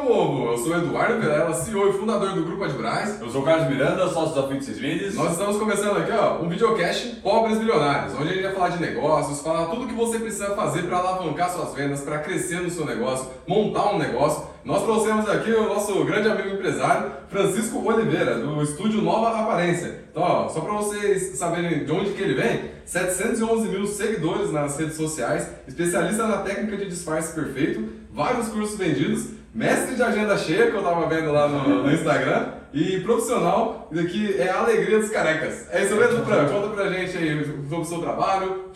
meu 0.00 0.06
povo! 0.06 0.52
Eu 0.52 0.58
sou 0.58 0.76
Eduardo 0.76 1.20
Vilela, 1.20 1.54
CEO 1.54 1.90
e 1.90 1.92
fundador 1.92 2.32
do 2.32 2.42
Grupo 2.42 2.64
Adbraz. 2.64 3.20
Eu 3.20 3.28
sou 3.30 3.42
o 3.42 3.44
Carlos 3.44 3.68
Miranda, 3.68 4.08
sócio 4.08 4.34
da 4.34 4.48
Fit 4.48 4.64
6 4.64 4.78
Vendes. 4.78 5.14
Nós 5.14 5.32
estamos 5.32 5.58
começando 5.58 5.98
aqui 5.98 6.12
ó, 6.12 6.40
um 6.40 6.48
videocast 6.48 7.16
Pobres 7.22 7.58
Milionários, 7.58 8.14
onde 8.14 8.30
a 8.30 8.32
gente 8.32 8.42
vai 8.42 8.52
falar 8.52 8.68
de 8.70 8.80
negócios, 8.80 9.40
falar 9.42 9.66
tudo 9.66 9.84
o 9.84 9.88
que 9.88 9.94
você 9.94 10.18
precisa 10.18 10.54
fazer 10.54 10.84
para 10.84 10.98
alavancar 10.98 11.50
suas 11.50 11.74
vendas, 11.74 12.00
para 12.00 12.18
crescer 12.18 12.60
no 12.60 12.70
seu 12.70 12.86
negócio, 12.86 13.28
montar 13.46 13.92
um 13.92 13.98
negócio. 13.98 14.44
Nós 14.64 14.82
trouxemos 14.82 15.28
aqui 15.28 15.50
o 15.52 15.68
nosso 15.68 16.04
grande 16.04 16.28
amigo 16.28 16.48
empresário, 16.48 17.10
Francisco 17.28 17.84
Oliveira, 17.86 18.38
do 18.38 18.62
estúdio 18.62 19.02
Nova 19.02 19.38
Aparência. 19.38 20.04
Então, 20.10 20.22
ó, 20.22 20.48
só 20.48 20.60
para 20.60 20.72
vocês 20.72 21.36
saberem 21.36 21.84
de 21.84 21.92
onde 21.92 22.12
que 22.12 22.22
ele 22.22 22.34
vem, 22.34 22.70
711 22.84 23.68
mil 23.68 23.86
seguidores 23.86 24.50
nas 24.50 24.78
redes 24.78 24.96
sociais, 24.96 25.48
especialista 25.66 26.26
na 26.26 26.38
técnica 26.38 26.76
de 26.76 26.88
disfarce 26.88 27.34
perfeito, 27.34 27.88
vários 28.12 28.48
cursos 28.48 28.76
vendidos, 28.76 29.39
mestre 29.52 29.96
de 29.96 30.02
agenda 30.02 30.36
cheia, 30.38 30.70
que 30.70 30.76
eu 30.76 30.82
tava 30.82 31.06
vendo 31.06 31.32
lá 31.32 31.48
no, 31.48 31.82
no 31.82 31.92
Instagram, 31.92 32.52
e 32.72 33.00
profissional, 33.00 33.88
que 34.10 34.40
é 34.40 34.48
a 34.48 34.60
alegria 34.60 35.00
dos 35.00 35.10
carecas. 35.10 35.68
É 35.72 35.84
isso 35.84 35.96
mesmo, 35.96 36.24
Fran? 36.24 36.48
Conta 36.48 36.68
pra 36.68 36.88
gente 36.90 37.16
aí 37.16 37.44
sobre 37.44 37.76
o 37.76 37.84
seu 37.84 38.00
trabalho. 38.00 38.70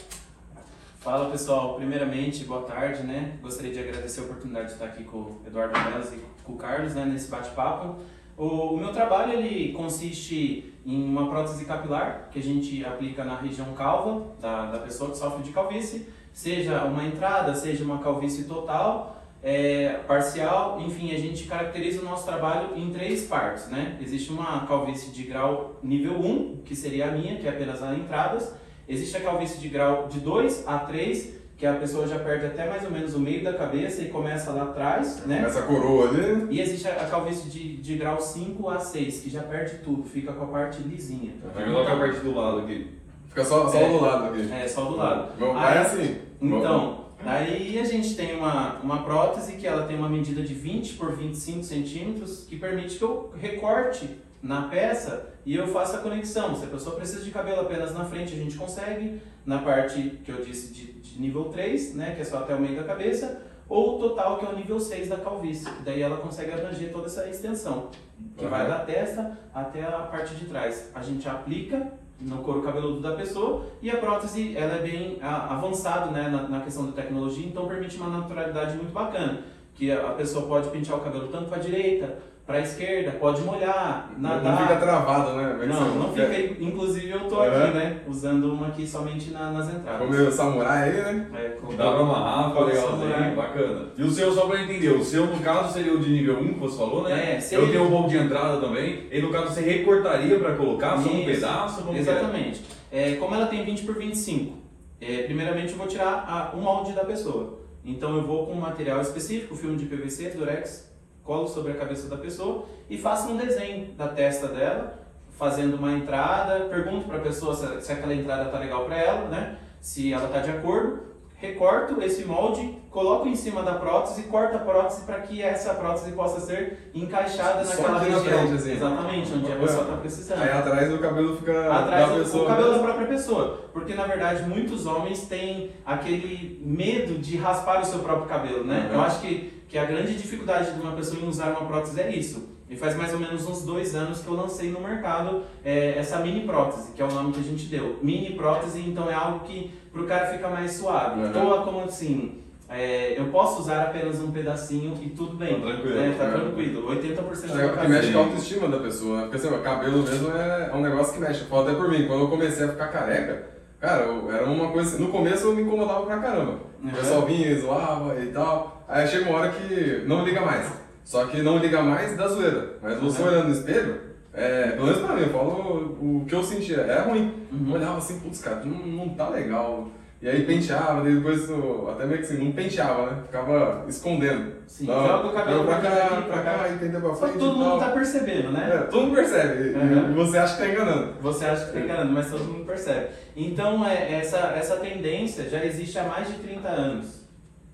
Fala 1.00 1.30
pessoal, 1.30 1.74
primeiramente, 1.76 2.44
boa 2.44 2.62
tarde, 2.62 3.02
né? 3.02 3.34
Gostaria 3.42 3.72
de 3.72 3.78
agradecer 3.78 4.20
a 4.20 4.24
oportunidade 4.24 4.68
de 4.68 4.72
estar 4.72 4.86
aqui 4.86 5.04
com 5.04 5.18
o 5.18 5.42
Eduardo 5.46 5.78
Melas 5.78 6.12
e 6.12 6.18
com 6.42 6.54
o 6.54 6.56
Carlos, 6.56 6.94
né, 6.94 7.04
nesse 7.04 7.30
bate-papo. 7.30 7.96
O, 8.36 8.74
o 8.74 8.78
meu 8.78 8.90
trabalho 8.90 9.34
ele 9.34 9.72
consiste 9.74 10.74
em 10.84 11.04
uma 11.04 11.28
prótese 11.28 11.64
capilar 11.66 12.28
que 12.32 12.38
a 12.38 12.42
gente 12.42 12.84
aplica 12.84 13.22
na 13.22 13.36
região 13.36 13.72
calva 13.74 14.34
da, 14.40 14.66
da 14.66 14.78
pessoa 14.78 15.10
que 15.10 15.18
sofre 15.18 15.42
de 15.42 15.50
calvície, 15.50 16.08
seja 16.32 16.82
uma 16.84 17.04
entrada, 17.04 17.54
seja 17.54 17.84
uma 17.84 17.98
calvície 17.98 18.44
total, 18.44 19.23
é, 19.44 20.00
parcial, 20.08 20.80
enfim, 20.80 21.14
a 21.14 21.18
gente 21.18 21.44
caracteriza 21.44 22.00
o 22.00 22.04
nosso 22.04 22.24
trabalho 22.24 22.70
em 22.76 22.90
três 22.90 23.24
partes, 23.26 23.68
né? 23.68 23.98
Existe 24.00 24.32
uma 24.32 24.66
calvície 24.66 25.10
de 25.10 25.22
grau 25.24 25.78
nível 25.82 26.14
1, 26.18 26.62
que 26.64 26.74
seria 26.74 27.08
a 27.08 27.10
minha, 27.10 27.36
que 27.36 27.46
é 27.46 27.50
apenas 27.50 27.82
as 27.82 27.96
entradas, 27.98 28.54
existe 28.88 29.16
a 29.18 29.20
calvície 29.20 29.60
de 29.60 29.68
grau 29.68 30.08
de 30.08 30.18
2 30.20 30.64
a 30.66 30.78
3, 30.78 31.34
que 31.58 31.66
a 31.66 31.74
pessoa 31.74 32.06
já 32.08 32.18
perde 32.18 32.46
até 32.46 32.68
mais 32.68 32.82
ou 32.84 32.90
menos 32.90 33.14
o 33.14 33.20
meio 33.20 33.44
da 33.44 33.52
cabeça 33.52 34.02
e 34.02 34.08
começa 34.08 34.50
lá 34.50 34.64
atrás, 34.64 35.24
né? 35.26 35.44
Essa 35.46 35.62
coroa 35.62 36.08
ali. 36.08 36.46
E 36.50 36.60
existe 36.60 36.88
a 36.88 37.04
calvície 37.04 37.48
de, 37.50 37.76
de 37.76 37.96
grau 37.96 38.20
5 38.20 38.68
a 38.70 38.78
6, 38.80 39.20
que 39.20 39.30
já 39.30 39.42
perde 39.42 39.76
tudo, 39.84 40.02
fica 40.04 40.32
com 40.32 40.44
a 40.44 40.48
parte 40.48 40.82
lisinha. 40.82 41.32
Vai 41.54 41.64
colocar 41.66 41.92
a 41.92 41.96
parte 41.96 42.20
do 42.20 42.34
lado 42.34 42.58
aqui. 42.60 42.90
Fica 43.28 43.44
só, 43.44 43.68
só 43.68 43.78
É. 43.78 43.88
do 43.88 44.00
lado 44.00 44.24
aqui. 44.26 44.50
É, 44.52 44.66
só 44.66 44.84
do 44.84 44.96
lado. 44.96 45.32
Vai 45.38 45.72
Aí- 45.76 45.78
assim. 45.84 46.16
Então, 46.40 47.03
aí 47.24 47.78
a 47.78 47.84
gente 47.84 48.14
tem 48.14 48.36
uma, 48.36 48.78
uma 48.80 49.02
prótese 49.02 49.52
que 49.56 49.66
ela 49.66 49.86
tem 49.86 49.96
uma 49.96 50.08
medida 50.08 50.42
de 50.42 50.54
20 50.54 50.94
por 50.94 51.16
25 51.16 51.62
centímetros, 51.62 52.44
que 52.48 52.56
permite 52.56 52.96
que 52.96 53.04
eu 53.04 53.32
recorte 53.36 54.08
na 54.42 54.62
peça 54.68 55.30
e 55.46 55.54
eu 55.54 55.66
faça 55.66 55.96
a 55.96 56.00
conexão. 56.00 56.54
Se 56.54 56.64
a 56.64 56.68
pessoa 56.68 56.96
precisa 56.96 57.24
de 57.24 57.30
cabelo 57.30 57.62
apenas 57.62 57.94
na 57.94 58.04
frente, 58.04 58.34
a 58.34 58.36
gente 58.36 58.56
consegue. 58.56 59.20
Na 59.44 59.58
parte 59.58 60.20
que 60.24 60.30
eu 60.30 60.42
disse 60.42 60.72
de, 60.72 60.92
de 60.92 61.20
nível 61.20 61.44
3, 61.44 61.94
né, 61.94 62.14
que 62.14 62.22
é 62.22 62.24
só 62.24 62.38
até 62.38 62.54
o 62.54 62.60
meio 62.60 62.76
da 62.76 62.84
cabeça, 62.84 63.42
ou 63.68 63.96
o 63.96 64.08
total, 64.08 64.38
que 64.38 64.46
é 64.46 64.48
o 64.48 64.56
nível 64.56 64.80
6 64.80 65.08
da 65.08 65.16
calvície. 65.18 65.68
Daí 65.84 66.00
ela 66.00 66.18
consegue 66.18 66.52
abranger 66.52 66.90
toda 66.92 67.06
essa 67.06 67.28
extensão, 67.28 67.90
que 68.36 68.46
vai 68.46 68.62
Aham. 68.62 68.70
da 68.70 68.78
testa 68.80 69.38
até 69.52 69.82
a 69.82 70.00
parte 70.00 70.34
de 70.34 70.46
trás. 70.46 70.90
A 70.94 71.02
gente 71.02 71.28
aplica 71.28 71.92
no 72.20 72.38
couro 72.38 72.62
cabeludo 72.62 73.00
da 73.00 73.12
pessoa 73.12 73.66
e 73.82 73.90
a 73.90 73.96
prótese 73.96 74.56
ela 74.56 74.76
é 74.76 74.82
bem 74.82 75.18
a, 75.20 75.54
avançado 75.54 76.10
né, 76.10 76.28
na, 76.28 76.48
na 76.48 76.60
questão 76.60 76.86
da 76.86 76.92
tecnologia, 76.92 77.46
então 77.46 77.66
permite 77.66 77.96
uma 77.96 78.08
naturalidade 78.08 78.76
muito 78.76 78.92
bacana, 78.92 79.42
que 79.74 79.90
a 79.90 80.10
pessoa 80.12 80.46
pode 80.46 80.68
pentear 80.68 80.98
o 80.98 81.00
cabelo 81.02 81.28
tanto 81.28 81.48
para 81.48 81.58
a 81.58 81.60
direita, 81.60 82.18
para 82.46 82.58
a 82.58 82.60
esquerda, 82.60 83.12
pode 83.12 83.40
molhar, 83.40 84.10
Não, 84.18 84.28
nadar. 84.30 84.52
não 84.52 84.58
fica 84.58 84.76
travado, 84.78 85.32
né? 85.32 85.58
É 85.62 85.66
Não, 85.66 85.94
não 85.94 86.12
fica. 86.12 86.62
Inclusive 86.62 87.10
eu 87.10 87.20
tô 87.26 87.40
aqui, 87.40 87.72
né? 87.74 88.00
Usando 88.06 88.52
uma 88.52 88.66
aqui 88.68 88.86
somente 88.86 89.30
na- 89.30 89.50
nas 89.50 89.66
entradas. 89.72 90.06
Como 90.06 90.12
o 90.12 90.30
samurai 90.30 90.90
aí, 90.90 90.92
né? 90.92 91.26
É, 91.34 91.48
com- 91.60 91.74
Dá 91.74 91.90
pra 91.90 92.00
amarrar, 92.00 92.48
fica 92.50 92.58
com- 92.60 92.64
legalzinho, 92.66 93.10
samurai. 93.12 93.34
bacana. 93.34 93.86
E 93.96 94.02
o 94.02 94.10
seu, 94.10 94.30
só 94.32 94.46
pra 94.46 94.62
entender, 94.62 94.90
o 94.90 95.02
seu 95.02 95.26
no 95.26 95.38
caso 95.40 95.72
seria 95.72 95.94
o 95.94 95.98
de 95.98 96.10
nível 96.10 96.38
1 96.38 96.52
que 96.54 96.60
você 96.60 96.76
falou, 96.76 97.04
né? 97.04 97.36
É, 97.36 97.40
seria- 97.40 97.64
Eu 97.64 97.72
tenho 97.72 97.84
um 97.84 97.90
pouco 97.90 98.08
de 98.10 98.18
entrada 98.18 98.60
também. 98.60 99.06
E 99.10 99.22
no 99.22 99.30
caso 99.30 99.48
você 99.54 99.62
recortaria 99.62 100.38
pra 100.38 100.54
colocar 100.54 100.98
só 101.00 101.08
um 101.08 101.24
pedaço? 101.24 101.82
Como 101.82 101.96
é? 101.96 102.00
Exatamente. 102.00 102.62
É, 102.92 103.14
como 103.14 103.34
ela 103.34 103.46
tem 103.46 103.64
20 103.64 103.84
por 103.84 103.94
25, 103.96 104.58
é, 105.00 105.22
primeiramente 105.22 105.72
eu 105.72 105.78
vou 105.78 105.86
tirar 105.86 106.26
a- 106.28 106.54
o 106.54 106.60
molde 106.60 106.92
da 106.92 107.04
pessoa. 107.04 107.60
Então 107.82 108.14
eu 108.16 108.22
vou 108.22 108.46
com 108.46 108.52
um 108.52 108.60
material 108.60 109.00
específico, 109.00 109.54
filme 109.56 109.76
de 109.76 109.86
PVC, 109.86 110.28
durex, 110.30 110.92
colo 111.24 111.48
sobre 111.48 111.72
a 111.72 111.76
cabeça 111.76 112.08
da 112.08 112.16
pessoa 112.16 112.66
e 112.88 112.96
faço 112.98 113.28
um 113.32 113.36
desenho 113.36 113.92
da 113.94 114.08
testa 114.08 114.48
dela, 114.48 115.00
fazendo 115.38 115.76
uma 115.76 115.92
entrada, 115.92 116.66
pergunto 116.70 117.06
para 117.08 117.16
a 117.16 117.20
pessoa 117.22 117.54
se, 117.54 117.80
se 117.80 117.92
aquela 117.92 118.14
entrada 118.14 118.50
tá 118.50 118.58
legal 118.58 118.84
para 118.84 118.96
ela, 118.96 119.28
né? 119.28 119.56
Se 119.80 120.12
ela 120.12 120.28
tá 120.28 120.38
de 120.40 120.50
acordo, 120.50 121.00
recorto 121.36 122.00
esse 122.02 122.24
molde, 122.24 122.78
coloco 122.90 123.26
em 123.28 123.34
cima 123.34 123.62
da 123.62 123.74
prótese 123.74 124.20
e 124.20 124.24
corto 124.24 124.54
a 124.56 124.60
prótese 124.60 125.02
para 125.02 125.20
que 125.22 125.42
essa 125.42 125.74
prótese 125.74 126.12
possa 126.12 126.40
ser 126.40 126.90
encaixada 126.94 127.64
Só 127.64 127.82
naquela 127.82 127.98
na 127.98 127.98
região. 127.98 128.22
frente, 128.22 128.54
assim. 128.54 128.72
Exatamente, 128.72 129.32
onde 129.32 129.52
a 129.52 129.56
pessoa 129.56 129.82
está 129.82 129.96
precisando 129.96 130.42
Aí 130.42 130.50
atrás 130.52 130.92
o 130.94 130.98
cabelo 130.98 131.36
fica 131.36 131.74
atrás 131.74 132.08
da 132.08 132.14
do 132.14 132.20
pessoa. 132.22 132.44
o 132.44 132.46
cabelo 132.46 132.66
da 132.68 132.72
mesmo. 132.74 132.84
própria 132.86 133.06
pessoa. 133.08 133.60
Porque 133.72 133.94
na 133.94 134.06
verdade 134.06 134.42
muitos 134.48 134.86
homens 134.86 135.26
têm 135.26 135.72
aquele 135.84 136.62
medo 136.64 137.18
de 137.18 137.36
raspar 137.36 137.80
o 137.80 137.84
seu 137.84 137.98
próprio 137.98 138.26
cabelo, 138.28 138.64
né? 138.64 138.86
Uhum. 138.88 138.94
Eu 138.94 139.00
acho 139.02 139.20
que, 139.20 139.53
que 139.74 139.78
a 139.78 139.84
grande 139.86 140.14
dificuldade 140.14 140.70
de 140.72 140.80
uma 140.80 140.92
pessoa 140.92 141.20
em 141.20 141.28
usar 141.28 141.46
uma 141.50 141.62
prótese 141.66 142.00
é 142.00 142.14
isso. 142.14 142.48
E 142.70 142.76
faz 142.76 142.94
mais 142.96 143.12
ou 143.12 143.18
menos 143.18 143.44
uns 143.44 143.64
dois 143.64 143.92
anos 143.96 144.20
que 144.20 144.28
eu 144.28 144.34
lancei 144.34 144.70
no 144.70 144.78
mercado 144.78 145.42
é, 145.64 145.98
essa 145.98 146.20
mini 146.20 146.42
prótese, 146.46 146.92
que 146.92 147.02
é 147.02 147.04
o 147.04 147.10
nome 147.10 147.32
que 147.32 147.40
a 147.40 147.42
gente 147.42 147.66
deu. 147.66 147.98
Mini 148.00 148.34
prótese, 148.36 148.78
então 148.86 149.10
é 149.10 149.14
algo 149.14 149.40
que 149.40 149.72
pro 149.92 150.04
cara 150.06 150.26
fica 150.26 150.48
mais 150.48 150.74
suave. 150.74 151.20
Uhum. 151.22 151.32
Toa 151.32 151.62
como 151.64 151.80
assim. 151.82 152.40
é, 152.68 153.18
eu 153.18 153.24
posso 153.32 153.62
usar 153.62 153.82
apenas 153.82 154.20
um 154.20 154.30
pedacinho 154.30 154.94
e 155.02 155.08
tudo 155.08 155.34
bem. 155.34 155.60
Tá 155.60 155.66
tranquilo, 155.66 155.96
né? 155.96 156.14
Tá 156.16 156.28
né? 156.28 156.38
tranquilo. 156.38 156.88
80% 156.90 157.00
É 157.02 157.16
da 157.16 157.58
que 157.58 157.64
ocasião. 157.64 157.88
mexe 157.88 158.12
com 158.12 158.18
a 158.18 158.22
autoestima 158.22 158.68
da 158.68 158.78
pessoa? 158.78 159.20
Porque 159.22 159.36
assim, 159.38 159.48
o 159.48 159.58
cabelo 159.58 160.02
mesmo 160.04 160.30
é, 160.36 160.70
é 160.72 160.76
um 160.76 160.80
negócio 160.82 161.14
que 161.14 161.18
mexe. 161.20 161.40
Eu 161.40 161.46
falo 161.48 161.62
até 161.68 161.74
por 161.74 161.88
mim, 161.90 162.06
quando 162.06 162.20
eu 162.20 162.28
comecei 162.28 162.64
a 162.64 162.68
ficar 162.68 162.86
careca, 162.92 163.46
cara, 163.80 164.04
eu- 164.04 164.30
era 164.30 164.46
uma 164.46 164.68
coisa 164.70 164.96
no 165.00 165.08
começo 165.08 165.48
eu 165.48 165.56
me 165.56 165.62
incomodava 165.62 166.06
pra 166.06 166.18
caramba. 166.18 166.58
O 166.84 166.86
Uhum. 166.86 166.92
pessoal 166.92 167.26
vinha 167.26 167.48
e 167.50 167.58
zoava 167.60 168.14
e 168.20 168.26
tal. 168.26 168.84
Aí 168.86 169.06
chega 169.08 169.30
uma 169.30 169.38
hora 169.38 169.50
que 169.52 170.04
não 170.06 170.22
liga 170.24 170.42
mais. 170.42 170.70
Só 171.02 171.24
que 171.26 171.40
não 171.42 171.56
liga 171.58 171.82
mais 171.82 172.14
da 172.16 172.28
zoeira. 172.28 172.76
Mas 172.82 173.00
você 173.00 173.22
Uhum. 173.22 173.28
olhando 173.28 173.46
no 173.48 173.52
espelho, 173.54 174.00
é, 174.34 174.72
pelo 174.72 174.86
menos 174.86 175.00
pra 175.00 175.14
mim, 175.16 175.22
eu 175.22 175.30
falo 175.30 175.96
o, 176.00 176.22
o 176.22 176.24
que 176.26 176.34
eu 176.34 176.42
sentia. 176.42 176.78
Era 176.78 177.02
ruim. 177.02 177.32
Uhum. 177.50 177.66
Eu 177.68 177.74
olhava 177.76 177.98
assim, 177.98 178.20
putz, 178.20 178.40
cara, 178.42 178.62
não, 178.64 178.78
não 178.86 179.08
tá 179.14 179.30
legal. 179.30 179.88
E 180.24 180.28
aí 180.30 180.42
penteava, 180.46 181.02
daí 181.02 181.16
depois 181.16 181.42
até 181.90 182.06
meio 182.06 182.18
que 182.20 182.24
assim, 182.24 182.42
não 182.42 182.52
penteava, 182.52 183.10
né? 183.10 183.22
Ficava 183.26 183.84
escondendo. 183.86 184.54
Sim, 184.66 184.86
Não, 184.86 185.06
joga 185.06 185.28
o 185.28 185.32
cabelo 185.34 185.64
pra 185.64 185.80
cá, 185.82 185.90
daqui, 185.90 186.22
pra 186.28 186.42
cá, 186.42 186.68
e 186.70 186.78
penteia 186.78 187.00
pra 187.00 187.10
Só 187.10 187.16
frente 187.16 187.32
que 187.34 187.38
todo 187.40 187.56
mundo 187.58 187.78
tá 187.78 187.90
percebendo, 187.90 188.50
né? 188.50 188.70
É, 188.74 188.78
todo 188.86 189.02
mundo 189.02 189.14
percebe. 189.16 189.62
E- 189.68 189.74
Uhum. 189.74 190.10
E 190.12 190.14
você 190.14 190.38
acha 190.38 190.56
que 190.56 190.62
tá 190.62 190.68
enganando. 190.70 191.12
Você 191.20 191.44
acha 191.44 191.66
que 191.66 191.72
tá 191.72 191.80
enganando, 191.80 192.12
mas 192.14 192.30
todo 192.30 192.42
mundo 192.44 192.64
percebe. 192.64 193.08
Então, 193.36 193.86
é, 193.86 194.14
essa, 194.14 194.38
essa 194.56 194.76
tendência 194.76 195.46
já 195.50 195.62
existe 195.62 195.98
há 195.98 196.04
mais 196.04 196.26
de 196.28 196.34
30 196.38 196.68
anos. 196.68 197.28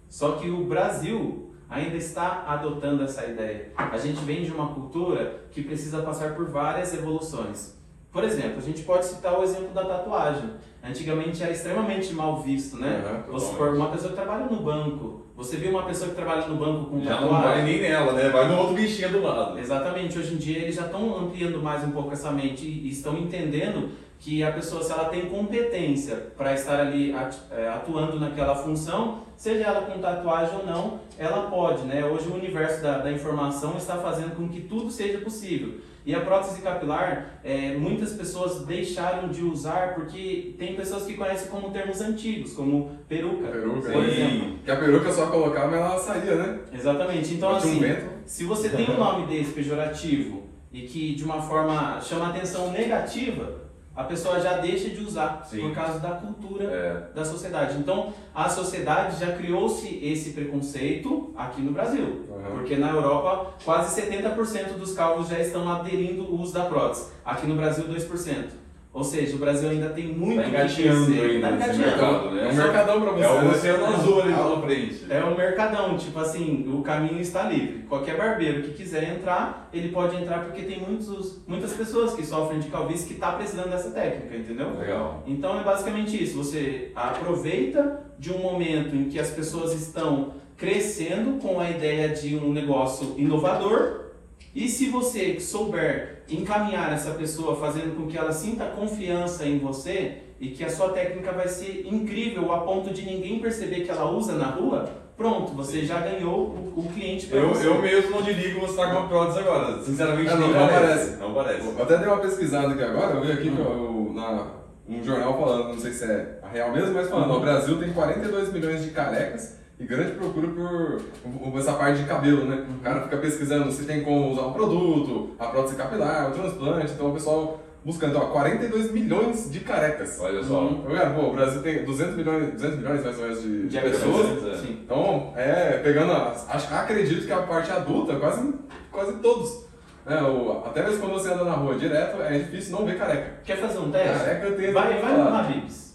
Só 0.09 0.33
que 0.33 0.51
o 0.51 0.65
Brasil 0.65 1.55
ainda 1.69 1.97
está 1.97 2.43
adotando 2.49 3.05
essa 3.05 3.25
ideia. 3.27 3.69
A 3.77 3.97
gente 3.97 4.25
vem 4.25 4.43
de 4.43 4.51
uma 4.51 4.75
cultura 4.75 5.43
que 5.53 5.63
precisa 5.63 6.03
passar 6.03 6.35
por 6.35 6.47
várias 6.51 6.93
evoluções. 6.93 7.79
Por 8.11 8.25
exemplo, 8.25 8.59
a 8.59 8.61
gente 8.61 8.83
pode 8.83 9.07
citar 9.07 9.39
o 9.39 9.45
exemplo 9.45 9.69
da 9.73 9.85
tatuagem. 9.85 10.51
Antigamente 10.83 11.43
era 11.43 11.53
extremamente 11.53 12.13
mal 12.15 12.41
visto, 12.43 12.77
né? 12.77 13.23
Uhum, 13.27 13.33
Você 13.33 13.55
for 13.55 13.75
uma 13.75 13.89
pessoa 13.91 14.11
que 14.11 14.17
trabalha 14.17 14.47
no 14.47 14.61
banco. 14.63 15.27
Você 15.37 15.57
viu 15.57 15.71
uma 15.71 15.85
pessoa 15.85 16.11
que 16.11 16.17
trabalha 16.17 16.47
no 16.47 16.57
banco 16.57 16.91
com 16.91 17.01
Já 17.01 17.17
tatuagem? 17.17 17.33
não 17.35 17.43
vai 17.43 17.63
nem 17.63 17.81
nela, 17.83 18.13
né? 18.13 18.29
Vai 18.31 18.49
no 18.49 18.59
outro 18.59 18.75
bichinho 18.75 19.11
do 19.11 19.23
lado. 19.23 19.59
Exatamente, 19.59 20.19
hoje 20.19 20.35
em 20.35 20.37
dia 20.39 20.59
eles 20.59 20.75
já 20.75 20.87
estão 20.87 21.19
ampliando 21.19 21.63
mais 21.63 21.85
um 21.85 21.91
pouco 21.91 22.13
essa 22.13 22.31
mente 22.31 22.67
e 22.67 22.89
estão 22.91 23.17
entendendo 23.17 23.91
que 24.19 24.43
a 24.43 24.53
pessoa, 24.53 24.83
se 24.83 24.93
ela 24.93 25.05
tem 25.07 25.27
competência 25.31 26.15
para 26.37 26.53
estar 26.53 26.79
ali 26.81 27.15
é, 27.51 27.69
atuando 27.69 28.21
naquela 28.21 28.55
função, 28.55 29.21
seja 29.35 29.65
ela 29.65 29.83
com 29.83 29.99
tatuagem 29.99 30.59
ou 30.59 30.67
não, 30.67 31.01
ela 31.19 31.49
pode, 31.51 31.85
né? 31.85 32.05
Hoje 32.05 32.29
o 32.29 32.35
universo 32.35 32.83
da, 32.83 32.99
da 32.99 33.11
informação 33.11 33.77
está 33.79 33.97
fazendo 33.97 34.37
com 34.37 34.47
que 34.47 34.61
tudo 34.61 34.91
seja 34.91 35.19
possível. 35.19 35.81
E 36.05 36.15
a 36.15 36.21
prótese 36.21 36.63
capilar, 36.63 37.41
é, 37.45 37.77
muitas 37.77 38.15
pessoas 38.15 38.65
deixaram 38.65 39.29
de 39.29 39.43
usar 39.43 39.95
porque 39.95 40.55
tem 40.59 40.75
pessoas 40.75 41.05
que 41.05 41.15
conhecem 41.15 41.49
como 41.49 41.71
termos 41.71 42.01
antigos, 42.01 42.55
como 42.55 42.99
peruca, 43.09 43.49
Peruca, 43.49 43.93
por 43.93 44.05
exemplo. 44.05 44.59
Que 44.65 44.71
a 44.71 44.77
peruca 44.77 45.13
só 45.13 45.27
colocava, 45.27 45.71
mas 45.71 45.81
ela 45.81 45.99
saía, 45.99 46.37
né? 46.37 46.61
Exatamente. 46.73 47.35
Então, 47.35 47.53
um 47.53 47.57
assim, 47.57 47.79
vento. 47.79 48.07
se 48.25 48.45
você 48.45 48.71
tem 48.71 48.91
um 48.91 48.99
nome 48.99 49.27
desse 49.27 49.53
pejorativo 49.53 50.45
e 50.73 50.83
que 50.83 51.15
de 51.15 51.25
uma 51.25 51.43
forma 51.43 52.01
chama 52.01 52.29
atenção 52.29 52.71
negativa, 52.73 53.70
a 54.01 54.05
pessoa 54.05 54.41
já 54.41 54.55
deixa 54.59 54.89
de 54.89 55.03
usar 55.05 55.47
Sim. 55.49 55.61
por 55.61 55.75
causa 55.75 55.99
da 55.99 56.11
cultura 56.13 56.65
É. 56.65 57.15
da 57.15 57.25
sociedade. 57.25 57.77
Então, 57.79 58.13
a 58.35 58.49
sociedade 58.49 59.21
já 59.21 59.33
criou-se 59.33 59.87
esse 60.03 60.31
preconceito 60.31 61.35
aqui 61.37 61.61
no 61.61 61.73
Brasil. 61.73 62.27
Uhum. 62.29 62.51
Porque 62.53 62.77
na 62.77 62.91
Europa, 62.91 63.53
quase 63.65 64.01
70% 64.01 64.79
dos 64.79 64.95
calvos 64.95 65.29
já 65.29 65.39
estão 65.39 65.71
aderindo 65.71 66.23
ao 66.23 66.33
uso 66.33 66.55
da 66.55 66.65
prótese. 66.65 67.09
Aqui 67.25 67.47
no 67.47 67.57
Brasil, 67.57 67.85
2%. 67.87 68.60
Ou 68.93 69.05
seja, 69.05 69.37
o 69.37 69.39
Brasil 69.39 69.71
ainda 69.71 69.91
tem 69.91 70.09
muito 70.09 70.51
Tá 70.51 70.67
que 70.67 70.75
crescer. 70.75 70.91
ainda 70.91 71.49
Tá 71.49 71.73
mercado, 71.73 72.31
né? 72.33 72.49
É 72.49 72.53
um 72.53 72.57
mercadão 72.57 73.01
pra 73.01 73.13
você. 73.13 73.25
É 73.25 73.31
o 73.31 73.43
né? 73.43 73.51
oceano 73.51 73.87
azul 73.87 74.23
ali 74.23 74.33
na 74.33 74.63
frente. 74.63 75.07
É 75.09 75.25
um 75.25 75.37
mercadão, 75.37 75.97
tipo 75.97 76.19
assim, 76.19 76.69
o 76.73 76.83
caminho 76.83 77.21
está 77.21 77.45
livre. 77.45 77.85
Qualquer 77.89 78.17
barbeiro 78.17 78.63
que 78.63 78.73
quiser 78.73 79.15
entrar, 79.17 79.69
ele 79.73 79.91
pode 79.91 80.17
entrar 80.17 80.41
porque 80.45 80.63
tem 80.63 80.81
muitos, 80.81 81.41
muitas 81.47 81.73
pessoas 81.73 82.15
que 82.15 82.27
sofrem 82.27 82.59
de 82.59 82.69
calvície 82.69 83.07
que 83.07 83.15
tá 83.15 83.31
precisando 83.33 83.71
dessa 83.71 83.91
técnica, 83.91 84.37
entendeu? 84.37 84.77
Legal. 84.77 85.23
Então 85.25 85.61
é 85.61 85.63
basicamente 85.63 86.21
isso. 86.21 86.37
Você 86.39 86.91
aproveita 86.97 88.01
de 88.19 88.33
um 88.33 88.39
momento 88.39 88.97
em 88.97 89.05
que 89.05 89.21
as 89.21 89.31
pessoas 89.31 89.73
estão 89.73 90.35
crescendo 90.57 91.39
com 91.41 91.61
a 91.61 91.71
ideia 91.71 92.09
de 92.09 92.37
um 92.37 92.53
negócio 92.53 93.15
inovador. 93.17 94.10
E 94.55 94.69
se 94.69 94.89
você 94.89 95.39
souber 95.39 96.23
encaminhar 96.29 96.93
essa 96.93 97.13
pessoa, 97.13 97.57
fazendo 97.57 97.97
com 97.97 98.07
que 98.09 98.19
ela 98.19 98.33
sinta 98.33 98.67
confiança 98.67 99.45
em 99.47 99.59
você 99.59 100.19
e 100.41 100.49
que 100.49 100.65
a 100.65 100.71
sua 100.71 100.91
técnica 100.91 101.33
vai 101.33 101.47
ser 101.49 101.87
incrível 101.87 102.53
a 102.53 102.59
ponto 102.63 102.93
de 102.93 103.03
ninguém 103.05 103.39
perceber 103.41 103.81
que 103.83 103.91
ela 103.91 104.11
usa 104.11 104.33
na 104.33 104.47
rua, 104.47 104.91
pronto, 105.17 105.53
você 105.53 105.85
já 105.85 106.01
ganhou 106.01 106.49
o, 106.49 106.81
o 106.81 106.93
cliente 106.93 107.27
para 107.27 107.39
Eu, 107.39 107.49
você. 107.51 107.67
eu 107.67 107.81
mesmo 107.81 108.11
não 108.11 108.23
te 108.23 108.35
digo 108.35 108.61
você 108.61 108.77
tá 108.77 108.87
com 108.91 108.99
uma 109.01 109.09
prótese 109.09 109.39
agora. 109.39 109.83
Sinceramente, 109.83 110.31
É, 110.31 110.35
não, 110.35 110.49
não 110.49 110.69
parece. 110.69 111.17
Não 111.17 111.35
parece. 111.35 111.67
Eu 111.67 111.83
até 111.83 111.99
dei 111.99 112.07
uma 112.09 112.19
pesquisada 112.19 112.73
aqui 112.75 112.83
agora, 112.83 113.15
eu 113.17 113.21
vi 113.21 113.33
aqui 113.33 113.51
que 113.51 113.59
eu, 113.59 114.13
na, 114.15 114.47
um 114.89 115.05
jornal 115.05 115.39
falando, 115.39 115.69
não 115.75 115.79
sei 115.79 115.93
se 115.93 116.05
é 116.05 116.41
a 116.43 116.49
real 116.49 116.73
mesmo, 116.73 116.95
mas 116.95 117.09
falando, 117.09 117.35
ó, 117.35 117.37
o 117.37 117.41
Brasil 117.41 117.79
tem 117.79 117.93
42 117.93 118.53
milhões 118.53 118.83
de 118.83 118.91
carecas 118.91 119.60
e 119.81 119.85
grande 119.87 120.13
procura 120.13 120.47
por, 120.49 121.59
essa 121.59 121.73
parte 121.73 122.01
de 122.03 122.05
cabelo, 122.05 122.45
né? 122.45 122.67
O 122.79 122.83
cara 122.83 123.01
fica 123.01 123.17
pesquisando 123.17 123.73
se 123.73 123.85
tem 123.85 124.03
como 124.05 124.31
usar 124.33 124.43
um 124.43 124.53
produto, 124.53 125.31
a 125.39 125.47
prótese 125.47 125.75
capilar, 125.77 126.29
o 126.31 126.35
transplante, 126.35 126.93
então 126.93 127.09
o 127.11 127.15
pessoal 127.15 127.63
buscando, 127.83 128.19
ó, 128.19 128.27
42 128.27 128.93
milhões 128.93 129.51
de 129.51 129.61
carecas. 129.61 130.19
Olha 130.21 130.45
só. 130.45 130.61
Uhum. 130.61 130.83
Cara, 130.83 131.11
pô, 131.11 131.29
o 131.29 131.33
Brasil 131.33 131.63
tem 131.63 131.83
200 131.83 132.15
milhões, 132.15 132.53
200 132.53 132.77
milhões 132.79 133.03
mais 133.05 133.17
ou 133.19 133.23
menos 133.25 133.43
de, 133.43 133.69
de 133.69 133.81
pessoas. 133.81 134.27
pessoas. 134.29 134.65
é. 134.65 134.71
Então, 134.71 135.33
é, 135.35 135.81
pegando, 135.83 136.13
acho, 136.13 136.75
acredito 136.75 137.25
que 137.27 137.33
a 137.33 137.39
parte 137.39 137.73
adulta, 137.73 138.17
quase, 138.17 138.55
quase 138.93 139.13
todos. 139.15 139.65
Né, 140.05 140.21
o- 140.23 140.63
até 140.67 140.83
mesmo 140.83 140.99
quando 141.01 141.13
você 141.15 141.33
anda 141.33 141.45
na 141.45 141.53
rua 141.53 141.75
direto, 141.77 142.21
é 142.23 142.39
difícil 142.39 142.73
não 142.79 142.85
ver 142.85 142.99
careca. 142.99 143.41
Quer 143.45 143.57
fazer 143.57 143.79
um 143.79 143.91
teste? 143.91 144.19
Careca 144.19 144.47
eu 144.47 144.57
tenho 144.57 144.73
Vai, 144.75 145.01
vai 145.01 145.17
no. 145.17 145.35
Habib's. 145.35 145.90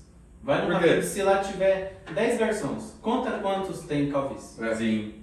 Vai 0.46 0.68
no? 0.68 0.76
Habib's, 0.76 1.06
se 1.08 1.24
lá 1.24 1.40
tiver 1.40 2.04
10 2.14 2.38
garçons, 2.38 2.94
conta 3.02 3.32
quantos 3.40 3.80
tem 3.82 4.12
calvície. 4.12 4.64
É. 4.64 4.76
Sim. 4.76 5.14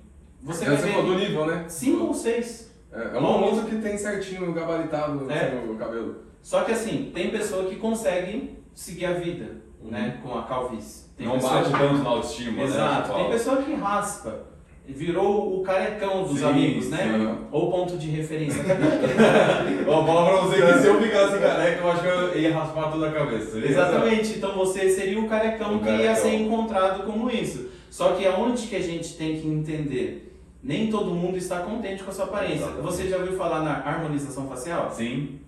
Você 0.42 0.64
É, 0.64 0.70
vai 0.70 1.02
do 1.02 1.14
nível, 1.14 1.46
né? 1.46 1.64
5 1.68 2.04
ou 2.04 2.12
6. 2.12 2.72
É, 2.92 3.16
é 3.16 3.20
um 3.20 3.24
almoço 3.26 3.62
que 3.66 3.76
tem 3.76 3.96
certinho 3.96 4.52
gabaritado 4.52 5.30
É. 5.30 5.50
no 5.64 5.76
cabelo. 5.76 6.16
Só 6.42 6.64
que 6.64 6.72
assim, 6.72 7.12
tem 7.14 7.30
pessoa 7.30 7.66
que 7.70 7.76
consegue 7.76 8.58
seguir 8.74 9.06
a 9.06 9.12
vida, 9.12 9.58
Uhum. 9.80 9.90
né, 9.92 10.18
com 10.22 10.36
a 10.36 10.42
calvície. 10.42 11.04
Tem 11.16 11.26
não 11.28 11.38
bate 11.38 11.70
tanto 11.70 12.02
na 12.02 12.10
autoestima, 12.10 12.62
Exato. 12.62 13.12
né? 13.12 13.14
Tem 13.22 13.30
pessoa 13.30 13.62
que 13.62 13.72
raspa. 13.74 14.46
Virou 14.86 15.58
o 15.60 15.62
carecão 15.62 16.24
dos 16.24 16.40
Sim, 16.40 16.44
amigos, 16.44 16.90
né? 16.90 16.98
sim. 16.98 17.46
Ou 17.52 17.70
ponto 17.70 17.96
de 17.96 18.08
referência. 18.10 18.62
Cadê 18.64 18.82
aquele- 18.86 19.86
Ó, 19.88 20.04
fala 20.04 20.26
pra 20.28 20.36
você 20.42 20.60
que 20.60 20.78
se 20.80 20.86
eu 20.86 21.00
ficasse 21.00 21.38
careca, 21.38 21.80
eu 21.82 21.90
acho 21.90 22.00
que 22.02 22.06
eu 22.08 22.38
ia 22.40 22.54
raspar 22.54 22.90
toda 22.90 23.08
a 23.08 23.12
cabeça. 23.12 23.58
Exatamente. 23.58 24.36
Então 24.38 24.54
você 24.56 24.90
seria 24.90 25.20
o 25.20 25.28
carecão 25.28 25.76
O 25.76 25.80
que 25.80 25.88
ia 25.88 25.96
carecão. 26.08 26.16
ser 26.16 26.34
encontrado 26.34 27.04
como 27.04 27.30
isso. 27.30 27.68
Só 27.90 28.12
que 28.12 28.26
aonde 28.26 28.66
que 28.66 28.74
a 28.76 28.80
gente 28.82 29.16
tem 29.16 29.40
que 29.40 29.46
entender? 29.46 30.34
Nem 30.62 30.88
todo 30.88 31.10
mundo 31.14 31.36
está 31.38 31.60
contente 31.60 32.02
com 32.02 32.10
a 32.10 32.14
sua 32.14 32.24
aparência. 32.26 32.56
Exatamente. 32.64 32.82
Você 32.82 33.08
já 33.08 33.16
ouviu 33.18 33.36
falar 33.36 33.60
na 33.60 33.72
harmonização 33.86 34.48
facial? 34.48 34.90
Sim. 34.92 35.38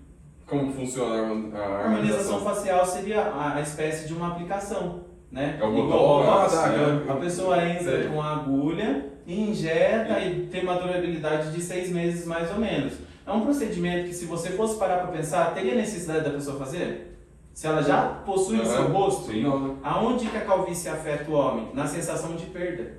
Como 0.46 0.72
funciona 0.72 1.14
a 1.14 1.18
harmon- 1.20 1.50
a 1.54 1.58
A 1.58 1.62
harmonização 1.84 2.36
harmonização? 2.36 2.40
facial 2.40 2.86
seria 2.86 3.20
a, 3.22 3.56
a 3.56 3.60
espécie 3.62 4.06
de 4.06 4.12
uma 4.14 4.28
aplicação, 4.28 5.00
né? 5.30 5.58
É 5.60 5.64
o 5.64 5.70
Igual 5.70 5.86
botox, 5.88 6.26
botox, 6.26 6.54
Ah, 6.54 6.62
tá, 6.62 6.68
né? 6.68 6.74
aquela- 7.02 7.16
A 7.18 7.20
pessoa 7.20 7.64
entra 7.68 8.00
Sei. 8.02 8.08
com 8.10 8.20
a 8.22 8.32
agulha, 8.32 9.06
injeta 9.26 10.20
e 10.20 10.46
tem 10.46 10.62
uma 10.62 10.76
durabilidade 10.76 11.52
de 11.52 11.60
seis 11.60 11.90
meses 11.90 12.26
mais 12.26 12.50
ou 12.50 12.58
menos. 12.58 12.94
É 13.26 13.32
um 13.32 13.40
procedimento 13.40 14.08
que 14.08 14.14
se 14.14 14.26
você 14.26 14.50
fosse 14.50 14.78
parar 14.78 14.98
para 14.98 15.12
pensar, 15.12 15.54
teria 15.54 15.74
necessidade 15.74 16.24
da 16.24 16.30
pessoa 16.30 16.58
fazer? 16.58 17.18
Se 17.54 17.66
ela 17.66 17.82
já 17.82 18.02
possui 18.26 18.58
o 18.58 18.66
seu 18.66 18.88
rosto? 18.88 19.30
Sim. 19.30 19.44
Aonde 19.82 20.26
que 20.26 20.36
a 20.36 20.40
calvície 20.40 20.88
afeta 20.88 21.30
o 21.30 21.34
homem? 21.34 21.68
Na 21.72 21.86
sensação 21.86 22.34
de 22.34 22.46
perda. 22.46 22.98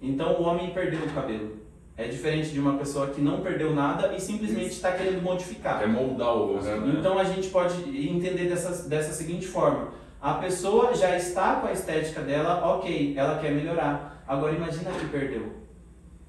Então 0.00 0.34
o 0.34 0.42
homem 0.42 0.70
perdeu 0.70 1.00
o 1.00 1.10
cabelo. 1.10 1.56
É 1.96 2.06
diferente 2.06 2.50
de 2.50 2.60
uma 2.60 2.78
pessoa 2.78 3.08
que 3.08 3.20
não 3.20 3.40
perdeu 3.40 3.74
nada 3.74 4.14
e 4.14 4.20
simplesmente 4.20 4.68
está 4.68 4.92
querendo 4.92 5.20
modificar. 5.20 5.82
É 5.82 5.86
moldar 5.86 6.32
o 6.36 6.54
rosto, 6.54 6.70
né? 6.70 6.94
Então 6.96 7.18
a 7.18 7.24
gente 7.24 7.48
pode 7.48 7.74
entender 8.08 8.48
dessa, 8.48 8.88
dessa 8.88 9.12
seguinte 9.12 9.46
forma: 9.46 9.88
a 10.20 10.34
pessoa 10.34 10.94
já 10.94 11.16
está 11.16 11.56
com 11.56 11.66
a 11.66 11.72
estética 11.72 12.20
dela, 12.20 12.76
ok, 12.76 13.14
ela 13.16 13.38
quer 13.38 13.50
melhorar. 13.50 14.17
Agora 14.28 14.52
imagina 14.52 14.90
que 14.90 15.06
perdeu. 15.06 15.68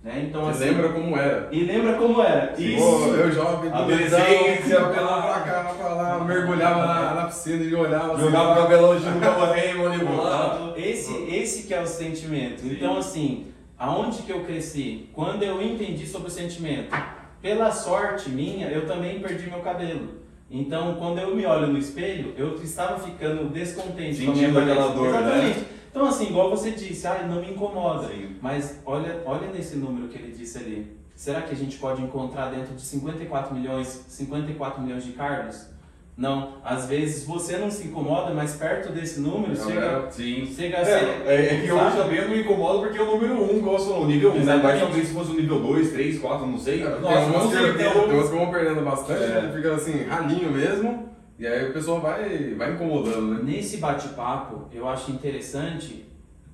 Né? 0.01 0.27
Então, 0.29 0.47
assim, 0.47 0.63
lembra 0.63 0.89
como 0.93 1.17
era? 1.17 1.49
E 1.51 1.63
lembra 1.65 1.93
como 1.95 2.21
era? 2.21 2.55
Sim. 2.55 2.75
Isso. 2.75 2.85
Pô, 2.85 3.05
eu 3.07 3.31
jovem, 3.33 3.69
Adolescência, 3.69 4.79
bonitão, 4.79 4.93
pelava 4.93 5.21
pra 5.33 5.41
cá, 5.41 5.73
pra 5.77 5.93
lá, 5.93 6.23
mergulhava 6.23 6.85
na, 6.85 7.13
na 7.15 7.25
piscina 7.25 7.61
e 7.61 7.75
olhava 7.75 8.13
assim, 8.13 8.21
Jogava 8.21 8.51
o 8.51 8.55
cabelão 8.63 8.97
de 8.97 9.03
Gustavo 9.03 9.45
Raymond, 9.45 10.05
bolado. 10.05 10.73
Esse, 10.77 11.13
esse 11.29 11.67
que 11.67 11.73
é 11.73 11.81
o 11.81 11.85
sentimento. 11.85 12.61
Sim. 12.61 12.71
Então, 12.71 12.97
assim, 12.97 13.47
aonde 13.77 14.21
que 14.21 14.31
eu 14.31 14.45
cresci? 14.45 15.09
Quando 15.11 15.43
eu 15.43 15.61
entendi 15.61 16.07
sobre 16.07 16.29
o 16.29 16.31
sentimento. 16.31 16.95
Pela 17.41 17.71
sorte 17.71 18.29
minha, 18.29 18.67
eu 18.67 18.85
também 18.87 19.19
perdi 19.19 19.49
meu 19.49 19.59
cabelo. 19.59 20.19
Então, 20.49 20.95
quando 20.95 21.19
eu 21.19 21.35
me 21.35 21.45
olho 21.45 21.67
no 21.67 21.77
espelho, 21.77 22.33
eu 22.37 22.55
estava 22.55 22.97
ficando 22.99 23.49
descontente 23.49 24.25
com 24.25 24.31
a 24.31 24.33
minha 24.33 24.47
Sentindo 24.47 24.59
aquela 24.59 24.87
dor, 24.89 25.11
né? 25.11 25.55
Então, 25.89 26.05
assim, 26.05 26.27
igual 26.27 26.49
você 26.49 26.71
disse, 26.71 27.07
ah, 27.07 27.25
não 27.27 27.41
me 27.41 27.51
incomoda. 27.51 28.07
Sim. 28.07 28.35
Mas 28.41 28.79
olha, 28.85 29.21
olha 29.25 29.47
nesse 29.51 29.75
número 29.75 30.07
que 30.07 30.17
ele 30.17 30.31
disse 30.31 30.57
ali. 30.57 30.97
Será 31.15 31.41
que 31.41 31.51
a 31.53 31.57
gente 31.57 31.77
pode 31.77 32.01
encontrar 32.01 32.49
dentro 32.49 32.73
de 32.75 32.81
54 32.81 33.53
milhões, 33.53 34.05
54 34.07 34.81
milhões 34.81 35.03
de 35.03 35.11
cargos? 35.11 35.67
Não. 36.15 36.55
Às 36.63 36.85
vezes 36.85 37.23
você 37.25 37.57
não 37.57 37.71
se 37.71 37.87
incomoda, 37.87 38.33
mas 38.33 38.53
perto 38.55 38.91
desse 38.91 39.21
número 39.21 39.57
Não, 39.57 39.67
chega, 39.67 40.11
Sim. 40.11 40.53
chega 40.53 40.79
a 40.81 40.85
ser. 40.85 40.91
É, 40.91 41.23
é, 41.27 41.55
é 41.55 41.61
que 41.61 41.71
hoje 41.71 41.83
sabe? 41.83 41.97
também 41.97 42.17
eu 42.17 42.27
não 42.27 42.35
me 42.35 42.41
incomodo 42.41 42.79
porque 42.81 42.97
é 42.97 43.01
o 43.01 43.05
número 43.05 43.33
1, 43.35 43.55
um, 43.55 43.61
gosto 43.61 43.89
no 43.89 44.05
nível 44.05 44.31
1. 44.33 44.35
Um, 44.35 44.43
né? 44.43 44.59
Mas 44.61 44.79
talvez 44.81 45.07
se 45.07 45.13
fosse 45.13 45.31
o 45.31 45.35
nível 45.35 45.59
2, 45.61 45.91
3, 45.91 46.19
4, 46.19 46.45
não 46.45 46.57
sei. 46.59 46.79
Tem 46.83 46.99
Nossa, 46.99 47.19
umas 47.19 47.43
que, 47.43 47.51
tem, 47.51 47.65
certeza. 47.65 47.89
tem 47.89 48.13
umas 48.13 48.29
que 48.29 48.35
vão 48.35 48.51
perdendo 48.51 48.81
bastante, 48.81 49.23
É. 49.23 49.41
né? 49.41 49.51
fica 49.55 49.73
assim, 49.75 50.03
ralinho 50.03 50.51
mesmo, 50.51 51.09
e 51.39 51.47
aí 51.47 51.69
o 51.69 51.73
pessoal 51.73 52.01
vai, 52.01 52.53
vai 52.55 52.73
incomodando, 52.73 53.35
né? 53.35 53.39
Nesse 53.43 53.77
bate-papo, 53.77 54.67
eu 54.73 54.87
acho 54.87 55.11
interessante 55.11 56.05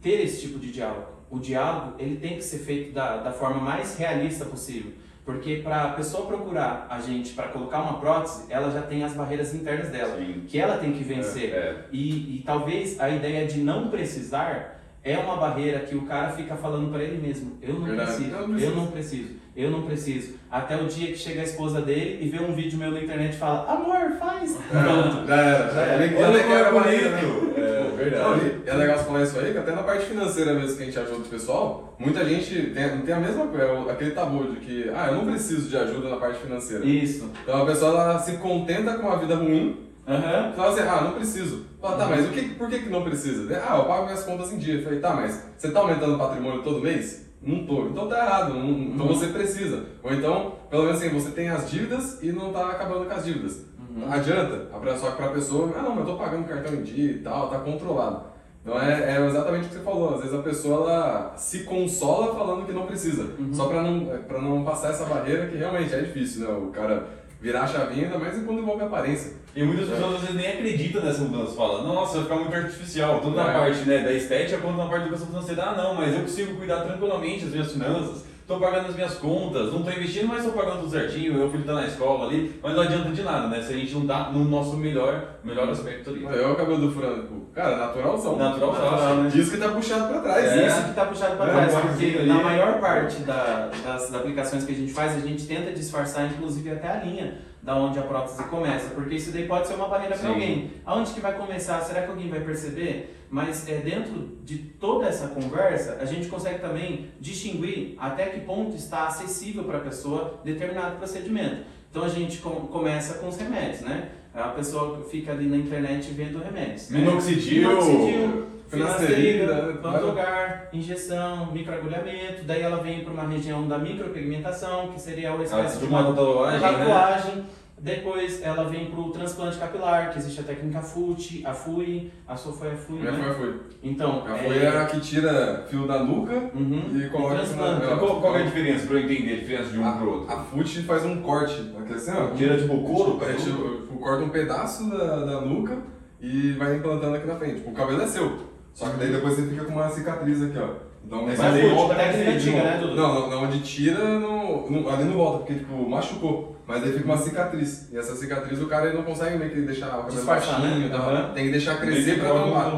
ter 0.01 0.21
esse 0.21 0.41
tipo 0.41 0.59
de 0.59 0.71
diálogo. 0.71 1.07
O 1.29 1.39
diálogo 1.39 1.95
ele 1.97 2.17
tem 2.17 2.35
que 2.35 2.43
ser 2.43 2.59
feito 2.59 2.93
da, 2.93 3.17
da 3.17 3.31
forma 3.31 3.59
mais 3.59 3.97
realista 3.97 4.45
possível. 4.45 4.91
Porque 5.25 5.55
para 5.63 5.85
a 5.85 5.89
pessoa 5.93 6.27
procurar 6.27 6.85
a 6.87 7.01
gente 7.01 7.33
para 7.33 7.47
colocar 7.47 7.81
uma 7.81 7.99
prótese, 7.99 8.45
ela 8.47 8.69
já 8.69 8.83
tem 8.83 9.03
as 9.03 9.13
barreiras 9.13 9.55
internas 9.55 9.89
dela, 9.89 10.17
Sim. 10.17 10.43
que 10.47 10.59
ela 10.59 10.77
tem 10.77 10.93
que 10.93 11.03
vencer. 11.03 11.51
É. 11.51 11.85
E, 11.91 12.37
e 12.37 12.43
talvez 12.45 12.99
a 12.99 13.09
ideia 13.09 13.47
de 13.47 13.59
não 13.61 13.89
precisar 13.89 14.79
é 15.03 15.17
uma 15.17 15.35
barreira 15.37 15.79
que 15.79 15.95
o 15.95 16.03
cara 16.03 16.29
fica 16.33 16.55
falando 16.55 16.91
para 16.91 17.03
ele 17.03 17.19
mesmo: 17.19 17.57
eu 17.59 17.73
não, 17.79 17.95
preciso, 17.95 18.29
Eu 18.29 18.47
não 18.47 18.49
preciso. 18.49 18.71
eu 18.71 18.75
não 18.75 18.87
preciso, 18.87 19.35
eu 19.55 19.71
não 19.71 19.83
preciso. 19.83 20.35
Até 20.51 20.75
o 20.75 20.85
dia 20.85 21.07
que 21.07 21.17
chega 21.17 21.41
a 21.41 21.43
esposa 21.43 21.81
dele 21.81 22.19
e 22.21 22.29
vê 22.29 22.39
um 22.43 22.53
vídeo 22.53 22.77
meu 22.77 22.91
na 22.91 23.00
internet 23.01 23.33
e 23.33 23.38
fala: 23.38 23.71
amor, 23.71 24.17
faz! 24.19 24.57
Pronto. 24.69 25.27
Já 25.27 25.35
era, 25.35 25.74
já 25.74 25.81
era. 25.81 26.07
Já 26.07 26.27
Olha 26.27 26.38
é 26.38 26.63
né? 26.63 26.71
bonito. 26.71 27.55
É, 27.57 27.83
Não, 27.83 27.95
verdade. 27.97 28.62
é 28.65 28.74
legal 28.74 28.97
você 28.97 29.05
falar 29.05 29.24
isso 29.24 29.39
aí, 29.39 29.51
que 29.53 29.57
até 29.57 29.71
na 29.71 29.83
parte 29.83 30.05
financeira 30.05 30.53
mesmo 30.53 30.75
que 30.77 30.83
a 30.83 30.85
gente 30.85 31.00
ajuda 31.00 31.17
o 31.17 31.29
pessoal, 31.29 31.95
muita 31.97 32.25
gente 32.25 32.53
tem, 32.71 32.97
tem 33.00 33.13
a 33.15 33.19
mesma 33.19 33.47
coisa, 33.47 33.65
é 33.65 33.91
aquele 33.91 34.12
tabu 34.12 34.43
de 34.51 34.57
que, 34.57 34.91
ah, 34.93 35.07
eu 35.07 35.15
não 35.15 35.25
preciso 35.25 35.69
de 35.69 35.77
ajuda 35.77 36.09
na 36.09 36.17
parte 36.17 36.39
financeira. 36.39 36.85
Isso. 36.85 37.31
Então 37.43 37.63
a 37.63 37.65
pessoa 37.65 37.91
ela 37.91 38.19
se 38.19 38.33
contenta 38.38 38.95
com 38.95 39.09
a 39.09 39.15
vida 39.15 39.35
ruim, 39.35 39.77
Aham. 40.07 40.53
fala 40.55 40.71
assim, 40.74 40.81
ah, 40.81 41.01
não 41.01 41.13
preciso. 41.13 41.65
Fala, 41.81 41.97
tá, 41.97 42.05
mas 42.07 42.25
o 42.25 42.29
que, 42.29 42.41
por 42.55 42.69
que, 42.69 42.79
que 42.79 42.89
não 42.89 43.03
precisa? 43.03 43.62
Ah, 43.67 43.77
eu 43.77 43.85
pago 43.85 44.05
minhas 44.05 44.24
contas 44.24 44.51
em 44.51 44.57
dia. 44.57 44.75
Eu 44.75 44.83
falei, 44.83 45.00
tá, 45.00 45.13
mas 45.13 45.43
você 45.57 45.71
tá 45.71 45.79
aumentando 45.79 46.15
o 46.15 46.17
patrimônio 46.19 46.62
todo 46.62 46.81
mês? 46.81 47.25
Não 47.41 47.65
tô. 47.65 47.85
Então 47.87 48.07
tá 48.07 48.17
errado, 48.25 48.53
não- 48.53 48.69
então 48.71 49.07
você 49.07 49.27
precisa. 49.27 49.83
Ou 50.01 50.13
então, 50.13 50.53
pelo 50.69 50.83
menos 50.85 50.99
assim, 51.01 51.09
você 51.09 51.29
tem 51.31 51.49
as 51.49 51.69
dívidas 51.69 52.21
e 52.23 52.31
não 52.31 52.51
tá 52.51 52.69
acabando 52.71 53.05
com 53.05 53.13
as 53.13 53.23
dívidas. 53.25 53.65
Adianta, 54.09 54.67
a- 54.73 54.97
só 54.97 55.11
que 55.11 55.17
pra 55.17 55.29
pessoa, 55.29 55.71
ah 55.77 55.81
não, 55.81 55.91
mas 55.95 55.99
eu 56.07 56.13
tô 56.13 56.17
pagando 56.19 56.45
cartão 56.47 56.73
em 56.73 56.83
dia 56.83 57.11
e 57.11 57.19
tal, 57.19 57.49
tá 57.49 57.59
controlado. 57.59 58.23
Então 58.61 58.81
é, 58.81 59.15
é 59.15 59.25
exatamente 59.27 59.65
o 59.65 59.67
que 59.69 59.75
você 59.75 59.81
falou, 59.81 60.15
às 60.15 60.21
vezes 60.21 60.33
a 60.33 60.41
pessoa 60.41 60.75
ela 60.91 61.33
se 61.37 61.59
consola 61.65 62.33
falando 62.35 62.65
que 62.65 62.73
não 62.73 62.85
precisa, 62.87 63.29
só 63.53 63.67
pra 63.67 63.81
não, 63.83 64.05
pra 64.27 64.41
não 64.41 64.63
passar 64.65 64.89
essa 64.89 65.05
barreira 65.05 65.47
que 65.47 65.55
realmente 65.55 65.93
é 65.93 66.01
difícil, 66.01 66.47
né? 66.47 66.53
O 66.57 66.71
cara 66.71 67.07
virar 67.41 67.61
a 67.63 67.67
chavinha, 67.67 68.05
ainda 68.07 68.17
mais 68.17 68.43
quando 68.43 68.59
envolve 68.61 68.83
aparência. 68.83 69.33
E 69.55 69.63
muitas 69.63 69.87
pessoas 69.89 70.15
às 70.15 70.21
vezes 70.21 70.35
nem 70.35 70.47
acreditam 70.47 71.01
nessa 71.03 71.21
mudança. 71.21 71.55
Falam, 71.55 71.83
nossa, 71.83 72.13
vai 72.19 72.23
ficar 72.23 72.35
muito 72.35 72.55
artificial. 72.55 73.19
Tanto 73.21 73.35
na 73.35 73.49
É. 73.49 73.53
parte 73.53 73.79
né, 73.87 73.99
da 74.03 74.11
estética 74.11 74.57
quanto 74.57 74.77
na 74.77 74.85
parte 74.85 75.01
da 75.01 75.07
educação 75.07 75.27
financeira. 75.27 75.63
Ah, 75.63 75.75
não, 75.75 75.95
mas 75.95 76.13
eu 76.13 76.21
consigo 76.21 76.55
cuidar 76.57 76.81
tranquilamente 76.81 77.45
das 77.45 77.53
minhas 77.53 77.71
finanças. 77.71 78.25
Estou 78.45 78.59
pagando 78.59 78.89
as 78.89 78.95
minhas 78.95 79.15
contas, 79.15 79.71
não 79.71 79.79
estou 79.79 79.91
investindo, 79.91 80.27
mas 80.27 80.45
estou 80.45 80.53
pagando 80.53 80.81
tudo 80.81 80.91
certinho. 80.91 81.33
Meu 81.33 81.49
filho 81.49 81.61
está 81.61 81.73
na 81.73 81.87
escola 81.87 82.27
ali. 82.27 82.59
Mas 82.61 82.75
não 82.75 82.83
adianta 82.83 83.09
de 83.09 83.23
nada, 83.23 83.47
né? 83.47 83.59
Se 83.59 83.73
a 83.73 83.75
gente 83.75 83.91
não 83.95 84.05
tá 84.05 84.29
no 84.31 84.45
nosso 84.45 84.77
melhor, 84.77 85.37
melhor 85.43 85.67
aspecto 85.67 86.11
ali. 86.11 86.23
Olha, 86.23 86.49
o 86.49 86.55
cabelo 86.55 86.77
do 86.77 86.91
Fran, 86.91 87.21
tipo, 87.21 87.41
cara, 87.55 87.75
naturalzão. 87.75 88.35
Naturalzão, 88.37 88.91
Natural, 88.91 89.15
né? 89.15 89.29
Diz 89.33 89.49
que 89.49 89.57
tá 89.57 89.69
puxado 89.69 90.07
pra 90.09 90.19
trás. 90.21 90.45
É. 90.45 90.67
Isso 90.67 90.83
que 90.83 90.89
está 90.91 91.05
puxado 91.05 91.37
para 91.37 91.51
É, 91.51 91.67
trás, 91.67 91.73
porque 91.87 92.05
ali. 92.05 92.27
na 92.27 92.35
maior 92.35 92.79
parte 92.79 93.15
da- 93.23 93.71
das 93.83 94.13
aplicações 94.13 94.63
que 94.63 94.71
a 94.73 94.75
gente 94.75 94.93
faz, 94.93 95.15
a 95.15 95.27
gente 95.27 95.47
tenta 95.47 95.71
disfarçar, 95.71 96.27
inclusive 96.27 96.69
até 96.69 96.87
a 96.87 96.97
linha 97.03 97.39
da 97.63 97.75
onde 97.75 97.97
a 97.97 98.03
prótese 98.03 98.43
começa, 98.43 98.89
porque 98.93 99.15
isso 99.15 99.31
daí 99.31 99.47
pode 99.47 99.65
ser 99.67 99.73
uma 99.73 99.87
barreira 99.87 100.15
para 100.15 100.29
alguém. 100.29 100.71
Aonde 100.85 101.13
que 101.13 101.19
vai 101.19 101.33
começar? 101.33 101.79
Será 101.81 102.03
que 102.03 102.11
alguém 102.11 102.29
vai 102.29 102.41
perceber? 102.41 103.14
Mas 103.29 103.67
é 103.67 103.77
dentro 103.77 104.38
de 104.44 104.58
toda 104.58 105.08
essa 105.08 105.27
conversa, 105.29 105.98
a 106.00 106.05
gente 106.05 106.27
consegue 106.27 106.60
também 106.60 107.08
distinguir 107.20 107.96
até 108.00 108.27
que 108.27 108.39
ponto 108.41 108.75
está 108.75 109.08
acessível 109.08 109.63
para 109.63 109.77
a 109.79 109.82
pessoa 109.82 110.39
determinado 110.44 110.98
procedimento. 110.98 111.63
Então 111.89 112.03
a 112.03 112.10
gente 112.10 112.38
com- 112.39 112.67
começa 112.67 113.15
com 113.15 113.27
os 113.29 113.38
remédios, 113.38 113.82
né? 113.82 114.10
A 114.34 114.50
pessoa 114.50 115.01
fica 115.10 115.32
ali 115.32 115.48
na 115.48 115.55
internet 115.58 116.12
vendo 116.12 116.44
remédios. 116.44 116.89
né? 116.89 117.00
Minoxidil, 117.00 117.70
Minoxidil, 117.70 118.46
finasterida, 118.67 119.79
pantogar, 119.82 120.70
injeção, 120.74 121.51
microagulhamento, 121.51 122.44
daí 122.44 122.62
ela 122.62 122.77
vem 122.84 123.03
para 123.03 123.13
uma 123.13 123.27
região 123.27 123.67
da 123.67 123.77
micropigmentação, 123.77 124.89
que 124.91 125.00
seria 125.00 125.32
uma 125.32 125.41
Ah, 125.41 125.44
espécie 125.46 125.74
de 125.75 125.79
de 125.82 125.86
uma 125.88 126.01
uma 126.10 126.15
tatuagem, 126.60 127.36
né? 127.36 127.44
Depois 127.85 128.41
ela 128.41 128.63
vem 128.63 128.87
para 128.87 128.99
o 128.99 129.11
transplante 129.11 129.59
capilar, 129.59 130.09
que 130.11 130.17
existe 130.17 130.39
a 130.39 130.43
técnica 130.43 130.81
FUT, 130.81 131.43
a 131.45 131.53
FUI, 131.53 132.11
a 132.27 132.35
sua 132.35 132.51
foi 132.51 132.71
a 132.71 132.75
FUI, 132.75 132.97
Minha 132.97 133.11
né? 133.11 133.23
foi, 133.23 133.33
foi. 133.35 133.59
Então, 133.83 134.23
A 134.25 134.35
foi 134.39 134.57
é 134.57 134.67
a 134.69 134.85
que 134.87 134.99
tira 134.99 135.67
fio 135.69 135.85
da 135.85 135.99
nuca 136.03 136.33
Uhum. 136.55 136.81
e 136.95 137.07
coloca 137.11 137.35
transplanta. 137.35 137.85
na- 137.87 137.97
Qual, 137.97 138.19
qual 138.19 138.35
é 138.37 138.41
a 138.41 138.45
diferença 138.45 138.87
pra 138.87 138.97
eu 138.97 139.03
entender 139.03 139.33
a 139.33 139.37
diferença 139.37 139.69
de 139.69 139.77
um 139.77 139.97
pro 139.99 140.11
outro? 140.13 140.31
A, 140.35 140.39
a 140.41 140.43
FUT 140.45 140.81
faz 140.81 141.05
um 141.05 141.21
corte, 141.21 141.61
aqui 141.79 141.93
assim, 141.93 142.11
ó. 142.11 142.35
Tira 142.35 142.57
tipo 142.57 142.73
o 142.73 142.83
couro, 142.83 143.17
É, 143.17 143.25
cara? 143.27 143.33
tipo, 143.35 143.69
tipo, 143.81 143.97
corta 143.99 144.23
um 144.23 144.29
pedaço 144.29 144.89
da, 144.89 145.17
da 145.23 145.41
nuca 145.41 145.77
e 146.19 146.53
vai 146.53 146.77
implantando 146.77 147.15
aqui 147.17 147.27
na 147.27 147.35
frente. 147.35 147.57
Tipo, 147.57 147.69
o 147.69 147.73
cabelo 147.75 148.01
é 148.01 148.07
seu. 148.07 148.35
Só 148.73 148.89
que 148.89 148.97
daí 148.97 149.11
depois 149.11 149.35
você 149.35 149.43
fica 149.47 149.63
com 149.63 149.73
uma 149.73 149.87
cicatriz 149.89 150.41
aqui, 150.41 150.57
ó. 150.57 150.69
Então, 151.05 151.23
Mas 151.23 151.37
Mas 151.37 151.55
é 151.55 151.61
FUT, 151.61 151.75
volta 151.75 151.93
a 151.93 152.09
antiga, 152.09 152.51
novo. 152.51 152.63
né, 152.63 152.77
Dudu? 152.81 152.95
Não, 152.95 153.13
não, 153.13 153.29
não, 153.29 153.43
onde 153.43 153.59
tira, 153.61 154.19
não, 154.19 154.67
não- 154.67 154.89
ali 154.89 155.03
não 155.03 155.13
volta, 155.13 155.37
porque 155.45 155.53
tipo, 155.53 155.87
machucou. 155.87 156.54
Mas 156.67 156.84
aí 156.84 156.93
fica 156.93 157.05
uma 157.05 157.17
cicatriz. 157.17 157.89
E 157.91 157.98
essa 157.98 158.15
cicatriz 158.15 158.62
o 158.62 158.67
cara 158.67 158.88
ele 158.88 158.98
não 158.98 159.03
consegue 159.03 159.38
meio 159.38 159.51
que 159.51 159.62
deixar 159.62 160.00
o 160.00 160.03
cabelo 160.03 160.25
baixinho 160.25 160.89
né? 160.89 160.95
Aham. 160.95 161.34
Tem 161.34 161.45
que 161.45 161.51
deixar 161.51 161.79
crescer 161.79 162.22
um 162.24 162.27
tomar. 162.27 162.74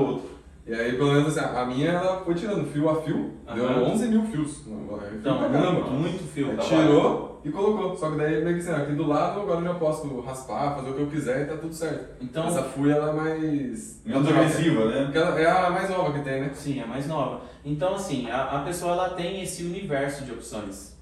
E 0.65 0.73
aí, 0.73 0.97
pelo 0.97 1.13
menos 1.13 1.37
assim, 1.37 1.57
a 1.57 1.65
minha 1.65 1.91
ela 1.91 2.21
foi 2.25 2.35
tirando 2.35 2.69
fio 2.69 2.89
a 2.89 3.01
fio, 3.01 3.31
deu 3.55 3.65
Aham. 3.65 3.83
11 3.83 4.07
mil 4.09 4.23
fios. 4.25 4.57
Fio 4.57 4.99
Então, 5.17 5.39
caramba. 5.39 5.89
muito 5.91 6.29
fio. 6.29 6.57
Tá 6.57 6.63
Tirou 6.63 7.39
e 7.45 7.49
colocou. 7.49 7.95
Só 7.95 8.11
que 8.11 8.17
daí 8.17 8.43
meio 8.43 8.57
que 8.57 8.69
assim, 8.69 8.81
aqui 8.81 8.91
do 8.91 9.07
lado 9.07 9.39
agora 9.39 9.61
eu 9.61 9.63
já 9.63 9.73
posso 9.75 10.19
raspar, 10.19 10.75
fazer 10.75 10.89
o 10.89 10.93
que 10.93 11.01
eu 11.03 11.07
quiser 11.07 11.43
e 11.43 11.45
tá 11.45 11.55
tudo 11.55 11.73
certo. 11.73 12.21
Então, 12.21 12.47
Essa 12.47 12.63
fui 12.63 12.91
ela 12.91 13.11
é 13.11 13.13
mais. 13.13 14.01
Menos 14.05 14.27
agressiva, 14.27 14.85
né? 14.87 15.03
Porque 15.03 15.17
ela 15.17 15.39
é 15.39 15.49
a 15.49 15.69
mais 15.69 15.89
nova 15.89 16.11
que 16.11 16.19
tem, 16.19 16.41
né? 16.41 16.51
Sim, 16.53 16.81
é 16.81 16.85
mais 16.85 17.07
nova. 17.07 17.41
Então, 17.63 17.95
assim, 17.95 18.29
a, 18.29 18.43
a 18.43 18.59
pessoa 18.63 18.91
ela 18.91 19.09
tem 19.11 19.41
esse 19.41 19.63
universo 19.63 20.25
de 20.25 20.33
opções. 20.33 20.96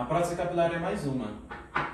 A 0.00 0.04
prótese 0.06 0.34
capilar 0.34 0.72
é 0.74 0.78
mais 0.78 1.06
uma. 1.06 1.26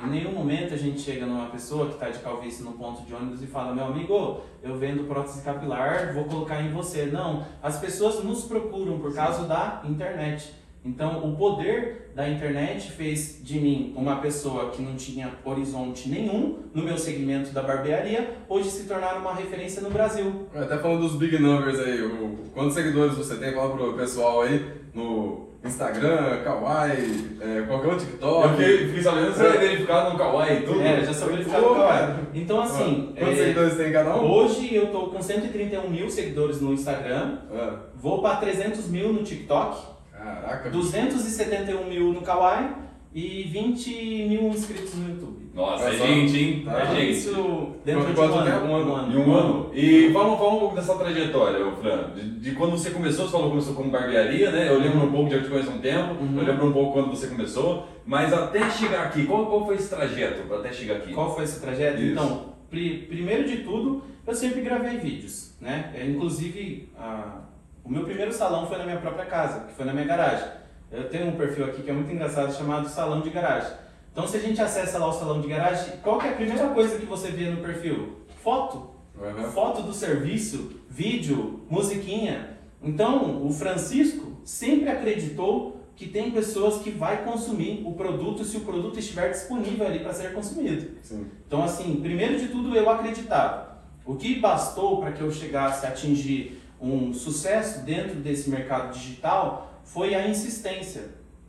Em 0.04 0.08
nenhum 0.08 0.30
momento 0.30 0.72
a 0.72 0.76
gente 0.76 1.00
chega 1.00 1.26
numa 1.26 1.46
pessoa 1.46 1.88
que 1.88 1.94
está 1.94 2.08
de 2.08 2.20
calvície 2.20 2.62
no 2.62 2.70
ponto 2.74 3.02
de 3.02 3.12
ônibus 3.12 3.42
e 3.42 3.48
fala: 3.48 3.74
Meu 3.74 3.86
amigo, 3.86 4.42
eu 4.62 4.78
vendo 4.78 5.08
prótese 5.08 5.42
capilar, 5.42 6.14
vou 6.14 6.22
colocar 6.22 6.62
em 6.62 6.70
você. 6.70 7.06
Não. 7.06 7.44
As 7.60 7.80
pessoas 7.80 8.22
nos 8.22 8.44
procuram 8.44 9.00
por 9.00 9.12
causa 9.12 9.48
da 9.48 9.82
internet. 9.84 10.54
Então, 10.84 11.28
o 11.28 11.36
poder 11.36 12.12
da 12.14 12.28
internet 12.28 12.92
fez 12.92 13.40
de 13.42 13.58
mim 13.58 13.92
uma 13.96 14.20
pessoa 14.20 14.70
que 14.70 14.80
não 14.80 14.94
tinha 14.94 15.32
horizonte 15.44 16.08
nenhum 16.08 16.60
no 16.72 16.84
meu 16.84 16.96
segmento 16.96 17.50
da 17.50 17.60
barbearia, 17.60 18.36
hoje 18.48 18.70
se 18.70 18.86
tornar 18.86 19.16
uma 19.16 19.34
referência 19.34 19.82
no 19.82 19.90
Brasil. 19.90 20.46
Até 20.54 20.78
falando 20.78 21.00
dos 21.00 21.16
big 21.16 21.40
numbers 21.40 21.80
aí, 21.80 22.00
o, 22.02 22.38
quantos 22.54 22.74
seguidores 22.74 23.16
você 23.16 23.34
tem? 23.34 23.52
Fala 23.52 23.74
pro 23.74 23.94
pessoal 23.94 24.42
aí 24.42 24.64
no 24.94 25.46
Instagram, 25.66 26.42
Kawaii, 26.44 27.38
é, 27.40 27.62
qualquer 27.66 27.88
outro 27.88 28.06
TikTok. 28.06 28.42
Eu 28.48 28.50
fiquei, 28.56 28.86
fiquei 28.88 29.02
sabendo 29.02 29.32
que 29.32 29.38
você 29.38 29.46
é 29.46 29.50
verificado 29.58 30.12
no 30.12 30.18
Kawaii 30.18 30.58
e 30.58 30.62
tudo. 30.62 30.80
É, 30.82 31.04
já 31.04 31.12
sou 31.12 31.28
verificado 31.28 31.62
no 31.62 31.74
Kawaii. 31.74 32.14
Então, 32.34 32.60
assim, 32.60 33.14
Quantos 33.18 33.34
é, 33.38 33.42
seguidores 33.42 33.76
tem 33.76 33.92
cada 33.92 34.16
um? 34.16 34.30
hoje 34.30 34.74
eu 34.74 34.86
tô 34.88 35.06
com 35.08 35.20
131 35.22 35.88
mil 35.90 36.10
seguidores 36.10 36.60
no 36.60 36.72
Instagram, 36.72 37.38
Ah, 37.52 37.76
vou 37.94 38.22
para 38.22 38.36
300 38.36 38.88
mil 38.88 39.12
no 39.12 39.22
TikTok, 39.22 39.78
caraca. 40.12 40.70
271 40.70 41.84
mil 41.88 42.12
no 42.12 42.22
Kawaii 42.22 42.68
e 43.16 43.44
20 43.44 44.26
mil 44.28 44.42
inscritos 44.48 44.94
no 44.94 45.08
YouTube. 45.08 45.46
Nossa, 45.54 45.88
é 45.88 45.92
gente, 45.96 46.36
hein? 46.38 46.62
Tá. 46.66 46.80
É 46.82 46.94
gente. 46.94 47.12
Isso 47.12 47.76
dentro 47.82 48.02
Quanto- 48.02 48.08
de 48.10 48.14
quanto 48.14 48.34
um 48.34 48.38
ano. 48.38 48.50
tempo? 48.52 48.66
Um 48.66 48.76
ano. 48.76 49.12
Em 49.12 49.16
um 49.16 49.34
ano. 49.34 49.70
E 49.72 50.12
fala, 50.12 50.36
fala 50.36 50.52
um 50.54 50.58
pouco 50.58 50.74
dessa 50.76 50.94
trajetória, 50.96 51.72
Fran. 51.80 52.10
De, 52.14 52.40
de 52.40 52.50
quando 52.52 52.72
você 52.72 52.90
começou, 52.90 53.24
você 53.24 53.32
falou 53.32 53.46
que 53.46 53.50
começou 53.52 53.74
como 53.74 53.90
barbearia, 53.90 54.50
né? 54.50 54.68
Eu 54.68 54.78
lembro 54.78 55.06
um 55.06 55.10
pouco, 55.10 55.30
já 55.30 55.40
te 55.42 55.48
conheço 55.48 55.70
há 55.70 55.74
um 55.74 55.78
tempo. 55.78 56.22
Uhum. 56.22 56.38
Eu 56.38 56.44
lembro 56.44 56.66
um 56.68 56.72
pouco 56.72 56.92
quando 56.92 57.08
você 57.08 57.26
começou. 57.28 57.88
Mas 58.04 58.34
até 58.34 58.68
chegar 58.70 59.04
aqui, 59.06 59.24
qual, 59.24 59.46
qual 59.46 59.64
foi 59.64 59.76
esse 59.76 59.88
trajeto 59.88 60.52
até 60.54 60.70
chegar 60.72 60.96
aqui? 60.96 61.14
Qual 61.14 61.34
foi 61.34 61.44
esse 61.44 61.58
trajeto? 61.58 62.00
Isso. 62.02 62.12
Então, 62.12 62.52
pri- 62.68 63.06
primeiro 63.08 63.48
de 63.48 63.56
tudo, 63.64 64.02
eu 64.26 64.34
sempre 64.34 64.60
gravei 64.60 64.98
vídeos, 64.98 65.56
né? 65.58 65.90
É, 65.96 66.04
inclusive, 66.04 66.90
a- 66.98 67.40
o 67.82 67.90
meu 67.90 68.04
primeiro 68.04 68.30
salão 68.32 68.66
foi 68.66 68.76
na 68.76 68.84
minha 68.84 68.98
própria 68.98 69.24
casa, 69.24 69.60
que 69.68 69.72
foi 69.72 69.86
na 69.86 69.94
minha 69.94 70.04
garagem. 70.06 70.48
Eu 70.90 71.08
tenho 71.08 71.28
um 71.28 71.36
perfil 71.36 71.64
aqui 71.64 71.82
que 71.82 71.90
é 71.90 71.92
muito 71.92 72.12
engraçado 72.12 72.54
chamado 72.54 72.88
Salão 72.88 73.20
de 73.20 73.30
Garagem. 73.30 73.72
Então, 74.12 74.26
se 74.26 74.36
a 74.36 74.40
gente 74.40 74.60
acessa 74.60 74.98
lá 74.98 75.08
o 75.08 75.12
Salão 75.12 75.40
de 75.40 75.48
Garagem, 75.48 75.98
qual 76.02 76.18
que 76.18 76.26
é 76.26 76.30
a 76.30 76.34
primeira 76.34 76.68
coisa 76.68 76.98
que 76.98 77.04
você 77.04 77.30
vê 77.30 77.50
no 77.50 77.58
perfil? 77.58 78.20
Foto. 78.42 78.90
Aham. 79.20 79.50
Foto 79.50 79.82
do 79.82 79.92
serviço, 79.92 80.80
vídeo, 80.88 81.60
musiquinha. 81.68 82.56
Então, 82.82 83.44
o 83.44 83.52
Francisco 83.52 84.38
sempre 84.44 84.88
acreditou 84.88 85.80
que 85.96 86.06
tem 86.06 86.30
pessoas 86.30 86.82
que 86.82 86.90
vai 86.90 87.24
consumir 87.24 87.82
o 87.84 87.92
produto 87.94 88.44
se 88.44 88.58
o 88.58 88.60
produto 88.60 88.98
estiver 88.98 89.30
disponível 89.30 89.86
ali 89.86 90.00
para 90.00 90.12
ser 90.12 90.32
consumido. 90.32 90.90
Sim. 91.02 91.26
Então, 91.46 91.64
assim, 91.64 91.96
primeiro 92.02 92.38
de 92.38 92.48
tudo 92.48 92.76
eu 92.76 92.88
acreditava. 92.88 93.78
O 94.04 94.14
que 94.14 94.38
bastou 94.38 95.00
para 95.00 95.12
que 95.12 95.22
eu 95.22 95.32
chegasse 95.32 95.84
a 95.84 95.88
atingir 95.88 96.62
um 96.80 97.12
sucesso 97.12 97.84
dentro 97.84 98.16
desse 98.16 98.50
mercado 98.50 98.92
digital 98.92 99.65
foi 99.86 100.14
a 100.14 100.28
insistência. 100.28 101.04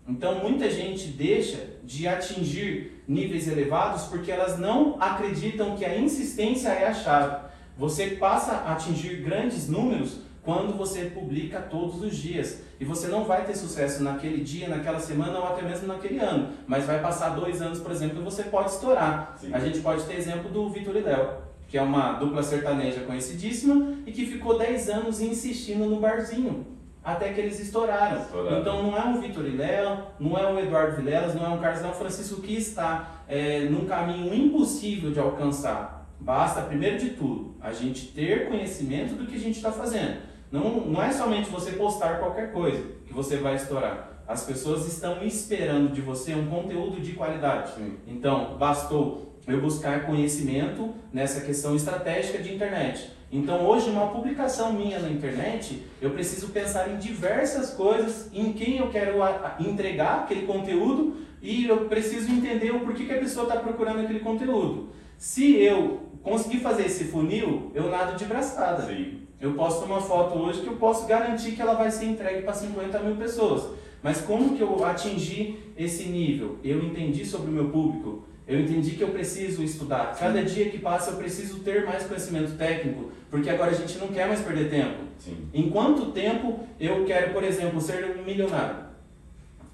Então, 0.07 0.39
muita 0.39 0.69
gente 0.69 1.07
deixa 1.07 1.57
de 1.83 2.07
atingir 2.07 3.03
níveis 3.05 3.47
elevados 3.47 4.03
porque 4.03 4.31
elas 4.31 4.57
não 4.57 4.95
acreditam 5.01 5.75
que 5.75 5.83
a 5.83 5.97
insistência 5.97 6.69
é 6.69 6.87
a 6.87 6.93
chave. 6.93 7.45
Você 7.77 8.11
passa 8.11 8.53
a 8.53 8.73
atingir 8.73 9.17
grandes 9.17 9.67
números 9.67 10.19
quando 10.43 10.77
você 10.77 11.05
publica 11.05 11.59
todos 11.59 12.01
os 12.01 12.15
dias. 12.15 12.61
E 12.79 12.85
você 12.85 13.07
não 13.07 13.25
vai 13.25 13.43
ter 13.43 13.55
sucesso 13.55 14.01
naquele 14.01 14.41
dia, 14.41 14.69
naquela 14.69 14.99
semana 14.99 15.39
ou 15.39 15.47
até 15.47 15.61
mesmo 15.63 15.87
naquele 15.87 16.19
ano. 16.19 16.53
Mas 16.65 16.85
vai 16.85 17.01
passar 17.01 17.29
dois 17.29 17.61
anos, 17.61 17.79
por 17.79 17.91
exemplo, 17.91 18.21
e 18.21 18.23
você 18.23 18.43
pode 18.43 18.69
estourar. 18.69 19.35
Sim. 19.41 19.53
A 19.53 19.59
gente 19.59 19.79
pode 19.79 20.05
ter 20.05 20.15
exemplo 20.15 20.49
do 20.49 20.69
Vitor 20.69 20.95
e 20.95 21.01
Léo, 21.01 21.39
que 21.67 21.77
é 21.77 21.81
uma 21.81 22.13
dupla 22.13 22.41
sertaneja 22.41 23.01
conhecidíssima 23.01 23.95
e 24.05 24.11
que 24.11 24.25
ficou 24.25 24.57
10 24.57 24.89
anos 24.89 25.19
insistindo 25.19 25.85
no 25.85 25.99
barzinho. 25.99 26.76
Até 27.07 27.31
que 27.31 27.39
eles 27.39 27.57
estouraram. 27.57 28.21
Estouraram. 28.21 28.59
Então 28.59 28.83
não 28.83 28.97
é 28.97 29.01
um 29.05 29.21
Vitor 29.21 29.45
Léo, 29.55 30.07
não 30.19 30.37
é 30.37 30.45
um 30.45 30.59
Eduardo 30.59 30.97
Vilelas, 30.97 31.33
não 31.33 31.45
é 31.45 31.47
um 31.47 31.57
Carlos, 31.57 31.81
é 31.81 31.87
um 31.87 31.93
Francisco 31.93 32.41
que 32.41 32.53
está 32.53 33.23
é, 33.29 33.61
num 33.61 33.85
caminho 33.85 34.33
impossível 34.33 35.09
de 35.11 35.17
alcançar. 35.17 36.05
Basta, 36.19 36.63
primeiro 36.63 36.97
de 36.97 37.11
tudo, 37.11 37.55
a 37.61 37.71
gente 37.71 38.07
ter 38.07 38.49
conhecimento 38.49 39.15
do 39.15 39.25
que 39.25 39.35
a 39.35 39.39
gente 39.39 39.55
está 39.55 39.71
fazendo. 39.71 40.17
Não, 40.51 40.81
não 40.81 41.01
é 41.01 41.09
somente 41.13 41.49
você 41.49 41.71
postar 41.71 42.19
qualquer 42.19 42.51
coisa 42.51 42.83
que 43.05 43.13
você 43.13 43.37
vai 43.37 43.55
estourar. 43.55 44.23
As 44.27 44.43
pessoas 44.43 44.85
estão 44.85 45.23
esperando 45.23 45.93
de 45.93 46.01
você 46.01 46.35
um 46.35 46.47
conteúdo 46.47 46.99
de 46.99 47.13
qualidade. 47.13 47.71
Sim. 47.75 47.95
Então, 48.05 48.57
bastou 48.57 49.39
eu 49.47 49.61
buscar 49.61 50.05
conhecimento 50.05 50.93
nessa 51.13 51.39
questão 51.39 51.73
estratégica 51.73 52.39
de 52.39 52.53
internet. 52.53 53.15
Então, 53.31 53.65
hoje, 53.65 53.89
uma 53.89 54.07
publicação 54.07 54.71
minha 54.71 54.99
na 54.99 55.09
internet, 55.09 55.83
eu 56.01 56.11
preciso 56.11 56.47
pensar 56.49 56.89
em 56.89 56.97
diversas 56.97 57.71
coisas, 57.73 58.29
em 58.33 58.53
quem 58.53 58.77
eu 58.77 58.89
quero 58.89 59.17
entregar 59.59 60.21
aquele 60.21 60.47
conteúdo 60.47 61.17
e 61.41 61.67
eu 61.67 61.85
preciso 61.85 62.31
entender 62.31 62.71
o 62.71 62.79
porquê 62.81 63.05
que 63.05 63.13
a 63.13 63.19
pessoa 63.19 63.47
está 63.47 63.59
procurando 63.59 63.99
aquele 63.99 64.21
conteúdo. 64.21 64.89
Se 65.17 65.55
eu 65.55 66.03
conseguir 66.23 66.59
fazer 66.59 66.85
esse 66.85 67.05
funil, 67.05 67.71
eu 67.75 67.89
nado 67.89 68.17
de 68.17 68.25
braçada. 68.25 68.87
Sim. 68.87 69.19
Eu 69.39 69.53
posto 69.53 69.85
uma 69.85 70.01
foto 70.01 70.37
hoje 70.39 70.61
que 70.61 70.67
eu 70.67 70.77
posso 70.77 71.05
garantir 71.05 71.51
que 71.51 71.61
ela 71.61 71.75
vai 71.75 71.91
ser 71.91 72.05
entregue 72.05 72.41
para 72.41 72.53
50 72.53 72.99
mil 72.99 73.15
pessoas. 73.17 73.71
Mas 74.01 74.21
como 74.21 74.55
que 74.55 74.61
eu 74.61 74.83
atingi 74.83 75.59
esse 75.77 76.05
nível? 76.05 76.57
Eu 76.63 76.83
entendi 76.83 77.25
sobre 77.25 77.49
o 77.49 77.53
meu 77.53 77.69
público. 77.69 78.23
Eu 78.47 78.61
entendi 78.61 78.91
que 78.91 79.01
eu 79.01 79.09
preciso 79.09 79.61
estudar. 79.61 80.15
Cada 80.17 80.41
dia 80.41 80.69
que 80.69 80.79
passa 80.79 81.11
eu 81.11 81.17
preciso 81.17 81.59
ter 81.59 81.85
mais 81.85 82.03
conhecimento 82.03 82.57
técnico, 82.57 83.11
porque 83.29 83.49
agora 83.49 83.71
a 83.71 83.73
gente 83.73 83.97
não 83.97 84.07
quer 84.07 84.25
mais 84.27 84.39
perder 84.39 84.69
tempo. 84.69 85.03
Sim. 85.19 85.49
Em 85.53 85.69
quanto 85.69 86.11
tempo 86.11 86.61
eu 86.79 87.03
quero, 87.03 87.33
por 87.33 87.43
exemplo, 87.43 87.81
ser 87.81 88.17
um 88.17 88.23
milionário? 88.23 88.87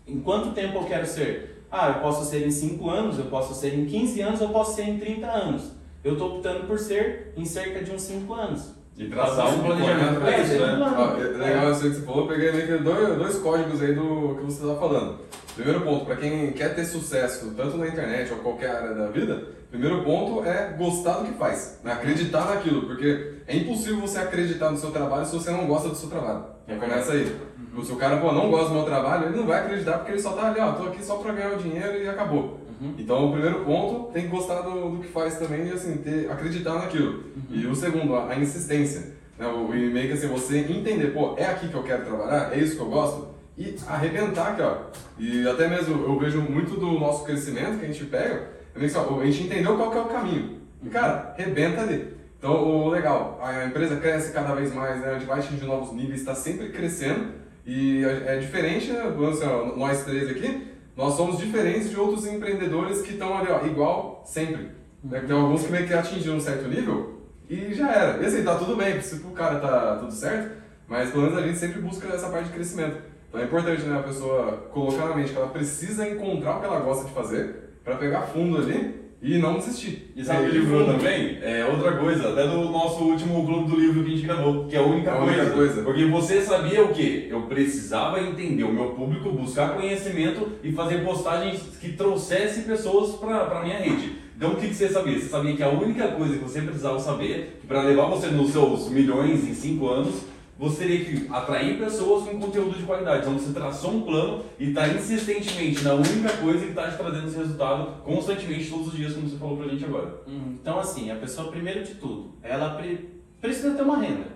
Em 0.07 0.19
quanto 0.19 0.53
tempo 0.53 0.79
eu 0.79 0.85
quero 0.85 1.05
ser? 1.05 1.65
Ah, 1.71 1.89
eu 1.89 2.01
posso 2.01 2.29
ser 2.29 2.45
em 2.47 2.51
5 2.51 2.89
anos, 2.89 3.19
eu 3.19 3.25
posso 3.25 3.53
ser 3.53 3.73
em 3.75 3.85
15 3.85 4.21
anos, 4.21 4.41
eu 4.41 4.49
posso 4.49 4.75
ser 4.75 4.83
em 4.83 4.97
30 4.97 5.27
anos. 5.27 5.71
Eu 6.03 6.13
estou 6.13 6.37
optando 6.37 6.65
por 6.65 6.79
ser 6.79 7.33
em 7.37 7.45
cerca 7.45 7.83
de 7.83 7.91
uns 7.91 8.01
5 8.01 8.33
anos. 8.33 8.73
E 8.97 9.07
traçar 9.07 9.47
um 9.53 9.63
planejamento 9.63 10.19
para 10.19 10.31
É, 10.31 10.41
isso, 10.41 10.53
né? 10.53 10.77
É 11.19 11.37
legal 11.37 11.71
isso 11.71 11.83
aí 11.83 11.89
que 11.89 11.95
você 11.97 12.05
falou, 12.05 12.21
eu 12.21 12.27
peguei 12.27 12.51
meio 12.51 12.67
que 12.67 12.83
dois, 12.83 13.17
dois 13.17 13.37
códigos 13.39 13.81
aí 13.81 13.93
do 13.95 14.35
que 14.35 14.45
você 14.45 14.63
está 14.63 14.75
falando. 14.75 15.19
Primeiro 15.55 15.81
ponto, 15.81 16.05
para 16.05 16.15
quem 16.15 16.51
quer 16.51 16.75
ter 16.75 16.85
sucesso, 16.85 17.53
tanto 17.55 17.77
na 17.77 17.87
internet 17.87 18.31
ou 18.31 18.39
qualquer 18.39 18.71
área 18.75 18.93
da 18.93 19.07
vida, 19.07 19.49
primeiro 19.69 20.03
ponto 20.03 20.47
é 20.47 20.75
gostar 20.77 21.19
do 21.19 21.25
que 21.25 21.37
faz, 21.37 21.79
né? 21.83 21.93
acreditar 21.93 22.45
naquilo, 22.45 22.87
porque 22.87 23.33
é 23.47 23.55
impossível 23.55 24.01
você 24.01 24.19
acreditar 24.19 24.69
no 24.71 24.77
seu 24.77 24.91
trabalho 24.91 25.25
se 25.25 25.33
você 25.35 25.51
não 25.51 25.65
gosta 25.67 25.89
do 25.89 25.95
seu 25.95 26.09
trabalho. 26.09 26.45
Já 26.67 26.77
começa 26.77 27.11
aí. 27.13 27.35
Se 27.83 27.91
o 27.91 27.95
cara 27.95 28.17
pô, 28.17 28.31
não 28.31 28.51
gosta 28.51 28.69
do 28.69 28.75
meu 28.75 28.83
trabalho, 28.83 29.27
ele 29.27 29.37
não 29.37 29.47
vai 29.47 29.59
acreditar 29.59 29.97
porque 29.97 30.11
ele 30.11 30.21
só 30.21 30.33
tá 30.33 30.49
ali, 30.49 30.59
ó, 30.59 30.73
tô 30.73 30.83
aqui 30.83 31.03
só 31.03 31.15
para 31.17 31.33
ganhar 31.33 31.53
o 31.53 31.57
dinheiro 31.57 31.97
e 31.97 32.07
acabou. 32.07 32.59
Uhum. 32.83 32.95
Então, 32.97 33.29
o 33.29 33.31
primeiro 33.31 33.63
ponto, 33.63 34.11
tem 34.11 34.23
que 34.23 34.27
gostar 34.27 34.61
do, 34.61 34.89
do 34.89 34.97
que 35.01 35.07
faz 35.07 35.37
também 35.37 35.67
e 35.67 35.71
assim, 35.71 35.97
ter, 35.97 36.29
acreditar 36.29 36.73
naquilo. 36.73 37.23
E 37.49 37.65
o 37.65 37.73
segundo, 37.73 38.13
a, 38.15 38.29
a 38.29 38.39
insistência. 38.39 39.13
Né? 39.39 39.47
O, 39.47 39.73
e 39.73 39.89
meio 39.89 40.07
que 40.07 40.13
assim, 40.13 40.27
você 40.27 40.57
entender, 40.59 41.13
pô, 41.13 41.35
é 41.37 41.45
aqui 41.45 41.69
que 41.69 41.73
eu 41.73 41.83
quero 41.83 42.03
trabalhar, 42.03 42.53
é 42.53 42.59
isso 42.59 42.75
que 42.75 42.81
eu 42.81 42.89
gosto, 42.89 43.29
e 43.57 43.75
arrebentar 43.87 44.49
aqui, 44.49 44.61
ó. 44.61 44.77
E 45.17 45.47
até 45.47 45.69
mesmo 45.69 46.03
eu 46.03 46.19
vejo 46.19 46.41
muito 46.41 46.77
do 46.77 46.99
nosso 46.99 47.23
crescimento 47.23 47.79
que 47.79 47.85
a 47.85 47.87
gente 47.87 48.05
pega, 48.05 48.49
é 48.75 48.79
meio 48.79 48.91
que, 48.91 48.97
ó, 48.97 49.21
a 49.21 49.25
gente 49.25 49.43
entendeu 49.43 49.77
qual 49.77 49.89
que 49.89 49.97
é 49.97 50.01
o 50.01 50.05
caminho. 50.05 50.59
E 50.83 50.89
cara, 50.89 51.33
arrebenta 51.37 51.81
ali. 51.81 52.13
Então, 52.37 52.61
o 52.61 52.89
legal, 52.89 53.39
a 53.41 53.65
empresa 53.65 53.95
cresce 53.95 54.33
cada 54.33 54.53
vez 54.53 54.73
mais, 54.73 54.99
né? 54.99 55.11
a 55.11 55.13
gente 55.13 55.25
vai 55.25 55.39
atingir 55.39 55.65
novos 55.65 55.93
níveis, 55.93 56.19
está 56.19 56.35
sempre 56.35 56.69
crescendo. 56.69 57.27
E 57.65 58.03
é 58.03 58.37
diferente, 58.37 58.91
né? 58.91 59.01
Assim, 59.01 59.79
nós 59.79 60.03
três 60.03 60.29
aqui, 60.29 60.72
nós 60.95 61.15
somos 61.15 61.37
diferentes 61.37 61.89
de 61.89 61.99
outros 61.99 62.25
empreendedores 62.25 63.01
que 63.01 63.13
estão 63.13 63.37
ali, 63.37 63.49
ó, 63.49 63.65
igual 63.65 64.23
sempre. 64.25 64.69
Né? 65.03 65.21
Tem 65.21 65.35
alguns 65.35 65.63
que 65.63 65.71
meio 65.71 65.87
que 65.87 65.93
atingiram 65.93 66.37
um 66.37 66.41
certo 66.41 66.67
nível 66.67 67.21
e 67.49 67.73
já 67.73 67.91
era. 67.91 68.21
E 68.21 68.25
assim, 68.25 68.43
tá 68.43 68.55
tudo 68.55 68.75
bem, 68.75 69.01
se 69.01 69.15
o 69.15 69.31
cara 69.31 69.59
tá 69.59 69.97
tudo 69.97 70.11
certo, 70.11 70.55
mas 70.87 71.09
pelo 71.09 71.23
menos 71.23 71.37
a 71.37 71.41
gente 71.41 71.57
sempre 71.57 71.81
busca 71.81 72.07
essa 72.07 72.29
parte 72.29 72.47
de 72.47 72.53
crescimento. 72.53 72.97
Então 73.27 73.41
é 73.41 73.45
importante, 73.45 73.81
né, 73.81 73.97
a 73.97 74.03
pessoa 74.03 74.69
colocar 74.71 75.07
na 75.07 75.15
mente 75.15 75.31
que 75.31 75.37
ela 75.37 75.49
precisa 75.49 76.07
encontrar 76.07 76.57
o 76.57 76.59
que 76.59 76.65
ela 76.65 76.79
gosta 76.79 77.05
de 77.05 77.11
fazer 77.11 77.79
para 77.83 77.95
pegar 77.95 78.21
fundo 78.21 78.57
ali 78.57 79.02
e 79.23 79.37
não 79.37 79.57
desistir. 79.57 80.11
E 80.15 80.23
sabe 80.23 80.47
o 80.47 80.51
que 80.51 80.57
livrou 80.57 80.85
também? 80.85 81.37
É 81.41 81.65
outra 81.65 81.93
coisa, 81.93 82.29
até 82.29 82.45
do 82.45 82.65
nosso 82.69 83.03
último 83.05 83.45
clube 83.45 83.71
do 83.71 83.79
livro 83.79 84.03
que 84.03 84.11
a 84.11 84.15
gente 84.15 84.25
gravou, 84.25 84.65
que 84.65 84.75
é 84.75 84.79
a 84.79 84.83
única, 84.83 85.11
A 85.13 85.23
única 85.23 85.45
coisa. 85.45 85.53
coisa. 85.53 85.81
Porque 85.83 86.05
você 86.05 86.41
sabia 86.41 86.83
o 86.83 86.89
quê? 86.89 87.27
Eu 87.29 87.43
precisava 87.43 88.19
entender 88.21 88.65
o 88.65 88.73
meu 88.73 88.89
público, 88.89 89.31
buscar 89.31 89.75
conhecimento 89.75 90.49
e 90.61 90.73
fazer 90.73 91.05
postagens 91.05 91.61
que 91.79 91.93
trouxessem 91.93 92.63
pessoas 92.63 93.15
para 93.15 93.59
a 93.59 93.63
minha 93.63 93.77
rede. 93.77 94.11
Então 94.35 94.51
o 94.51 94.55
que, 94.57 94.67
que 94.67 94.75
você 94.75 94.89
sabia? 94.89 95.17
Você 95.17 95.29
sabia 95.29 95.55
que 95.55 95.63
a 95.63 95.69
única 95.69 96.07
coisa 96.09 96.33
que 96.37 96.43
você 96.43 96.61
precisava 96.61 96.99
saber, 96.99 97.61
para 97.65 97.81
levar 97.83 98.07
você 98.07 98.27
nos 98.27 98.51
seus 98.51 98.89
milhões 98.89 99.47
em 99.47 99.53
5 99.53 99.87
anos, 99.87 100.15
você 100.63 100.85
teria 100.85 101.05
que 101.05 101.27
atrair 101.31 101.77
pessoas 101.77 102.23
com 102.27 102.39
conteúdo 102.39 102.77
de 102.77 102.83
qualidade. 102.83 103.21
Então 103.21 103.33
você 103.37 103.51
traçou 103.53 103.91
um 103.91 104.01
plano 104.01 104.43
e 104.59 104.69
está 104.69 104.87
insistentemente 104.87 105.83
na 105.83 105.93
única 105.93 106.29
coisa 106.41 106.59
que 106.59 106.69
está 106.69 106.89
te 106.89 106.97
trazendo 106.97 107.27
esse 107.27 107.37
resultado 107.37 108.01
constantemente 108.03 108.69
todos 108.69 108.87
os 108.87 108.93
dias, 108.93 109.13
como 109.13 109.27
você 109.29 109.37
falou 109.37 109.57
pra 109.57 109.67
gente 109.67 109.83
agora. 109.85 110.21
Hum, 110.27 110.55
Então, 110.61 110.79
assim, 110.79 111.11
a 111.11 111.15
pessoa, 111.15 111.51
primeiro 111.51 111.83
de 111.83 111.95
tudo, 111.95 112.33
ela 112.41 112.71
pre- 112.75 113.09
precisa 113.41 113.71
ter 113.71 113.81
uma 113.83 113.97
renda. 113.97 114.27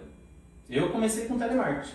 Eu 0.69 0.89
comecei 0.89 1.25
com 1.27 1.37
telemarketing. 1.37 1.93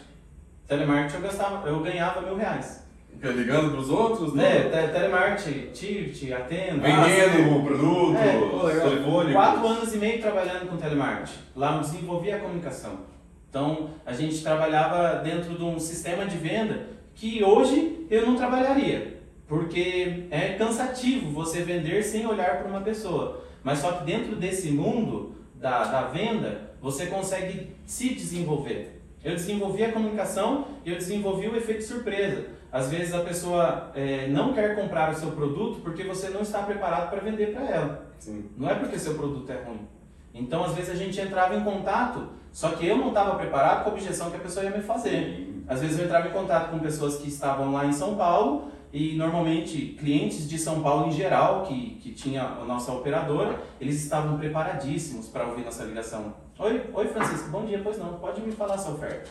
Telemarketing 0.66 1.16
eu, 1.16 1.22
gastava, 1.22 1.68
eu 1.68 1.80
ganhava 1.80 2.22
mil 2.22 2.36
reais. 2.36 2.82
Fica 3.12 3.28
ligando 3.28 3.70
pros 3.72 3.90
outros, 3.90 4.32
Né? 4.32 4.62
Te- 4.70 4.92
Telemarketing, 4.92 5.70
te, 5.72 6.10
te 6.12 6.32
atendo. 6.32 6.80
Vendendo 6.80 7.56
o 7.58 7.62
produto, 7.64 8.16
É, 8.16 8.80
telefone. 8.80 9.32
Quatro 9.32 9.66
anos 9.68 9.94
e 9.94 9.98
meio 9.98 10.20
trabalhando 10.20 10.68
com 10.70 10.76
telemarketing. 10.76 11.38
Lá 11.54 11.74
eu 11.76 11.80
desenvolvi 11.82 12.32
a 12.32 12.38
comunicação. 12.38 13.11
Então, 13.52 13.90
a 14.06 14.14
gente 14.14 14.42
trabalhava 14.42 15.22
dentro 15.22 15.54
de 15.54 15.62
um 15.62 15.78
sistema 15.78 16.24
de 16.24 16.38
venda 16.38 16.86
que 17.14 17.44
hoje 17.44 18.06
eu 18.08 18.26
não 18.26 18.34
trabalharia. 18.34 19.20
Porque 19.46 20.24
é 20.30 20.54
cansativo 20.54 21.30
você 21.30 21.62
vender 21.62 22.02
sem 22.02 22.26
olhar 22.26 22.60
para 22.60 22.66
uma 22.66 22.80
pessoa. 22.80 23.44
Mas 23.62 23.80
só 23.80 23.92
que 23.92 24.04
dentro 24.04 24.36
desse 24.36 24.70
mundo 24.70 25.34
da, 25.56 25.84
da 25.84 26.02
venda, 26.04 26.72
você 26.80 27.08
consegue 27.08 27.76
se 27.84 28.14
desenvolver. 28.14 29.02
Eu 29.22 29.34
desenvolvi 29.34 29.84
a 29.84 29.92
comunicação 29.92 30.68
e 30.82 30.90
eu 30.90 30.96
desenvolvi 30.96 31.46
o 31.46 31.54
efeito 31.54 31.84
surpresa. 31.84 32.46
Às 32.72 32.90
vezes 32.90 33.12
a 33.12 33.20
pessoa 33.20 33.92
eh, 33.94 34.28
não 34.28 34.54
quer 34.54 34.74
comprar 34.74 35.12
o 35.12 35.14
seu 35.14 35.32
produto 35.32 35.80
porque 35.82 36.04
você 36.04 36.30
não 36.30 36.40
está 36.40 36.62
preparado 36.62 37.10
para 37.10 37.20
vender 37.20 37.52
para 37.52 37.68
ela. 37.68 38.06
Sim. 38.18 38.48
Não 38.56 38.70
é 38.70 38.76
porque 38.76 38.98
seu 38.98 39.12
produto 39.12 39.52
é 39.52 39.62
ruim. 39.62 39.86
Então, 40.32 40.64
às 40.64 40.74
vezes, 40.74 40.90
a 40.90 40.94
gente 40.94 41.20
entrava 41.20 41.54
em 41.54 41.62
contato, 41.62 42.30
só 42.52 42.70
que 42.70 42.86
eu 42.86 42.98
não 42.98 43.08
estava 43.08 43.34
preparado 43.36 43.84
com 43.84 43.90
a 43.90 43.92
objeção 43.94 44.30
que 44.30 44.36
a 44.36 44.40
pessoa 44.40 44.64
ia 44.64 44.70
me 44.70 44.82
fazer. 44.82 45.64
Às 45.66 45.80
vezes, 45.80 45.98
eu 45.98 46.04
entrava 46.04 46.28
em 46.28 46.32
contato 46.32 46.70
com 46.70 46.78
pessoas 46.78 47.16
que 47.16 47.28
estavam 47.28 47.72
lá 47.72 47.86
em 47.86 47.92
São 47.92 48.14
Paulo 48.14 48.70
e, 48.92 49.16
normalmente, 49.16 49.96
clientes 49.98 50.46
de 50.48 50.58
São 50.58 50.82
Paulo 50.82 51.08
em 51.08 51.12
geral, 51.12 51.62
que, 51.62 51.98
que 52.02 52.12
tinha 52.12 52.42
a 52.42 52.64
nossa 52.64 52.92
operadora, 52.92 53.58
eles 53.80 54.02
estavam 54.02 54.36
preparadíssimos 54.36 55.28
para 55.28 55.46
ouvir 55.46 55.64
nossa 55.64 55.84
ligação. 55.84 56.34
Oi, 56.58 56.90
oi, 56.92 57.06
Francisco, 57.08 57.48
bom 57.48 57.64
dia. 57.64 57.80
Pois 57.82 57.98
não, 57.98 58.14
pode 58.18 58.42
me 58.42 58.52
falar 58.52 58.76
sua 58.76 58.92
oferta. 58.92 59.30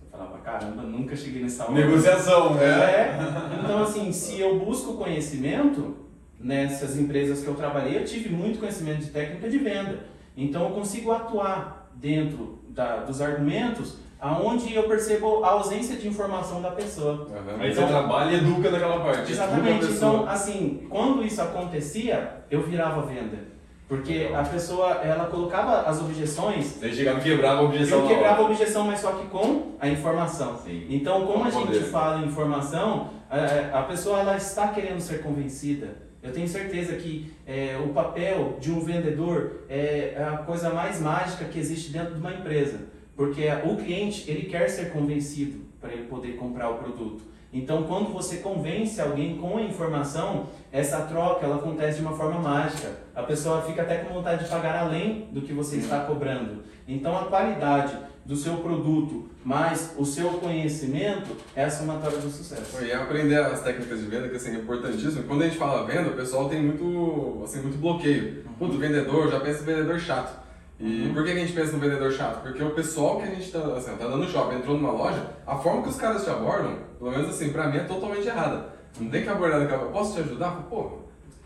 Eu 0.00 0.10
falava, 0.10 0.38
caramba, 0.38 0.82
nunca 0.82 1.14
cheguei 1.14 1.42
nessa 1.42 1.64
hora. 1.64 1.74
Negociação, 1.74 2.54
né? 2.54 2.64
É. 2.64 3.18
Então, 3.62 3.82
assim, 3.82 4.10
se 4.10 4.40
eu 4.40 4.58
busco 4.58 4.94
conhecimento 4.94 5.96
nessas 6.40 6.96
empresas 6.96 7.42
que 7.42 7.48
eu 7.48 7.54
trabalhei, 7.54 7.98
eu 7.98 8.06
tive 8.06 8.30
muito 8.30 8.58
conhecimento 8.58 9.00
de 9.00 9.10
técnica 9.10 9.50
de 9.50 9.58
venda. 9.58 10.06
Então, 10.34 10.64
eu 10.64 10.70
consigo 10.70 11.12
atuar 11.12 11.81
dentro 11.94 12.58
da, 12.68 12.98
dos 12.98 13.20
argumentos 13.20 13.96
aonde 14.22 14.72
eu 14.72 14.84
percebo 14.84 15.42
a 15.44 15.50
ausência 15.50 15.96
de 15.96 16.06
informação 16.06 16.62
da 16.62 16.70
pessoa. 16.70 17.26
Aham. 17.28 17.60
Aí 17.60 17.74
você 17.74 17.84
trabalha 17.84 18.30
e 18.30 18.36
educa 18.36 18.70
naquela 18.70 19.00
parte. 19.00 19.32
Exatamente. 19.32 19.84
A. 19.84 19.88
Então, 19.90 20.28
assim, 20.28 20.86
quando 20.88 21.24
isso 21.24 21.42
acontecia, 21.42 22.44
eu 22.48 22.62
virava 22.62 23.02
venda. 23.02 23.50
Porque 23.88 24.30
a 24.34 24.42
pessoa, 24.44 24.92
ela 25.02 25.26
colocava 25.26 25.82
as 25.82 26.00
objeções 26.00 26.76
Você 26.78 26.92
chegava 26.92 27.18
e 27.18 27.22
quebrava 27.22 27.60
a 27.60 27.64
objeção. 27.64 27.98
eu 28.00 28.08
quebrava 28.08 28.40
a 28.42 28.44
objeção, 28.46 28.86
mas 28.86 29.00
só 29.00 29.10
que 29.12 29.26
com 29.26 29.72
a 29.78 29.88
informação. 29.88 30.56
Sim. 30.64 30.86
Então, 30.88 31.26
como 31.26 31.42
a 31.44 31.50
Com 31.50 31.58
gente 31.58 31.66
poder. 31.66 31.90
fala 31.90 32.20
em 32.20 32.26
informação, 32.26 33.10
a, 33.28 33.80
a 33.80 33.82
pessoa 33.82 34.20
ela 34.20 34.36
está 34.36 34.68
querendo 34.68 35.00
ser 35.00 35.20
convencida. 35.20 36.11
Eu 36.22 36.32
tenho 36.32 36.46
certeza 36.46 36.94
que 36.94 37.32
é, 37.44 37.76
o 37.84 37.88
papel 37.88 38.56
de 38.60 38.70
um 38.70 38.80
vendedor 38.80 39.64
é 39.68 40.16
a 40.32 40.36
coisa 40.38 40.70
mais 40.70 41.00
mágica 41.00 41.46
que 41.46 41.58
existe 41.58 41.90
dentro 41.90 42.14
de 42.14 42.20
uma 42.20 42.32
empresa, 42.32 42.78
porque 43.16 43.42
o 43.64 43.76
cliente 43.76 44.30
ele 44.30 44.46
quer 44.46 44.68
ser 44.68 44.92
convencido 44.92 45.60
para 45.80 45.92
ele 45.92 46.04
poder 46.04 46.36
comprar 46.36 46.70
o 46.70 46.78
produto. 46.78 47.24
Então, 47.52 47.82
quando 47.82 48.12
você 48.12 48.38
convence 48.38 48.98
alguém 49.00 49.36
com 49.36 49.58
a 49.58 49.62
informação, 49.62 50.46
essa 50.72 51.02
troca 51.02 51.44
ela 51.44 51.56
acontece 51.56 51.98
de 51.98 52.06
uma 52.06 52.16
forma 52.16 52.40
mágica. 52.40 52.90
A 53.14 53.22
pessoa 53.22 53.60
fica 53.62 53.82
até 53.82 53.98
com 53.98 54.14
vontade 54.14 54.44
de 54.44 54.50
pagar 54.50 54.74
além 54.78 55.28
do 55.30 55.42
que 55.42 55.52
você 55.52 55.76
está 55.76 56.00
cobrando. 56.00 56.62
Então, 56.88 57.16
a 57.16 57.26
qualidade 57.26 57.94
do 58.24 58.36
seu 58.36 58.56
produto 58.58 59.28
mais 59.44 59.92
o 59.98 60.04
seu 60.04 60.30
conhecimento 60.34 61.36
é 61.54 61.64
a 61.64 61.70
somatória 61.70 62.18
do 62.18 62.30
sucesso. 62.30 62.82
E 62.82 62.92
aprender 62.92 63.38
as 63.38 63.62
técnicas 63.62 63.98
de 63.98 64.06
venda, 64.06 64.28
que 64.28 64.36
assim, 64.36 64.54
é 64.54 64.58
importantíssimo. 64.60 65.24
Quando 65.24 65.42
a 65.42 65.46
gente 65.46 65.58
fala 65.58 65.86
venda, 65.86 66.08
o 66.08 66.16
pessoal 66.16 66.48
tem 66.48 66.62
muito, 66.62 67.42
assim, 67.44 67.60
muito 67.60 67.78
bloqueio. 67.78 68.44
Puto, 68.58 68.78
vendedor, 68.78 69.30
já 69.30 69.40
pensa 69.40 69.62
em 69.62 69.66
vendedor 69.66 69.98
chato. 69.98 70.41
E 70.84 71.12
por 71.14 71.24
que 71.24 71.30
a 71.30 71.34
gente 71.36 71.52
pensa 71.52 71.72
no 71.72 71.78
vendedor 71.78 72.10
chato? 72.10 72.42
Porque 72.42 72.60
o 72.60 72.70
pessoal 72.70 73.18
que 73.18 73.22
a 73.22 73.26
gente 73.26 73.52
tá, 73.52 73.60
assim, 73.76 73.96
tá 73.96 74.08
dando 74.08 74.28
shopping, 74.28 74.56
entrou 74.56 74.76
numa 74.76 74.90
loja, 74.90 75.30
a 75.46 75.56
forma 75.56 75.82
que 75.82 75.90
os 75.90 75.96
caras 75.96 76.24
te 76.24 76.30
abordam, 76.30 76.76
pelo 76.98 77.12
menos 77.12 77.28
assim, 77.28 77.52
pra 77.52 77.68
mim 77.68 77.76
é 77.76 77.84
totalmente 77.84 78.26
errada. 78.26 78.66
Não 78.98 79.08
tem 79.08 79.22
que 79.22 79.28
abordar 79.28 79.60
daquela, 79.60 79.92
posso 79.92 80.14
te 80.14 80.20
ajudar? 80.22 80.50
Pô, 80.68 81.01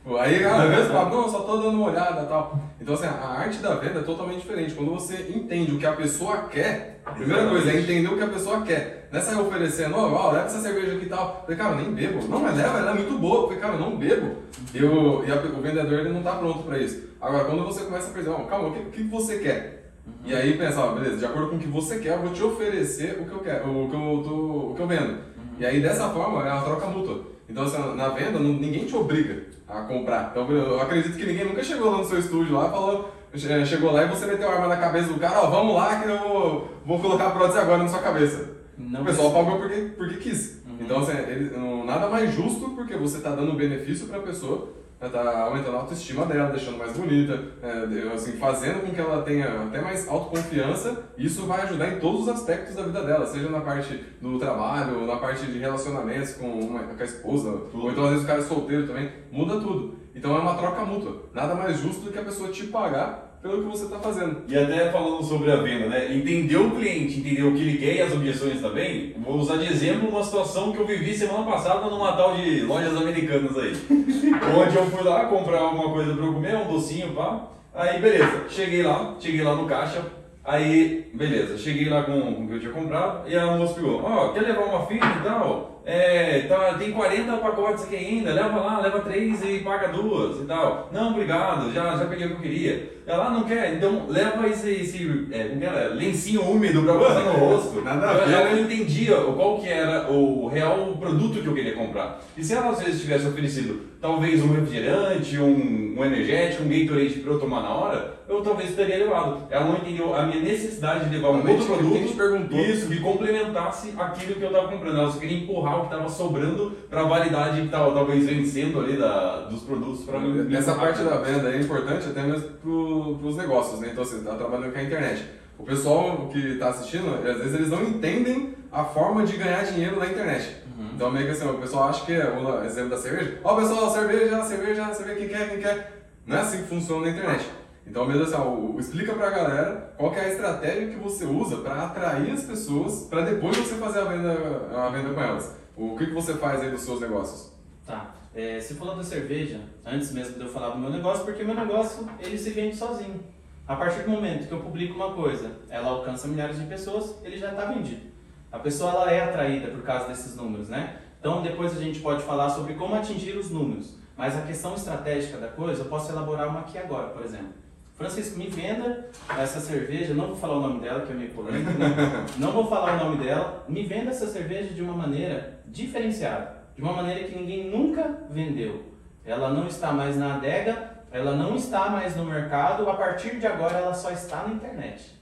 Pô, 0.07 0.16
Aí, 0.19 0.45
às 0.45 0.69
vezes, 0.71 0.87
fala, 0.92 1.11
não, 1.11 1.23
eu 1.23 1.29
só 1.29 1.40
tô 1.40 1.57
dando 1.57 1.71
uma 1.71 1.88
olhada 1.90 2.23
e 2.23 2.27
tal. 2.27 2.57
Então, 2.81 2.95
assim, 2.95 3.07
a 3.07 3.27
arte 3.40 3.59
da 3.59 3.75
venda 3.75 3.99
é 3.99 4.03
totalmente 4.03 4.42
diferente. 4.42 4.73
Quando 4.75 4.92
você 4.92 5.33
entende 5.35 5.73
o 5.73 5.79
que 5.79 5.87
a 5.87 5.92
pessoa 5.95 6.45
quer, 6.45 7.01
a 7.05 7.11
primeira 7.11 7.42
Exatamente. 7.42 7.64
coisa 7.64 7.77
é 7.77 7.81
entender 7.83 8.09
o 8.09 8.16
que 8.16 8.23
a 8.23 8.29
pessoa 8.29 8.61
quer. 8.62 9.09
Não 9.11 9.19
é 9.19 9.23
sair 9.23 9.40
oferecendo, 9.40 9.97
ó, 9.97 10.09
ó, 10.12 10.31
leva 10.31 10.47
essa 10.47 10.61
cerveja 10.61 10.92
aqui 10.92 11.07
e 11.07 11.09
tal. 11.09 11.38
Eu 11.38 11.42
falei, 11.42 11.57
cara, 11.57 11.71
eu 11.75 11.77
nem 11.83 11.92
bebo. 11.92 12.29
Não, 12.29 12.38
mas 12.38 12.57
leva, 12.57 12.79
ela 12.79 12.90
é 12.92 12.95
muito 12.95 13.19
boa. 13.19 13.37
Eu 13.38 13.42
falei, 13.49 13.59
cara, 13.59 13.73
eu 13.75 13.81
não 13.81 13.97
bebo. 13.97 14.37
E, 14.73 14.85
o, 14.85 15.25
e 15.25 15.33
a- 15.33 15.35
o 15.59 15.61
vendedor, 15.61 15.99
ele 15.99 16.09
não 16.12 16.23
tá 16.23 16.33
pronto 16.37 16.62
pra 16.62 16.79
isso. 16.79 17.03
Agora, 17.21 17.45
quando 17.45 17.64
você 17.64 17.83
começa 17.85 18.09
a 18.09 18.14
pensar, 18.14 18.31
ó, 18.31 18.45
calma, 18.45 18.69
o 18.69 18.73
que, 18.75 18.79
o 18.81 18.90
que 18.92 19.03
você 19.03 19.38
quer? 19.38 19.90
E 20.25 20.33
aí 20.33 20.57
pensa, 20.57 20.79
ó, 20.81 20.92
beleza, 20.92 21.16
de 21.16 21.25
acordo 21.25 21.49
com 21.51 21.57
o 21.57 21.59
que 21.59 21.66
você 21.66 21.99
quer, 21.99 22.12
eu 22.14 22.21
vou 22.23 22.31
te 22.33 22.42
oferecer 22.45 23.19
o 23.21 23.25
que 23.25 23.33
eu 23.33 23.40
quero, 23.40 23.64
o 23.69 23.88
que 23.90 23.97
eu, 23.97 24.23
tô, 24.23 24.71
o 24.71 24.75
que 24.77 24.83
eu 24.83 24.87
vendo. 24.87 25.19
E 25.59 25.66
aí 25.66 25.81
dessa 25.81 26.09
forma 26.11 26.47
é 26.47 26.53
uma 26.53 26.62
troca 26.62 26.87
mútua. 26.87 27.23
Então, 27.48 27.64
assim, 27.64 27.94
na 27.96 28.09
venda, 28.09 28.38
não- 28.38 28.52
ninguém 28.54 28.85
te 28.85 28.96
obriga 28.96 29.44
a 29.68 29.82
comprar. 29.82 30.30
Então, 30.32 30.50
eu 30.50 30.80
acredito 30.80 31.16
que 31.16 31.26
ninguém 31.26 31.44
nunca 31.44 31.62
chegou 31.62 31.90
lá 31.90 31.98
no 31.98 32.04
seu 32.04 32.18
estúdio 32.18 32.54
lá 32.56 32.66
e 32.68 32.70
falou, 32.70 33.12
che- 33.35 33.66
chegou 33.66 33.92
lá 33.92 34.04
e 34.04 34.09
você 34.09 34.26
meteu 34.26 34.48
a 34.48 34.54
arma 34.54 34.68
na 34.68 34.76
cabeça 34.76 35.09
do 35.12 35.18
cara, 35.20 35.40
ó, 35.40 35.50
vamos 35.50 35.74
lá 35.74 36.00
que 36.00 36.09
eu 36.09 36.18
vou, 36.18 36.68
vou 36.85 36.98
colocar 37.00 37.28
a 37.28 37.30
prótese 37.30 37.59
agora 37.59 37.82
na 37.82 37.88
sua 37.88 38.00
cabeça. 38.00 38.50
Não 38.78 39.02
o 39.02 39.04
pessoal 39.04 39.30
precisa. 39.30 39.50
pagou 39.50 39.61
porque, 39.68 39.80
porque 39.96 40.14
quis. 40.16 40.61
Uhum. 40.66 40.76
Então, 40.80 40.98
assim, 41.00 41.12
ele, 41.16 41.56
não- 41.56 41.85
nada 41.85 42.09
mais 42.09 42.35
justo 42.35 42.70
porque 42.70 42.96
você 42.96 43.18
está 43.18 43.30
dando 43.30 43.52
benefício 43.54 44.06
para 44.06 44.18
a 44.18 44.22
pessoa, 44.22 44.68
está 45.00 45.42
aumentando 45.42 45.76
a 45.76 45.80
autoestima 45.80 46.24
dela, 46.24 46.50
deixando 46.50 46.78
mais 46.78 46.96
bonita, 46.96 47.38
é, 47.62 48.14
assim, 48.14 48.32
fazendo 48.32 48.80
com 48.80 48.92
que 48.92 49.00
ela 49.00 49.22
tenha 49.22 49.64
até 49.64 49.80
mais 49.80 50.09
autoconfiança. 50.09 51.04
Isso 51.18 51.46
vai 51.46 51.62
ajudar 51.62 51.88
em 51.88 51.98
todos 51.98 52.22
os 52.22 52.28
aspectos 52.28 52.74
da 52.74 52.82
vida 52.82 53.02
dela, 53.02 53.26
seja 53.26 53.48
na 53.50 53.61
parte 53.61 54.04
do 54.20 54.38
trabalho, 54.38 55.06
na 55.06 55.16
parte 55.16 55.46
de 55.46 55.59
relacionamentos 55.59 56.35
com, 56.35 56.46
uma, 56.46 56.80
com 56.80 57.00
a 57.00 57.04
esposa, 57.04 57.50
ou 57.74 57.90
então 57.90 58.04
às 58.04 58.11
vezes 58.11 58.24
o 58.24 58.26
cara 58.26 58.40
é 58.40 58.44
solteiro 58.44 58.87
também, 58.87 59.11
muda 59.30 59.61
tudo. 59.61 59.96
Então 60.14 60.35
é 60.35 60.38
uma 60.38 60.54
troca 60.54 60.82
mútua. 60.82 61.24
Nada 61.35 61.54
mais 61.54 61.78
justo 61.78 62.06
do 62.06 62.11
que 62.11 62.18
a 62.18 62.24
pessoa 62.24 62.48
te 62.48 62.66
pagar 62.68 63.36
pelo 63.46 63.62
que 63.62 63.68
você 63.68 63.85
está 63.85 63.98
fazendo. 63.98 64.42
E 64.48 64.59
até 64.59 64.90
falando 64.90 65.22
sobre 65.22 65.50
a 65.50 65.56
venda, 65.56 65.87
né? 65.87 66.14
Entender 66.14 66.56
o 66.56 66.70
cliente, 66.72 67.20
entender 67.20 67.44
o 67.44 67.52
que 67.52 67.61
ele 67.61 67.78
quer 67.78 67.94
e 67.94 68.02
as 68.02 68.12
objeções 68.12 68.61
também. 68.61 69.14
Vou 69.18 69.37
usar 69.37 69.56
de 69.56 69.66
exemplo 69.66 70.09
uma 70.09 70.22
situação 70.22 70.72
que 70.72 70.78
eu 70.78 70.87
vivi 70.87 71.14
semana 71.14 71.44
passada 71.44 71.88
numa 71.88 72.12
tal 72.12 72.35
de 72.35 72.62
lojas 72.62 72.96
americanas 72.96 73.56
aí. 73.56 73.72
onde 73.88 74.76
eu 74.76 74.87
fui 74.87 75.02
lá 75.02 75.26
comprar 75.26 75.61
alguma 75.61 75.90
coisa 75.92 76.14
pra 76.14 76.26
eu 76.26 76.32
comer, 76.32 76.56
um 76.56 76.72
docinho, 76.72 77.12
pá. 77.12 77.46
Aí 77.74 78.00
beleza, 78.00 78.44
cheguei 78.48 78.82
lá, 78.82 79.14
cheguei 79.20 79.42
lá 79.42 79.54
no 79.54 79.66
caixa. 79.66 80.02
Aí, 80.44 81.11
beleza, 81.12 81.59
cheguei 81.59 81.88
lá 81.88 82.04
com, 82.04 82.20
com 82.20 82.44
o 82.44 82.46
que 82.46 82.54
eu 82.54 82.61
tinha 82.61 82.72
comprado 82.72 83.28
e 83.28 83.37
a 83.37 83.46
moça 83.46 83.74
pegou, 83.74 84.00
ó, 84.00 84.28
quer 84.28 84.42
levar 84.42 84.62
uma 84.62 84.87
fita 84.87 85.04
e 85.04 85.24
tal? 85.24 85.75
É, 85.88 86.40
tá, 86.49 86.75
tem 86.75 86.90
40 86.90 87.37
pacotes 87.37 87.85
aqui 87.85 87.94
ainda, 87.94 88.33
leva 88.35 88.57
lá, 88.59 88.81
leva 88.81 88.99
três 88.99 89.40
e 89.44 89.61
paga 89.61 89.87
duas 89.87 90.40
e 90.40 90.44
tal. 90.44 90.90
Não, 90.92 91.12
obrigado, 91.12 91.72
já, 91.72 91.96
já 91.96 92.07
peguei 92.07 92.27
o 92.27 92.31
que 92.31 92.35
eu 92.35 92.40
queria. 92.40 92.96
Ela 93.07 93.27
"Ah, 93.27 93.31
não 93.31 93.44
quer, 93.44 93.75
então 93.75 94.07
leva 94.09 94.49
esse, 94.49 94.68
esse 94.68 95.29
é, 95.31 95.57
era? 95.61 95.94
lencinho 95.94 96.42
úmido 96.42 96.83
pra 96.83 96.99
passar 96.99 97.20
no 97.20 97.33
rosto. 97.35 97.81
Nada 97.87 98.05
eu, 98.05 98.20
eu 98.22 98.27
né? 98.27 98.51
não 98.51 98.61
entendia 98.62 99.14
qual 99.14 99.61
que 99.61 99.68
era 99.68 100.11
o 100.11 100.49
real 100.49 100.96
produto 100.99 101.40
que 101.40 101.46
eu 101.46 101.55
queria 101.55 101.75
comprar. 101.75 102.20
E 102.37 102.42
se 102.42 102.53
ela 102.55 102.70
às 102.70 102.83
vezes 102.83 103.01
tivesse 103.03 103.29
oferecido 103.29 103.81
talvez 104.01 104.42
um 104.42 104.53
refrigerante, 104.53 105.38
um, 105.38 105.94
um 105.96 106.05
energético, 106.05 106.64
um 106.64 106.68
Gatorade 106.68 107.20
pra 107.20 107.33
eu 107.33 107.38
tomar 107.38 107.62
na 107.62 107.70
hora, 107.70 108.14
eu 108.29 108.42
talvez 108.42 108.75
teria 108.75 108.99
levado. 108.99 109.46
Ela 109.51 109.66
não 109.66 109.77
entendeu 109.77 110.14
a 110.14 110.25
minha 110.27 110.40
necessidade 110.40 111.09
de 111.09 111.14
levar 111.16 111.31
um 111.31 111.49
outro 111.49 111.64
produto 111.66 112.57
isso, 112.57 112.88
que 112.88 113.01
complementasse 113.01 113.94
aquilo 113.96 114.35
que 114.35 114.42
eu 114.42 114.49
estava 114.49 114.68
comprando. 114.68 114.99
Ela 114.99 115.11
só 115.11 115.18
queria 115.18 115.38
empurrar 115.38 115.75
o 115.76 115.80
que 115.80 115.94
estava 115.94 116.08
sobrando 116.08 116.72
para 116.88 117.00
a 117.00 117.04
validade 117.04 117.60
que 117.60 117.66
estava 117.66 117.92
talvez 117.92 118.26
vencendo 118.26 118.80
ali 118.80 118.96
da, 118.96 119.42
dos 119.42 119.62
produtos 119.62 120.04
para. 120.04 120.18
Essa 120.56 120.74
parte 120.74 121.02
da 121.02 121.18
venda 121.18 121.50
é 121.50 121.60
importante 121.60 122.08
até 122.08 122.22
mesmo 122.22 122.48
para 122.48 123.28
os 123.28 123.36
negócios, 123.36 123.80
né? 123.80 123.90
Então, 123.92 124.04
você 124.04 124.16
está 124.16 124.34
trabalhando 124.34 124.72
com 124.72 124.78
a 124.78 124.82
internet. 124.82 125.24
O 125.58 125.64
pessoal 125.64 126.28
que 126.30 126.38
está 126.38 126.68
assistindo, 126.68 127.14
às 127.14 127.38
vezes 127.38 127.54
eles 127.54 127.70
não 127.70 127.82
entendem 127.82 128.54
a 128.70 128.84
forma 128.84 129.24
de 129.24 129.36
ganhar 129.36 129.64
dinheiro 129.64 129.98
na 129.98 130.06
internet. 130.06 130.56
Então, 130.94 131.10
meio 131.10 131.26
que 131.26 131.32
assim, 131.32 131.48
o 131.48 131.54
pessoal 131.54 131.88
acha 131.88 132.04
que 132.04 132.12
é 132.12 132.28
o 132.30 132.64
exemplo 132.64 132.90
da 132.90 132.98
cerveja. 132.98 133.38
Ó, 133.42 133.56
pessoal, 133.56 133.90
cerveja, 133.90 134.42
cerveja, 134.42 134.94
cerveja, 134.94 135.18
quem 135.18 135.28
quer, 135.28 135.48
quem 135.48 135.60
quer. 135.60 136.08
Não 136.26 136.36
é 136.36 136.40
assim 136.40 136.58
que 136.58 136.68
funciona 136.68 137.06
na 137.06 137.12
internet. 137.12 137.46
Então, 137.86 138.04
mesmo 138.04 138.24
assim, 138.24 138.34
ó, 138.34 138.80
explica 138.80 139.14
pra 139.14 139.30
galera 139.30 139.94
qual 139.96 140.12
é 140.14 140.20
a 140.20 140.28
estratégia 140.28 140.88
que 140.88 140.96
você 140.96 141.24
usa 141.24 141.58
para 141.58 141.84
atrair 141.84 142.32
as 142.32 142.42
pessoas, 142.42 143.06
para 143.08 143.22
depois 143.22 143.56
você 143.56 143.76
fazer 143.76 144.00
a 144.00 144.04
venda, 144.04 144.32
a 144.74 144.88
venda 144.88 145.14
com 145.14 145.20
elas. 145.20 145.54
O 145.76 145.94
que, 145.94 146.06
que 146.06 146.12
você 146.12 146.34
faz 146.34 146.62
aí 146.62 146.70
dos 146.70 146.80
seus 146.80 147.00
negócios? 147.00 147.52
Tá. 147.86 148.14
É, 148.34 148.58
você 148.58 148.74
falou 148.74 148.96
da 148.96 149.02
cerveja, 149.02 149.60
antes 149.84 150.10
mesmo 150.10 150.34
de 150.34 150.40
eu 150.40 150.48
falar 150.48 150.70
do 150.70 150.78
meu 150.78 150.88
negócio, 150.88 151.24
porque 151.24 151.44
meu 151.44 151.54
negócio 151.54 152.08
ele 152.18 152.38
se 152.38 152.50
vende 152.50 152.74
sozinho. 152.74 153.22
A 153.68 153.76
partir 153.76 154.04
do 154.04 154.10
momento 154.10 154.48
que 154.48 154.52
eu 154.52 154.60
publico 154.60 154.94
uma 154.94 155.12
coisa, 155.12 155.50
ela 155.68 155.90
alcança 155.90 156.28
milhares 156.28 156.58
de 156.58 156.64
pessoas, 156.64 157.16
ele 157.22 157.36
já 157.36 157.50
está 157.50 157.66
vendido. 157.66 158.06
A 158.50 158.58
pessoa 158.58 158.90
ela 158.90 159.10
é 159.10 159.20
atraída 159.22 159.68
por 159.68 159.82
causa 159.82 160.08
desses 160.08 160.34
números, 160.34 160.68
né? 160.68 160.98
Então 161.20 161.42
depois 161.42 161.76
a 161.76 161.80
gente 161.80 162.00
pode 162.00 162.22
falar 162.22 162.48
sobre 162.50 162.74
como 162.74 162.94
atingir 162.94 163.36
os 163.36 163.50
números. 163.50 163.96
Mas 164.16 164.34
a 164.34 164.42
questão 164.42 164.74
estratégica 164.74 165.36
da 165.36 165.48
coisa, 165.48 165.82
eu 165.82 165.86
posso 165.86 166.10
elaborar 166.10 166.48
uma 166.48 166.60
aqui 166.60 166.78
agora, 166.78 167.08
por 167.08 167.22
exemplo. 167.22 167.52
Francisco, 167.96 168.38
me 168.38 168.46
venda 168.46 169.09
essa 169.38 169.59
cerveja, 169.59 170.12
não 170.12 170.28
vou 170.28 170.37
falar 170.37 170.59
o 170.59 170.61
nome 170.61 170.80
dela, 170.80 171.06
que 171.06 171.12
é 171.12 171.14
meio 171.14 171.30
polêmico, 171.30 171.70
né? 171.72 172.26
não 172.37 172.52
vou 172.52 172.68
falar 172.68 173.00
o 173.00 173.04
nome 173.04 173.24
dela, 173.24 173.64
me 173.66 173.85
venda 173.85 174.11
essa 174.11 174.26
cerveja 174.26 174.74
de 174.74 174.82
uma 174.82 174.92
maneira 174.92 175.61
diferenciada, 175.66 176.59
de 176.74 176.82
uma 176.82 176.92
maneira 176.92 177.24
que 177.24 177.35
ninguém 177.35 177.70
nunca 177.70 178.18
vendeu. 178.30 178.82
Ela 179.24 179.50
não 179.50 179.66
está 179.66 179.92
mais 179.92 180.14
na 180.14 180.35
adega, 180.35 180.90
ela 181.11 181.35
não 181.35 181.56
está 181.56 181.88
mais 181.88 182.14
no 182.14 182.26
mercado, 182.26 182.88
a 182.88 182.94
partir 182.94 183.38
de 183.38 183.46
agora 183.46 183.78
ela 183.78 183.94
só 183.94 184.11
está 184.11 184.42
na 184.42 184.54
internet. 184.54 185.16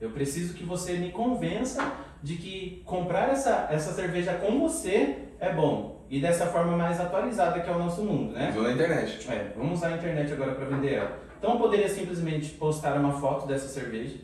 Eu 0.00 0.10
preciso 0.10 0.54
que 0.54 0.62
você 0.62 0.94
me 0.94 1.10
convença 1.10 1.92
de 2.22 2.36
que 2.36 2.80
comprar 2.86 3.30
essa, 3.30 3.68
essa 3.70 3.92
cerveja 3.92 4.34
com 4.34 4.60
você 4.60 5.18
é 5.40 5.52
bom. 5.52 6.06
E 6.08 6.20
dessa 6.20 6.46
forma 6.46 6.76
mais 6.76 7.00
atualizada 7.00 7.60
que 7.60 7.68
é 7.68 7.72
o 7.72 7.78
nosso 7.78 8.02
mundo, 8.02 8.32
né? 8.32 8.50
Usou 8.50 8.62
na 8.62 8.72
internet. 8.72 9.30
É, 9.30 9.52
vamos 9.56 9.78
usar 9.78 9.88
a 9.88 9.96
internet 9.96 10.32
agora 10.32 10.52
para 10.52 10.66
vender 10.66 10.94
ela. 10.94 11.29
Então 11.40 11.52
eu 11.54 11.58
poderia 11.58 11.88
simplesmente 11.88 12.50
postar 12.50 12.98
uma 13.00 13.12
foto 13.14 13.46
dessa 13.46 13.66
cerveja, 13.66 14.16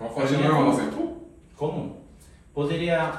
Uma 0.00 0.08
fotinha 0.08 0.48
normal, 0.48 0.70
assim. 0.70 0.90
comum. 1.54 1.96
Poderia 2.54 3.12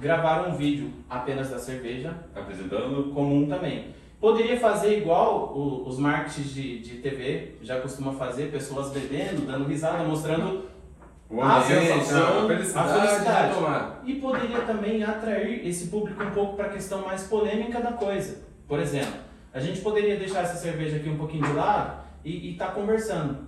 gravar 0.00 0.48
um 0.48 0.54
vídeo 0.56 0.90
apenas 1.10 1.50
da 1.50 1.58
cerveja, 1.58 2.16
Apresentando. 2.34 3.12
comum 3.12 3.46
também. 3.46 3.94
Poderia 4.18 4.58
fazer 4.58 4.96
igual 4.96 5.52
o- 5.54 5.86
os 5.86 5.98
marketings 5.98 6.54
de, 6.54 6.78
de 6.78 6.94
TV 7.02 7.56
já 7.62 7.78
costuma 7.78 8.12
fazer, 8.14 8.50
pessoas 8.50 8.90
bebendo, 8.90 9.42
dando 9.44 9.66
risada, 9.68 10.02
mostrando 10.04 10.64
O 11.28 11.42
a 11.42 11.60
sensação, 11.60 12.44
a 12.44 12.48
felicidade, 12.48 12.88
a 12.88 13.00
felicidade. 13.06 13.54
E 14.06 14.14
poderia 14.14 14.60
também 14.62 15.02
atrair 15.04 15.66
esse 15.68 15.88
público 15.88 16.22
um 16.24 16.30
pouco 16.30 16.56
para 16.56 16.66
a 16.66 16.70
questão 16.70 17.02
mais 17.02 17.24
polêmica 17.24 17.80
da 17.82 17.92
coisa. 17.92 18.38
Por 18.66 18.78
exemplo, 18.80 19.12
a 19.52 19.60
gente 19.60 19.80
poderia 19.82 20.16
deixar 20.16 20.40
essa 20.44 20.56
cerveja 20.56 20.96
aqui 20.96 21.10
um 21.10 21.18
pouquinho 21.18 21.44
de 21.44 21.52
lado 21.52 22.05
e 22.26 22.52
estar 22.52 22.74
conversando. 22.74 23.38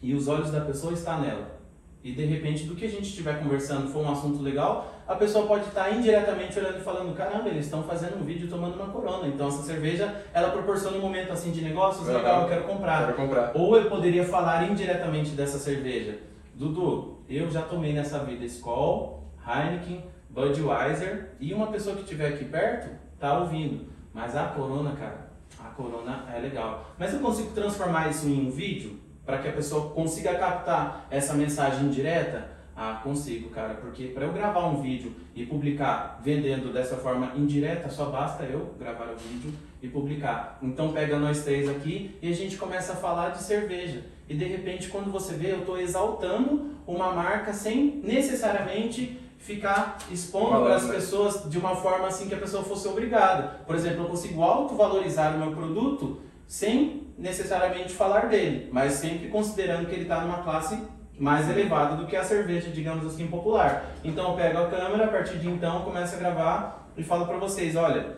E 0.00 0.14
os 0.14 0.26
olhos 0.26 0.50
da 0.50 0.62
pessoa 0.62 0.92
estão 0.92 1.20
nela. 1.20 1.60
E 2.02 2.12
de 2.12 2.24
repente, 2.24 2.64
do 2.64 2.74
que 2.74 2.84
a 2.84 2.90
gente 2.90 3.04
estiver 3.04 3.38
conversando 3.40 3.88
for 3.88 4.04
um 4.04 4.10
assunto 4.10 4.42
legal, 4.42 4.92
a 5.06 5.14
pessoa 5.14 5.46
pode 5.46 5.66
estar 5.66 5.94
indiretamente 5.94 6.58
olhando 6.58 6.78
e 6.78 6.82
falando: 6.82 7.14
caramba, 7.14 7.48
eles 7.48 7.66
estão 7.66 7.84
fazendo 7.84 8.18
um 8.20 8.24
vídeo 8.24 8.48
tomando 8.48 8.74
uma 8.74 8.88
corona. 8.88 9.28
Então 9.28 9.46
essa 9.46 9.62
cerveja 9.62 10.22
ela 10.32 10.50
proporciona 10.50 10.96
um 10.96 11.00
momento 11.00 11.32
assim 11.32 11.52
de 11.52 11.60
negócios 11.60 12.08
Aham. 12.08 12.16
legal, 12.16 12.42
eu 12.42 12.48
quero 12.48 12.64
comprar. 12.64 13.04
Quero 13.04 13.16
comprar. 13.16 13.52
Ou 13.54 13.76
eu 13.76 13.88
poderia 13.88 14.24
falar 14.24 14.68
indiretamente 14.68 15.30
dessa 15.30 15.58
cerveja. 15.58 16.18
Dudu, 16.54 17.18
eu 17.28 17.48
já 17.50 17.62
tomei 17.62 17.92
nessa 17.92 18.18
vida 18.20 18.44
Skol, 18.46 19.24
Heineken, 19.46 20.04
Budweiser 20.28 21.34
e 21.38 21.54
uma 21.54 21.68
pessoa 21.68 21.94
que 21.94 22.02
estiver 22.02 22.28
aqui 22.28 22.44
perto 22.46 22.88
tá 23.20 23.38
ouvindo. 23.38 23.86
Mas 24.12 24.36
a 24.36 24.44
Corona, 24.44 24.92
cara, 24.92 25.31
a 25.58 25.68
Corona 25.70 26.26
é 26.34 26.38
legal. 26.38 26.92
Mas 26.98 27.12
eu 27.12 27.20
consigo 27.20 27.52
transformar 27.52 28.10
isso 28.10 28.28
em 28.28 28.46
um 28.46 28.50
vídeo 28.50 28.98
para 29.24 29.38
que 29.38 29.48
a 29.48 29.52
pessoa 29.52 29.90
consiga 29.90 30.34
captar 30.34 31.06
essa 31.10 31.34
mensagem 31.34 31.88
direta? 31.90 32.50
Ah, 32.74 33.00
consigo, 33.02 33.50
cara, 33.50 33.74
porque 33.74 34.06
para 34.06 34.24
eu 34.24 34.32
gravar 34.32 34.66
um 34.66 34.80
vídeo 34.80 35.14
e 35.34 35.44
publicar 35.44 36.20
vendendo 36.24 36.72
dessa 36.72 36.96
forma 36.96 37.32
indireta, 37.36 37.90
só 37.90 38.06
basta 38.06 38.44
eu 38.44 38.74
gravar 38.78 39.10
o 39.10 39.16
vídeo 39.16 39.52
e 39.82 39.88
publicar. 39.88 40.58
Então 40.62 40.90
pega 40.90 41.18
nós 41.18 41.44
três 41.44 41.68
aqui 41.68 42.16
e 42.22 42.30
a 42.30 42.34
gente 42.34 42.56
começa 42.56 42.94
a 42.94 42.96
falar 42.96 43.30
de 43.30 43.42
cerveja. 43.42 44.04
E 44.26 44.34
de 44.34 44.46
repente, 44.46 44.88
quando 44.88 45.12
você 45.12 45.34
vê, 45.34 45.52
eu 45.52 45.60
estou 45.60 45.78
exaltando 45.78 46.70
uma 46.86 47.12
marca 47.12 47.52
sem 47.52 48.00
necessariamente 48.02 49.20
ficar 49.42 49.98
expondo 50.10 50.62
para 50.62 50.76
as 50.76 50.84
né? 50.84 50.94
pessoas 50.94 51.50
de 51.50 51.58
uma 51.58 51.74
forma 51.74 52.06
assim 52.06 52.28
que 52.28 52.34
a 52.34 52.38
pessoa 52.38 52.62
fosse 52.62 52.86
obrigada. 52.86 53.60
Por 53.66 53.74
exemplo, 53.74 54.04
eu 54.04 54.08
consigo 54.08 54.40
autovalorizar 54.42 55.34
o 55.34 55.38
meu 55.38 55.50
produto 55.52 56.20
sem 56.46 57.08
necessariamente 57.18 57.92
falar 57.92 58.28
dele, 58.28 58.68
mas 58.72 58.94
sempre 58.94 59.28
considerando 59.28 59.88
que 59.88 59.94
ele 59.94 60.02
está 60.02 60.20
numa 60.20 60.42
classe 60.42 60.80
mais 61.18 61.50
elevada 61.50 61.96
do 61.96 62.06
que 62.06 62.14
a 62.14 62.22
cerveja, 62.22 62.70
digamos 62.70 63.04
assim, 63.04 63.26
popular. 63.26 63.92
Então 64.04 64.30
eu 64.30 64.36
pego 64.36 64.58
a 64.58 64.68
câmera, 64.68 65.04
a 65.06 65.08
partir 65.08 65.38
de 65.38 65.48
então 65.48 65.82
começo 65.82 66.14
a 66.14 66.18
gravar 66.18 66.92
e 66.96 67.02
falo 67.02 67.26
para 67.26 67.36
vocês, 67.38 67.74
olha, 67.74 68.16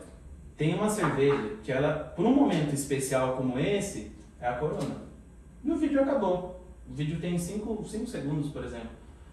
tem 0.57 0.75
uma 0.75 0.91
cerveja 0.91 1.57
que 1.63 1.73
ela, 1.73 2.13
por 2.15 2.27
um 2.27 2.35
momento 2.35 2.75
especial 2.75 3.37
como 3.37 3.59
esse, 3.59 4.13
é 4.41 4.47
a 4.47 4.55
Corona. 4.55 5.05
E 5.65 5.71
o 5.71 5.77
vídeo 5.77 6.03
acabou. 6.03 6.63
O 6.89 6.95
vídeo 6.95 7.19
tem 7.19 7.39
5 7.39 7.83
segundos, 8.07 8.51
por 8.51 8.63
exemplo. 8.63 8.91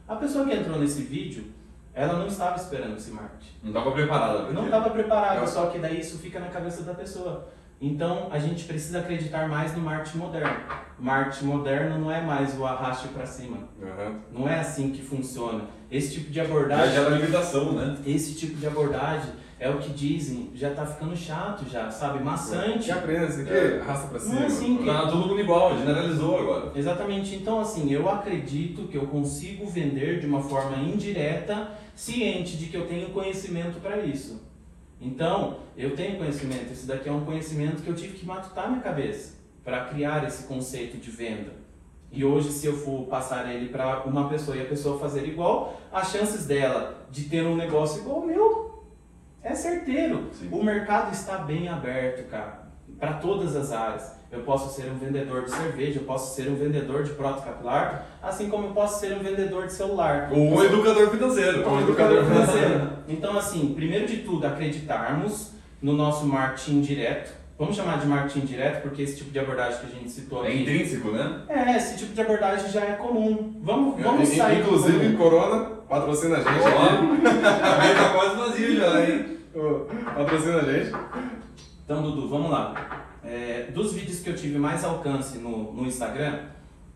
A 0.08 0.16
pessoa 0.16 0.46
que 0.46 0.54
entrou 0.54 0.80
nesse 0.80 1.02
vídeo, 1.04 1.46
ela 1.94 2.14
não 2.20 2.28
estava 2.28 2.56
esperando 2.56 2.96
esse 2.98 3.12
marketing. 3.12 3.52
Não 3.64 3.70
estava 3.72 3.92
preparada. 3.92 4.52
Não 4.52 4.66
estava 4.66 4.90
preparada, 4.90 5.42
Eu- 5.42 5.48
só 5.48 5.68
que 5.68 5.80
daí 5.80 6.00
isso 6.00 6.18
fica 6.20 6.40
na 6.40 6.48
cabeça 6.48 6.84
da 6.84 6.94
pessoa. 6.94 7.50
Então 7.84 8.28
a 8.32 8.38
gente 8.38 8.66
precisa 8.66 9.00
acreditar 9.00 9.48
mais 9.50 9.76
no 9.76 9.82
marketing 9.82 10.20
moderno. 10.20 10.56
Marketing 11.00 11.46
moderno 11.46 11.98
não 11.98 12.12
é 12.12 12.22
mais 12.22 12.58
o 12.58 12.64
arraste 12.66 13.08
para 13.08 13.26
cima. 13.26 13.58
Aham. 13.82 14.20
Não 14.32 14.48
é 14.48 14.60
assim 14.60 14.92
que 14.92 15.02
funciona. 15.02 15.64
Esse 15.90 16.14
tipo 16.14 16.30
de 16.30 16.36
Já 16.36 16.44
abordagem 16.44 16.94
gera 16.94 17.10
limitação, 17.10 17.74
né? 17.74 17.98
esse 18.06 18.36
tipo 18.36 18.56
de 18.58 18.68
abordagem 18.68 19.32
é 19.60 19.68
o 19.70 19.78
que 19.80 19.90
dizem, 19.94 20.52
já 20.56 20.70
tá 20.72 20.86
ficando 20.86 21.16
chato 21.18 21.66
já, 21.70 21.90
sabe? 21.90 22.24
Maçante. 22.24 22.86
Que 22.86 22.92
aprenda 22.92 23.26
isso 23.26 23.42
aqui, 23.42 23.52
É. 23.52 23.80
arrasta 23.82 24.08
pra 24.08 24.20
Não 24.20 24.26
cima. 24.28 24.42
é 24.42 24.46
assim 24.46 24.78
que- 24.78 24.86
Tá 24.86 25.02
todo 25.08 25.18
mundo 25.28 25.40
igual, 25.40 25.76
generalizou 25.78 26.40
agora. 26.40 26.72
Exatamente. 26.76 27.36
Então, 27.36 27.60
assim, 27.60 27.92
eu 27.92 28.08
acredito 28.10 28.88
que 28.88 28.96
eu 28.98 29.08
consigo 29.08 29.66
vender 29.68 30.20
de 30.20 30.28
uma 30.28 30.42
forma 30.42 30.78
indireta, 30.78 31.72
ciente 31.96 32.58
de 32.58 32.68
que 32.68 32.78
eu 32.78 32.88
tenho 32.88 33.10
conhecimento 33.10 33.80
para 33.80 33.98
isso. 33.98 34.42
Então, 35.00 35.60
eu 35.76 35.96
tenho 35.96 36.18
conhecimento. 36.18 36.72
Esse 36.72 36.86
daqui 36.86 37.10
é 37.10 37.12
um 37.12 37.26
conhecimento 37.26 37.82
que 37.82 37.90
eu 37.90 37.96
tive 37.96 38.18
que 38.18 38.26
matutar 38.26 38.66
na 38.66 38.72
minha 38.72 38.84
cabeça 38.84 39.36
para 39.64 39.86
criar 39.86 40.26
esse 40.28 40.44
conceito 40.44 40.98
de 40.98 41.10
venda. 41.10 41.54
E 42.12 42.26
hoje, 42.26 42.52
se 42.52 42.68
eu 42.68 42.76
for 42.76 43.08
passar 43.08 43.52
ele 43.54 43.70
para 43.70 44.04
uma 44.04 44.28
pessoa 44.28 44.58
e 44.58 44.62
a 44.62 44.66
pessoa 44.66 45.00
fazer 45.00 45.26
igual, 45.28 45.80
as 45.92 46.12
chances 46.12 46.46
dela 46.46 47.08
de 47.10 47.24
ter 47.24 47.46
um 47.46 47.56
negócio 47.56 48.02
igual 48.02 48.18
ao 48.18 48.26
meu 48.26 48.84
é 49.42 49.56
certeiro. 49.56 50.30
Sim. 50.34 50.50
O 50.52 50.64
mercado 50.64 51.14
está 51.14 51.38
bem 51.38 51.68
aberto, 51.68 52.30
cara, 52.30 52.61
para 53.02 53.14
todas 53.14 53.56
as 53.56 53.72
áreas. 53.72 54.12
Eu 54.32 54.42
posso 54.42 54.74
ser 54.74 54.90
um 54.90 54.98
vendedor 54.98 55.44
de 55.44 55.52
cerveja, 55.52 56.00
eu 56.00 56.04
posso 56.06 56.36
ser 56.36 56.48
um 56.48 56.56
vendedor 56.56 57.04
de 57.04 57.10
prótese 57.12 57.44
capilar, 57.46 58.06
assim 58.24 58.48
como 58.48 58.68
eu 58.68 58.72
posso 58.72 59.02
ser 59.02 59.12
um 59.14 59.20
vendedor 59.20 59.66
de 59.66 59.74
celular. 59.74 60.30
Ou 60.32 60.38
um 60.38 60.64
educador 60.64 61.10
financeiro. 61.10 61.68
Ou 61.68 61.74
um 61.74 61.82
educador 61.82 62.24
financeiro. 62.24 62.90
Então, 63.10 63.38
assim, 63.38 63.74
primeiro 63.76 64.06
de 64.08 64.18
tudo, 64.18 64.46
acreditarmos 64.48 65.52
no 65.82 65.92
nosso 65.94 66.26
marketing 66.26 66.80
direto. 66.80 67.42
Vamos 67.60 67.76
chamar 67.76 68.00
de 68.00 68.08
marketing 68.08 68.46
direto, 68.46 68.82
porque 68.84 69.02
esse 69.02 69.18
tipo 69.18 69.32
de 69.32 69.40
abordagem 69.40 69.80
que 69.82 69.86
a 69.88 69.90
gente 70.00 70.10
citou 70.10 70.46
É 70.46 70.48
aqui. 70.48 70.62
intrínseco, 70.62 71.10
né? 71.12 71.42
É, 71.50 71.76
esse 71.76 71.98
tipo 71.98 72.14
de 72.14 72.22
abordagem 72.22 72.70
já 72.72 72.82
é 72.82 72.94
comum. 72.94 73.60
Vamos, 73.64 74.00
É, 74.00 74.04
vamos 74.04 74.32
in- 74.32 74.38
sair 74.38 74.62
Inclusive. 74.62 75.16
Corona 75.18 75.66
patrocina 75.90 76.38
a 76.38 76.40
gente 76.40 76.50
Ó, 76.50 76.84
aqui. 76.84 77.28
a 77.46 78.04
tá 78.04 78.14
quase 78.14 78.36
vazio 78.38 78.76
já, 78.78 79.02
hein? 79.04 79.38
Patrocina 80.16 80.58
a 80.60 80.64
gente. 80.64 80.92
Então, 81.92 82.04
Dudu, 82.04 82.26
vamos 82.26 82.50
lá. 82.50 83.06
É, 83.22 83.64
dos 83.64 83.92
vídeos 83.92 84.22
que 84.22 84.30
eu 84.30 84.36
tive 84.38 84.58
mais 84.58 84.82
alcance 84.86 85.38
no, 85.38 85.74
no 85.74 85.86
Instagram, 85.86 86.46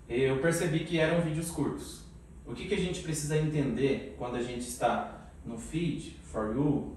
eu 0.07 0.37
percebi 0.37 0.85
que 0.85 0.97
eram 0.97 1.19
vídeos 1.19 1.51
curtos. 1.51 2.05
O 2.45 2.53
que, 2.53 2.65
que 2.65 2.73
a 2.73 2.79
gente 2.79 3.03
precisa 3.03 3.35
entender 3.37 4.15
quando 4.17 4.37
a 4.37 4.41
gente 4.41 4.61
está 4.61 5.31
no 5.45 5.57
feed, 5.57 6.15
for 6.23 6.55
you, 6.55 6.95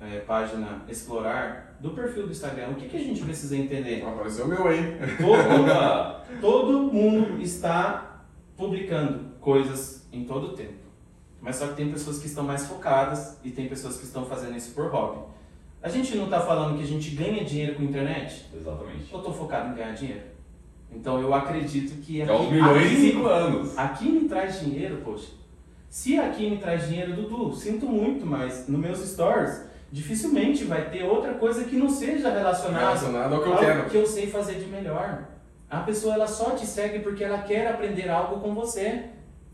é, 0.00 0.18
página 0.18 0.84
explorar, 0.88 1.78
do 1.78 1.90
perfil 1.90 2.26
do 2.26 2.32
Instagram? 2.32 2.70
O 2.70 2.74
que, 2.74 2.88
que 2.88 2.96
a 2.96 3.04
gente 3.04 3.22
precisa 3.22 3.56
entender? 3.56 4.04
Apareceu 4.04 4.46
o 4.46 4.48
meu 4.48 4.66
aí. 4.66 4.98
Todo, 5.20 6.40
todo 6.42 6.92
mundo 6.92 7.40
está 7.40 8.24
publicando 8.56 9.36
coisas 9.38 10.04
em 10.12 10.24
todo 10.24 10.48
o 10.48 10.52
tempo. 10.54 10.82
Mas 11.40 11.54
só 11.54 11.68
que 11.68 11.76
tem 11.76 11.92
pessoas 11.92 12.18
que 12.18 12.26
estão 12.26 12.42
mais 12.42 12.66
focadas 12.66 13.38
e 13.44 13.52
tem 13.52 13.68
pessoas 13.68 13.98
que 13.98 14.04
estão 14.04 14.26
fazendo 14.26 14.56
isso 14.56 14.74
por 14.74 14.90
hobby. 14.90 15.29
A 15.82 15.88
gente 15.88 16.14
não 16.16 16.24
está 16.24 16.40
falando 16.40 16.76
que 16.76 16.82
a 16.84 16.86
gente 16.86 17.10
ganha 17.10 17.44
dinheiro 17.44 17.74
com 17.74 17.82
a 17.82 17.84
internet? 17.86 18.46
Exatamente. 18.54 19.10
Eu 19.12 19.18
estou 19.18 19.32
focado 19.32 19.70
em 19.70 19.74
ganhar 19.74 19.92
dinheiro. 19.92 20.22
Então 20.92 21.20
eu 21.20 21.32
acredito 21.32 22.00
que 22.02 22.20
É 22.20 22.30
os 22.32 22.50
milhões 22.50 22.82
em 22.82 22.86
aqui, 22.94 23.12
5 23.12 23.26
anos. 23.26 23.78
aqui 23.78 24.08
me 24.10 24.28
traz 24.28 24.60
dinheiro, 24.60 25.00
poxa. 25.04 25.28
Se 25.88 26.18
aqui 26.18 26.50
me 26.50 26.58
traz 26.58 26.86
dinheiro, 26.88 27.14
Dudu, 27.14 27.54
sinto 27.54 27.86
muito, 27.86 28.26
mas 28.26 28.68
nos 28.68 28.78
meus 28.80 28.98
stories 28.98 29.62
dificilmente 29.90 30.64
vai 30.64 30.88
ter 30.90 31.02
outra 31.04 31.34
coisa 31.34 31.64
que 31.64 31.76
não 31.76 31.88
seja 31.88 32.30
relacionada 32.30 32.86
Relacionado 32.86 33.34
ao 33.34 33.42
que 33.42 33.48
eu 33.48 33.56
quero. 33.56 33.90
que 33.90 33.96
eu 33.96 34.06
sei 34.06 34.26
fazer 34.28 34.54
de 34.56 34.66
melhor. 34.66 35.24
A 35.68 35.78
pessoa 35.80 36.14
ela 36.14 36.26
só 36.26 36.50
te 36.50 36.66
segue 36.66 36.98
porque 37.00 37.24
ela 37.24 37.38
quer 37.38 37.66
aprender 37.68 38.08
algo 38.08 38.40
com 38.40 38.54
você. 38.54 39.04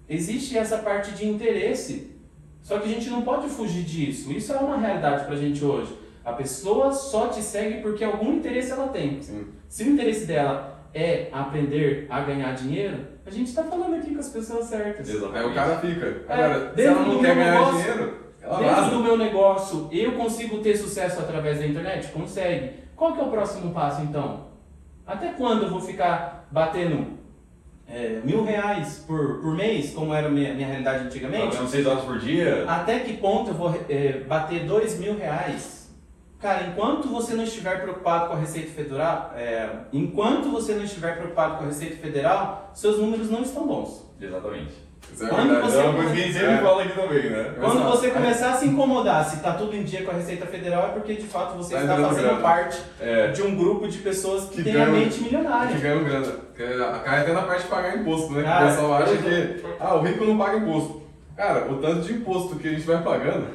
Existe 0.08 0.56
essa 0.58 0.78
parte 0.78 1.12
de 1.12 1.26
interesse. 1.28 2.10
Só 2.62 2.78
que 2.78 2.86
a 2.88 2.92
gente 2.92 3.08
não 3.10 3.22
pode 3.22 3.48
fugir 3.48 3.84
disso. 3.84 4.32
Isso 4.32 4.52
é 4.52 4.56
uma 4.56 4.76
realidade 4.76 5.24
pra 5.26 5.36
gente 5.36 5.64
hoje. 5.64 5.94
A 6.26 6.32
pessoa 6.32 6.92
só 6.92 7.28
te 7.28 7.40
segue 7.40 7.80
porque 7.82 8.02
algum 8.02 8.32
interesse 8.32 8.72
ela 8.72 8.88
tem. 8.88 9.22
Sim. 9.22 9.46
Se 9.68 9.84
o 9.84 9.90
interesse 9.92 10.26
dela 10.26 10.82
é 10.92 11.28
aprender 11.32 12.06
a 12.10 12.20
ganhar 12.20 12.52
dinheiro, 12.52 12.98
a 13.24 13.30
gente 13.30 13.46
está 13.46 13.62
falando 13.62 13.94
aqui 13.94 14.12
com 14.12 14.18
as 14.18 14.28
pessoas 14.30 14.66
certas. 14.66 15.08
Exatamente. 15.08 15.38
Aí 15.44 15.50
o 15.52 15.54
cara 15.54 15.78
fica. 15.78 16.06
É, 16.28 16.32
Agora, 16.32 16.70
se 16.70 16.74
dentro 16.74 16.92
ela 16.94 17.04
do 17.04 17.12
não 17.12 17.20
quer 17.20 17.26
meu 17.36 17.44
ganhar 17.44 17.52
negócio- 17.60 17.78
dinheiro, 17.78 18.14
ela 18.42 18.58
Dentro 18.58 18.74
vaza. 18.76 18.90
do 18.90 19.02
meu 19.04 19.16
negócio, 19.16 19.88
eu 19.92 20.12
consigo 20.12 20.58
ter 20.58 20.76
sucesso 20.76 21.20
através 21.20 21.60
da 21.60 21.66
internet? 21.66 22.08
Consegue. 22.08 22.70
Qual 22.96 23.12
que 23.14 23.20
é 23.20 23.22
o 23.24 23.30
próximo 23.30 23.72
passo 23.72 24.02
então? 24.02 24.46
Até 25.06 25.28
quando 25.28 25.62
eu 25.62 25.70
vou 25.70 25.80
ficar 25.80 26.48
batendo 26.50 27.06
é, 27.88 28.20
mil 28.24 28.42
reais 28.42 29.04
por, 29.06 29.40
por 29.40 29.54
mês, 29.54 29.90
como 29.94 30.12
era 30.12 30.26
a 30.26 30.30
minha, 30.30 30.52
minha 30.54 30.66
realidade 30.66 31.04
antigamente? 31.06 31.42
Trabalhando 31.50 31.70
6 31.70 31.86
horas 31.86 32.04
por 32.04 32.18
dia. 32.18 32.64
Até 32.66 32.98
que 32.98 33.16
ponto 33.18 33.50
eu 33.50 33.54
vou 33.54 33.72
é, 33.88 34.24
bater 34.26 34.64
dois 34.64 34.98
mil 34.98 35.16
reais? 35.16 35.86
Cara, 36.40 36.64
enquanto 36.64 37.09
você 37.09 37.35
não 37.35 37.44
estiver 37.44 37.81
preocupado 37.81 38.29
com 38.29 38.35
a 38.35 38.38
Receita 38.38 38.70
Federal, 38.70 39.33
é, 39.37 39.68
enquanto 39.92 40.51
você 40.51 40.75
não 40.75 40.85
estiver 40.85 41.16
preocupado 41.16 41.57
com 41.57 41.64
a 41.64 41.66
Receita 41.68 41.96
Federal, 41.96 42.70
seus 42.75 42.99
números 42.99 43.31
não 43.31 43.42
estão 43.42 43.66
bons. 43.66 44.05
Exatamente. 44.20 44.87
Isso 45.12 45.25
é 45.25 45.29
Quando 45.29 45.49
verdade. 45.51 45.70
você- 45.72 45.79
É 45.79 45.83
uma 45.85 45.92
coisa 45.94 46.11
que 46.12 46.18
a 46.20 46.22
gente 46.25 46.33
sempre 46.35 46.53
É. 46.55 46.59
fala 46.59 46.83
aqui 46.83 46.92
também, 46.94 47.31
né? 47.31 47.55
Quando 47.61 47.77
Exato. 47.79 47.90
você 47.90 48.11
começar 48.11 48.51
a 48.51 48.55
se 48.57 48.66
incomodar 48.66 49.25
se 49.25 49.37
está 49.37 49.53
tudo 49.53 49.77
em 49.77 49.85
dia 49.85 50.03
com 50.05 50.11
a 50.11 50.14
Receita 50.14 50.46
Federal, 50.46 50.87
é 50.87 50.88
porque 50.88 51.14
de 51.14 51.27
fato 51.27 51.57
você 51.57 51.75
Tá 51.75 51.81
está 51.83 51.96
fazendo 51.96 52.25
grana. 52.25 52.40
parte 52.40 52.83
É. 53.01 53.29
de 53.29 53.42
um 53.42 53.57
grupo 53.57 53.87
de 53.88 53.99
pessoas 53.99 54.44
que, 54.49 54.57
Que 54.57 54.64
tem 54.64 54.72
ganham- 54.75 54.88
a 54.88 54.92
mente 54.92 55.18
Que 55.18 55.25
milionária. 55.25 55.79
ganham 55.79 56.05
grana. 56.05 56.27
Porque 56.27 56.62
a- 56.64 56.99
cai 57.05 57.20
até 57.20 57.33
na 57.33 57.42
parte 57.42 57.62
de 57.62 57.68
pagar 57.68 57.96
imposto, 57.96 58.33
né? 58.33 58.42
Que 58.42 58.49
Ah, 58.49 58.59
o 58.64 58.66
pessoal 58.68 58.94
acha 58.94 59.16
que 59.16 59.62
ah, 59.81 59.94
o 59.94 60.01
rico 60.03 60.25
não 60.25 60.37
paga 60.38 60.57
imposto. 60.59 61.03
Cara, 61.37 61.70
o 61.70 61.77
tanto 61.81 62.01
de 62.01 62.12
imposto 62.14 62.57
que 62.57 62.66
a 62.68 62.70
gente 62.72 62.83
vai 62.87 63.03
pagando, 63.03 63.46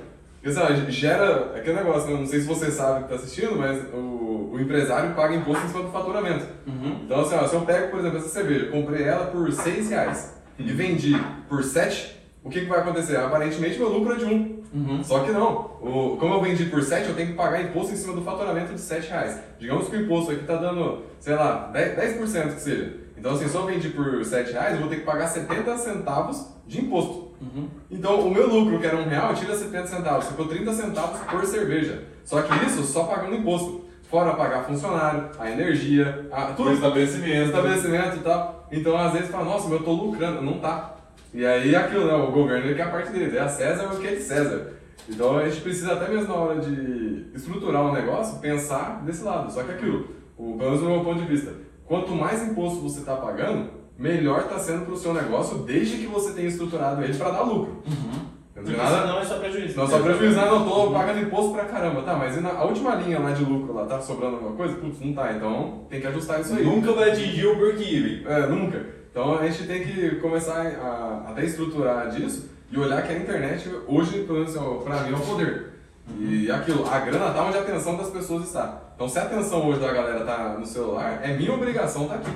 lá, 0.43 0.73
gera 0.89 1.55
aquele 1.55 1.75
negócio, 1.77 2.09
né? 2.09 2.19
não 2.19 2.25
sei 2.25 2.41
se 2.41 2.47
você 2.47 2.71
sabe 2.71 2.99
que 2.99 3.13
está 3.13 3.15
assistindo, 3.15 3.55
mas 3.57 3.77
o, 3.93 4.51
o 4.53 4.59
empresário 4.59 5.13
paga 5.13 5.35
imposto 5.35 5.65
em 5.65 5.69
cima 5.69 5.83
do 5.83 5.91
faturamento. 5.91 6.45
Uhum. 6.65 7.01
Então, 7.05 7.21
assim, 7.21 7.35
ó, 7.35 7.47
se 7.47 7.53
eu 7.53 7.61
pego, 7.61 7.91
por 7.91 7.99
exemplo, 7.99 8.17
essa 8.17 8.29
cerveja, 8.29 8.71
comprei 8.71 9.03
ela 9.03 9.27
por 9.27 9.51
6 9.51 9.89
reais 9.89 10.35
e 10.57 10.63
vendi 10.63 11.15
por 11.47 11.63
7, 11.63 12.17
o 12.43 12.49
que, 12.49 12.61
que 12.61 12.65
vai 12.65 12.79
acontecer? 12.79 13.17
Aparentemente 13.17 13.77
meu 13.77 13.89
lucro 13.89 14.13
é 14.13 14.17
de 14.17 14.25
1. 14.25 14.61
Uhum. 14.73 15.03
Só 15.03 15.19
que 15.19 15.31
não. 15.31 15.77
O, 15.81 16.17
como 16.17 16.33
eu 16.35 16.41
vendi 16.41 16.65
por 16.65 16.81
7, 16.81 17.09
eu 17.09 17.15
tenho 17.15 17.29
que 17.29 17.33
pagar 17.35 17.61
imposto 17.61 17.93
em 17.93 17.97
cima 17.97 18.13
do 18.13 18.21
faturamento 18.21 18.73
de 18.73 18.81
7 18.81 19.09
reais. 19.09 19.39
Digamos 19.59 19.89
que 19.89 19.95
o 19.95 20.01
imposto 20.01 20.31
aqui 20.31 20.43
tá 20.45 20.55
dando, 20.55 21.03
sei 21.19 21.35
lá, 21.35 21.71
10%, 21.73 22.19
10% 22.19 22.53
que 22.55 22.61
seja. 22.61 23.00
Então, 23.21 23.33
assim, 23.33 23.47
se 23.47 23.53
eu 23.53 23.67
vendi 23.67 23.89
por 23.89 24.25
7 24.25 24.51
reais, 24.51 24.73
eu 24.73 24.79
vou 24.79 24.89
ter 24.89 24.95
que 24.95 25.05
pagar 25.05 25.27
70 25.27 25.77
centavos 25.77 26.47
de 26.65 26.81
imposto. 26.81 27.35
Uhum. 27.39 27.69
Então, 27.91 28.19
o 28.21 28.31
meu 28.31 28.47
lucro, 28.49 28.79
que 28.79 28.87
era 28.87 28.97
um 28.97 29.07
real, 29.07 29.35
tira 29.35 29.55
70 29.55 29.85
centavos. 29.85 30.25
Ficou 30.25 30.47
30 30.47 30.73
centavos 30.73 31.21
por 31.29 31.45
cerveja. 31.45 32.03
Só 32.25 32.41
que 32.41 32.65
isso 32.65 32.81
só 32.81 33.03
pagando 33.03 33.35
imposto. 33.35 33.85
Fora 34.09 34.33
pagar 34.33 34.63
funcionário, 34.63 35.29
a 35.37 35.51
energia, 35.51 36.27
a, 36.31 36.45
tudo 36.47 36.73
estabelecimento. 36.73 37.45
estabelecimento 37.45 38.17
e 38.17 38.19
tal. 38.21 38.67
Então, 38.71 38.97
às 38.97 39.13
vezes, 39.13 39.29
fala, 39.29 39.45
nossa, 39.45 39.69
mas 39.69 39.73
eu 39.73 39.85
tô 39.85 39.91
lucrando. 39.91 40.41
Não 40.41 40.57
tá. 40.57 40.95
E 41.31 41.45
aí, 41.45 41.75
aquilo, 41.75 42.07
né? 42.07 42.15
O 42.15 42.31
governo 42.31 42.65
ele 42.65 42.75
quer 42.75 42.87
a 42.87 42.89
parte 42.89 43.11
dele. 43.11 43.37
É 43.37 43.41
a 43.41 43.47
César 43.47 43.85
o 43.85 43.99
que 43.99 44.07
é 44.07 44.15
de 44.15 44.21
César. 44.23 44.73
Então, 45.07 45.37
a 45.37 45.47
gente 45.47 45.61
precisa 45.61 45.93
até 45.93 46.09
mesmo 46.09 46.27
na 46.27 46.33
hora 46.33 46.59
de 46.59 47.27
estruturar 47.35 47.83
um 47.83 47.93
negócio, 47.93 48.39
pensar 48.39 49.03
desse 49.05 49.23
lado. 49.23 49.53
Só 49.53 49.61
que 49.61 49.73
aquilo, 49.73 50.07
o, 50.35 50.57
pelo 50.57 50.71
menos 50.71 50.79
do 50.79 50.89
meu 50.89 51.03
ponto 51.03 51.21
de 51.21 51.27
vista, 51.27 51.53
quanto 51.91 52.15
mais 52.15 52.41
imposto 52.41 52.79
você 52.79 52.99
está 53.01 53.17
pagando, 53.17 53.69
melhor 53.99 54.43
está 54.43 54.57
sendo 54.57 54.85
para 54.85 54.93
o 54.93 54.97
seu 54.97 55.13
negócio, 55.13 55.57
desde 55.57 55.97
que 55.97 56.07
você 56.07 56.31
tenha 56.31 56.47
estruturado 56.47 57.03
ele 57.03 57.13
para 57.13 57.31
dar 57.31 57.41
lucro. 57.41 57.83
Uhum. 57.85 58.31
Não 58.55 58.63
tem 58.63 58.77
nada... 58.77 59.01
senão 59.01 59.19
é 59.19 59.25
só 59.25 59.39
prejuízo. 59.39 59.77
Não, 59.77 59.85
só 59.85 59.99
prejuízo, 59.99 60.37
não, 60.37 60.59
não, 60.59 60.69
tô 60.69 60.91
pagando 60.91 61.19
imposto 61.19 61.51
pra 61.51 61.65
caramba, 61.65 62.01
tá, 62.03 62.15
mas 62.15 62.37
e 62.37 62.39
na, 62.39 62.51
a 62.51 62.63
última 62.63 62.95
linha 62.95 63.19
lá 63.19 63.31
de 63.31 63.43
lucro 63.43 63.73
lá, 63.73 63.85
tá 63.85 63.99
sobrando 63.99 64.35
alguma 64.35 64.55
coisa? 64.55 64.75
Putz, 64.75 65.01
não 65.01 65.11
tá, 65.11 65.33
então 65.33 65.81
tem 65.89 65.99
que 65.99 66.07
ajustar 66.07 66.39
isso 66.39 66.55
aí. 66.55 66.63
Nunca 66.63 66.93
vai 66.93 67.11
atingir 67.11 67.45
o 67.45 67.57
break-even. 67.57 68.25
É, 68.25 68.47
nunca. 68.47 68.85
Então 69.11 69.37
a 69.37 69.45
gente 69.45 69.67
tem 69.67 69.83
que 69.83 70.15
começar 70.21 70.65
a, 70.65 71.25
até 71.31 71.43
estruturar 71.43 72.09
disso 72.09 72.49
e 72.71 72.79
olhar 72.79 73.05
que 73.05 73.11
a 73.11 73.17
internet 73.17 73.69
hoje, 73.85 74.23
pelo 74.23 74.39
menos 74.39 74.55
assim, 74.55 74.79
pra 74.85 75.01
mim, 75.01 75.11
é 75.11 75.17
o 75.17 75.19
poder. 75.19 75.70
E 76.19 76.51
aquilo, 76.51 76.87
a 76.89 76.99
grana 76.99 77.31
tá 77.31 77.43
onde 77.43 77.57
a 77.57 77.61
atenção 77.61 77.97
das 77.97 78.09
pessoas 78.09 78.45
está. 78.45 78.81
Então 78.95 79.07
se 79.07 79.17
a 79.19 79.23
atenção 79.23 79.67
hoje 79.67 79.79
da 79.79 79.91
galera 79.91 80.25
tá 80.25 80.57
no 80.59 80.65
celular, 80.65 81.19
é 81.23 81.35
minha 81.35 81.53
obrigação 81.53 82.07
tá 82.07 82.15
aqui. 82.15 82.31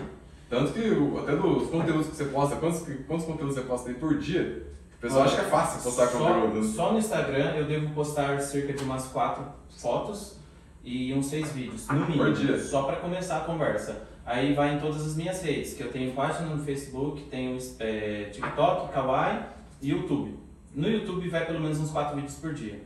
Tanto 0.49 0.71
que 0.73 0.79
até 1.19 1.35
dos 1.35 1.69
conteúdos 1.69 2.07
que 2.07 2.15
você 2.15 2.25
posta, 2.25 2.55
quantos, 2.55 2.83
quantos 3.07 3.25
conteúdos 3.25 3.55
você 3.55 3.61
posta 3.61 3.89
aí 3.89 3.95
por 3.95 4.17
dia, 4.17 4.65
o 4.97 5.01
pessoal 5.01 5.23
acha 5.23 5.35
que 5.35 5.41
é 5.41 5.49
fácil 5.49 5.81
postar 5.83 6.07
só, 6.07 6.17
conteúdo. 6.17 6.63
só 6.63 6.91
no 6.93 6.99
Instagram 6.99 7.55
eu 7.55 7.65
devo 7.65 7.93
postar 7.93 8.39
cerca 8.39 8.73
de 8.73 8.83
umas 8.83 9.07
quatro 9.07 9.43
fotos 9.77 10.37
e 10.83 11.13
uns 11.13 11.25
seis 11.25 11.51
vídeos, 11.51 11.87
no 11.87 12.01
mínimo. 12.01 12.23
Por 12.23 12.33
dia. 12.33 12.59
Só 12.59 12.83
para 12.83 12.97
começar 12.97 13.37
a 13.37 13.41
conversa. 13.41 14.03
Aí 14.25 14.53
vai 14.53 14.75
em 14.75 14.79
todas 14.79 15.05
as 15.05 15.15
minhas 15.15 15.41
redes, 15.43 15.73
que 15.73 15.83
eu 15.83 15.91
tenho 15.91 16.13
página 16.13 16.47
no 16.49 16.63
Facebook, 16.63 17.23
tenho 17.23 17.57
é, 17.79 18.29
TikTok, 18.31 18.91
Kawaii 18.91 19.43
e 19.81 19.91
YouTube. 19.91 20.39
No 20.73 20.89
YouTube 20.89 21.29
vai 21.29 21.45
pelo 21.45 21.59
menos 21.59 21.79
uns 21.79 21.91
quatro 21.91 22.15
vídeos 22.15 22.35
por 22.35 22.53
dia. 22.53 22.81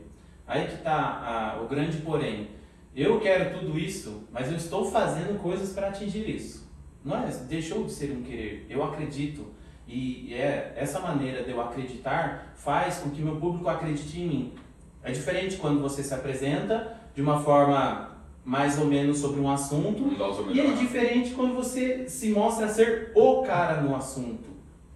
Aí 0.50 0.66
que 0.66 0.78
tá 0.78 0.92
a- 1.56 1.62
o 1.62 1.68
grande 1.68 1.98
porém. 1.98 2.48
Eu 2.94 3.20
quero 3.20 3.56
tudo 3.56 3.78
isso, 3.78 4.24
mas 4.32 4.50
eu 4.50 4.56
estou 4.56 4.90
fazendo 4.90 5.40
coisas 5.40 5.72
para 5.72 5.86
atingir 5.88 6.28
isso. 6.28 6.68
Não 7.04 7.16
é, 7.16 7.28
deixou 7.48 7.84
de 7.84 7.92
ser 7.92 8.10
um 8.10 8.22
querer. 8.22 8.66
Eu 8.68 8.82
acredito. 8.82 9.46
E 9.86 10.34
é 10.34 10.72
essa 10.76 10.98
maneira 10.98 11.44
de 11.44 11.50
eu 11.52 11.60
acreditar 11.60 12.52
faz 12.56 12.98
com 12.98 13.10
que 13.10 13.22
meu 13.22 13.36
público 13.36 13.68
acredite 13.68 14.20
em 14.20 14.26
mim. 14.26 14.52
É 15.04 15.12
diferente 15.12 15.56
quando 15.56 15.80
você 15.80 16.02
se 16.02 16.12
apresenta 16.12 16.96
de 17.14 17.22
uma 17.22 17.40
forma 17.40 18.10
mais 18.44 18.76
ou 18.76 18.86
menos 18.86 19.18
sobre 19.18 19.40
um 19.40 19.48
assunto. 19.50 20.02
E 20.52 20.60
é 20.60 20.64
diferente 20.72 21.30
quando 21.30 21.54
você 21.54 22.08
se 22.08 22.30
mostra 22.30 22.68
ser 22.68 23.12
o 23.14 23.42
cara 23.42 23.80
no 23.82 23.94
assunto. 23.94 24.48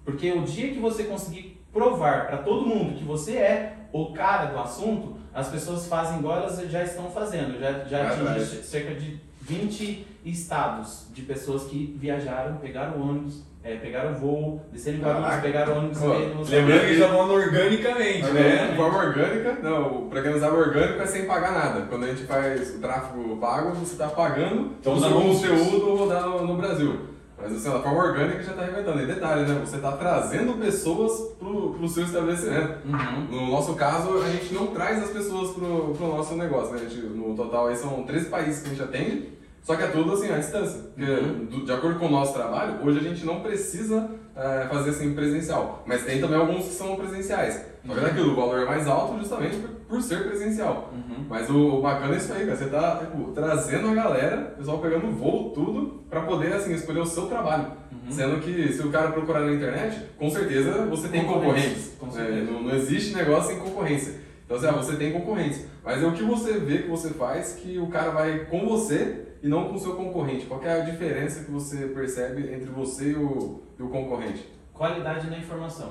Porque 0.05 0.33
o 0.33 0.43
dia 0.43 0.73
que 0.73 0.81
você 0.81 1.05
conseguir 1.05 1.61
provar 1.73 2.27
para 2.27 2.39
todo 2.39 2.67
mundo 2.67 2.97
que 2.99 3.05
você 3.05 3.37
é 3.37 3.77
o 3.95 4.13
cara 4.13 4.47
do 4.47 4.59
assunto, 4.59 5.17
as 5.33 5.49
pessoas 5.49 5.87
fazem 5.87 6.19
igual 6.19 6.39
elas 6.39 6.59
já 6.69 6.83
estão 6.83 7.09
fazendo. 7.09 7.61
Já, 7.61 7.85
já 7.85 8.09
atingi 8.09 8.25
verdade. 8.25 8.45
cerca 8.65 8.95
de 8.97 9.21
20 9.41 10.07
estados 10.25 11.07
de 11.13 11.23
pessoas 11.23 11.63
que 11.65 11.97
viajaram, 11.97 12.57
pegaram 12.57 13.01
ônibus, 13.01 13.45
é, 13.63 13.77
pegaram 13.77 14.15
voo, 14.15 14.61
desceram 14.73 14.99
em 14.99 15.01
Guarulhos, 15.01 15.27
Caraca. 15.27 15.43
pegaram 15.43 15.79
ônibus 15.79 15.99
Pô, 15.99 16.09
mesmo. 16.09 16.45
Lembrando 16.45 16.87
que 16.89 16.99
tá 16.99 17.09
falando 17.09 17.33
organicamente, 17.35 18.31
né? 18.33 18.69
De 18.71 18.77
forma 18.77 18.99
orgânica, 18.99 19.59
não, 19.63 20.09
pra 20.09 20.23
quem 20.23 20.33
não 20.33 20.41
sabe, 20.41 20.57
orgânico 20.57 21.01
é 21.01 21.07
sem 21.07 21.25
pagar 21.27 21.53
nada. 21.53 21.83
Quando 21.83 22.05
a 22.05 22.09
gente 22.09 22.25
faz 22.25 22.75
o 22.75 22.81
tráfego 22.81 23.37
pago, 23.37 23.75
você 23.77 23.97
tá 23.97 24.09
pagando 24.09 24.73
Então, 24.81 24.95
o 24.95 25.01
conteúdo 25.01 25.95
rodar 25.95 26.23
no, 26.29 26.45
no 26.45 26.57
Brasil. 26.57 27.14
Mas 27.45 27.57
assim, 27.57 27.71
da 27.71 27.81
forma 27.81 28.03
orgânica 28.05 28.43
já 28.43 28.53
tá 28.55 28.63
arrebentando. 28.63 29.03
E 29.03 29.07
detalhe, 29.07 29.43
né? 29.47 29.61
Você 29.65 29.79
tá 29.79 29.93
trazendo 29.93 30.55
pessoas 30.59 31.33
pro, 31.39 31.75
pro 31.75 31.89
seu 31.89 32.05
estabelecimento. 32.05 32.79
Uhum. 32.87 33.27
No 33.31 33.51
nosso 33.51 33.75
caso, 33.75 34.19
a 34.23 34.29
gente 34.31 34.53
não 34.55 34.69
traz 34.69 35.03
as 35.03 35.11
pessoas 35.11 35.51
pro, 35.51 35.93
pro 35.95 36.07
nosso 36.09 36.35
negócio, 36.37 36.73
né? 36.73 36.79
Gente, 36.81 36.97
no 37.01 37.35
total 37.35 37.69
aí 37.69 37.77
são 37.77 38.03
13 38.03 38.27
países 38.31 38.63
que 38.63 38.69
a 38.69 38.71
gente 38.71 38.83
atende, 38.83 39.29
só 39.63 39.77
que 39.77 39.83
é 39.83 39.87
tudo 39.89 40.13
assim, 40.15 40.31
à 40.33 40.39
distância. 40.39 40.81
Porque, 40.95 41.11
Uhum. 41.11 41.65
de 41.65 41.73
acordo 41.73 41.99
com 41.99 42.07
o 42.07 42.11
nosso 42.11 42.33
trabalho, 42.33 42.85
hoje 42.85 42.99
a 42.99 43.03
gente 43.03 43.25
não 43.27 43.41
precisa 43.41 44.11
é, 44.37 44.67
fazer 44.69 44.91
assim 44.91 45.15
presencial. 45.15 45.83
Mas 45.87 46.05
tem 46.05 46.21
também 46.21 46.39
alguns 46.39 46.65
que 46.65 46.73
são 46.75 46.97
presenciais. 46.97 47.55
Só 47.87 47.93
que 47.93 47.99
Uhum. 47.99 48.05
daquilo, 48.05 48.33
o 48.33 48.37
valor 48.37 48.63
é 48.63 48.65
mais 48.65 48.87
alto 48.89 49.19
justamente 49.19 49.57
por, 49.57 49.69
por 49.71 50.03
ser 50.03 50.25
presencial. 50.25 50.91
Uhum. 50.93 51.25
Mas 51.29 51.49
o, 51.51 51.77
o 51.77 51.83
bacana 51.83 52.15
é 52.15 52.17
isso 52.17 52.33
aí, 52.33 52.45
cara. 52.47 52.57
Você 52.57 52.67
tá 52.67 52.97
tipo, 52.99 53.33
trazendo 53.33 53.89
a 53.89 53.95
galera, 53.95 54.53
o 54.55 54.59
pessoal 54.59 54.79
pegando 54.79 55.11
voo, 55.11 55.51
tudo, 55.51 56.03
pra 56.09 56.23
poder 56.23 56.53
assim, 56.55 56.73
escolher 56.75 57.01
o 57.01 57.07
seu 57.07 57.27
trabalho. 57.27 57.67
Uhum. 57.93 58.11
Sendo 58.11 58.41
que 58.41 58.73
se 58.73 58.83
o 58.83 58.91
cara 58.91 59.13
procurar 59.13 59.41
na 59.41 59.53
internet, 59.53 60.01
com 60.19 60.31
certeza 60.31 60.87
você 60.87 61.09
tem 61.09 61.25
Concorrentes, 61.25 61.93
concorrentes. 61.99 62.49
É, 62.49 62.51
não, 62.51 62.63
não 62.63 62.75
existe 62.75 63.15
negócio 63.15 63.51
sem 63.51 63.61
concorrência. 63.61 64.15
Então, 64.45 64.57
assim, 64.59 64.67
ah, 64.67 64.73
você 64.73 64.97
tem 64.97 65.13
concorrência. 65.13 65.67
Mas 65.83 66.03
é 66.03 66.07
o 66.07 66.13
que 66.13 66.23
você 66.23 66.55
vê 66.59 66.79
que 66.79 66.89
você 66.89 67.11
faz 67.11 67.53
que 67.53 67.79
o 67.79 67.87
cara 67.87 68.11
vai 68.11 68.41
com 68.47 68.67
você 68.67 69.21
e 69.45 69.49
não 69.49 69.69
com 69.69 69.75
o 69.75 69.79
seu 69.79 69.95
concorrente. 69.95 70.47
Qual 70.47 70.63
é 70.65 70.81
a 70.81 70.85
diferença 70.85 71.45
que 71.45 71.51
você 71.51 71.89
percebe 71.89 72.51
entre 72.51 72.71
você 72.71 73.11
e 73.11 73.15
o, 73.15 73.63
e 73.79 73.83
o 73.83 73.91
concorrente? 73.91 74.49
Qualidade 74.73 75.29
na 75.29 75.37
informação. 75.37 75.91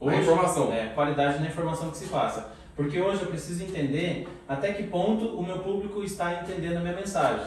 Na 0.00 0.14
informação. 0.14 0.72
É, 0.72 0.86
qualidade 0.90 1.40
na 1.40 1.48
informação 1.48 1.90
que 1.90 1.96
se 1.96 2.06
passa. 2.06 2.52
Porque 2.76 3.00
hoje 3.00 3.22
eu 3.22 3.28
preciso 3.28 3.64
entender 3.64 4.28
até 4.46 4.72
que 4.72 4.84
ponto 4.84 5.36
o 5.36 5.44
meu 5.44 5.58
público 5.58 6.04
está 6.04 6.40
entendendo 6.40 6.76
a 6.76 6.80
minha 6.80 6.94
mensagem. 6.94 7.44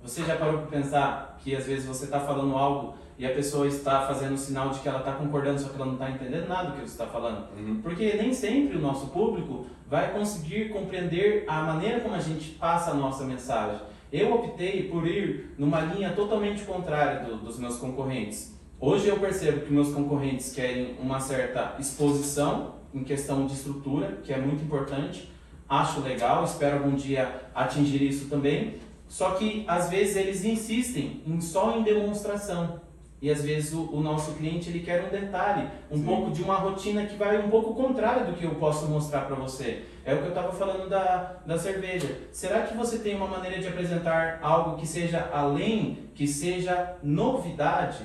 Você 0.00 0.22
já 0.22 0.36
parou 0.36 0.58
para 0.58 0.78
pensar 0.78 1.36
que 1.42 1.56
às 1.56 1.66
vezes 1.66 1.84
você 1.84 2.04
está 2.04 2.20
falando 2.20 2.56
algo 2.56 2.94
e 3.18 3.26
a 3.26 3.30
pessoa 3.30 3.66
está 3.66 4.06
fazendo 4.06 4.36
sinal 4.36 4.70
de 4.70 4.78
que 4.78 4.88
ela 4.88 5.00
está 5.00 5.10
concordando, 5.14 5.60
só 5.60 5.70
que 5.70 5.74
ela 5.74 5.86
não 5.86 5.94
está 5.94 6.08
entendendo 6.08 6.46
nada 6.46 6.70
do 6.70 6.74
que 6.74 6.80
você 6.82 7.02
está 7.02 7.06
falando? 7.06 7.48
Uhum. 7.58 7.80
Porque 7.82 8.14
nem 8.14 8.32
sempre 8.32 8.76
o 8.76 8.80
nosso 8.80 9.08
público 9.08 9.66
vai 9.88 10.12
conseguir 10.12 10.68
compreender 10.68 11.44
a 11.48 11.62
maneira 11.62 11.98
como 11.98 12.14
a 12.14 12.20
gente 12.20 12.50
passa 12.50 12.92
a 12.92 12.94
nossa 12.94 13.24
mensagem. 13.24 13.80
Eu 14.12 14.34
optei 14.34 14.84
por 14.88 15.06
ir 15.06 15.54
numa 15.58 15.80
linha 15.80 16.12
totalmente 16.12 16.62
contrária 16.64 17.24
do- 17.26 17.36
dos 17.38 17.58
meus 17.58 17.76
concorrentes. 17.78 18.54
Hoje 18.80 19.08
eu 19.08 19.18
percebo 19.18 19.60
que 19.66 19.72
meus 19.72 19.92
concorrentes 19.92 20.52
querem 20.54 20.96
uma 21.00 21.20
certa 21.20 21.76
exposição 21.78 22.76
em 22.94 23.04
questão 23.04 23.46
de 23.46 23.52
estrutura, 23.52 24.18
que 24.22 24.32
é 24.32 24.38
muito 24.38 24.62
importante. 24.64 25.30
Acho 25.68 26.00
legal, 26.00 26.44
espero 26.44 26.78
algum 26.78 26.94
dia 26.94 27.42
atingir 27.54 28.02
isso 28.02 28.28
também. 28.30 28.76
Só 29.06 29.32
que 29.32 29.64
às 29.66 29.90
vezes 29.90 30.16
eles 30.16 30.44
insistem 30.44 31.22
em 31.26 31.40
só 31.40 31.76
em 31.78 31.82
demonstração. 31.82 32.80
E 33.20 33.30
às 33.30 33.42
vezes 33.42 33.72
o, 33.72 33.90
o 33.92 34.00
nosso 34.00 34.32
cliente 34.34 34.70
ele 34.70 34.80
quer 34.80 35.04
um 35.04 35.08
detalhe, 35.08 35.68
um 35.90 35.96
Sim. 35.96 36.04
pouco 36.04 36.30
de 36.30 36.42
uma 36.42 36.54
rotina 36.54 37.04
que 37.04 37.16
vai 37.16 37.44
um 37.44 37.50
pouco 37.50 37.74
contrária 37.74 38.24
do 38.24 38.34
que 38.34 38.44
eu 38.44 38.54
posso 38.54 38.86
mostrar 38.86 39.22
para 39.22 39.34
você. 39.34 39.84
É 40.04 40.14
o 40.14 40.18
que 40.18 40.24
eu 40.24 40.28
estava 40.28 40.52
falando 40.52 40.88
da, 40.88 41.36
da 41.44 41.58
cerveja. 41.58 42.16
Será 42.32 42.62
que 42.62 42.76
você 42.76 42.98
tem 42.98 43.16
uma 43.16 43.26
maneira 43.26 43.60
de 43.60 43.66
apresentar 43.66 44.38
algo 44.40 44.76
que 44.76 44.86
seja 44.86 45.28
além, 45.32 46.10
que 46.14 46.26
seja 46.28 46.96
novidade? 47.02 48.04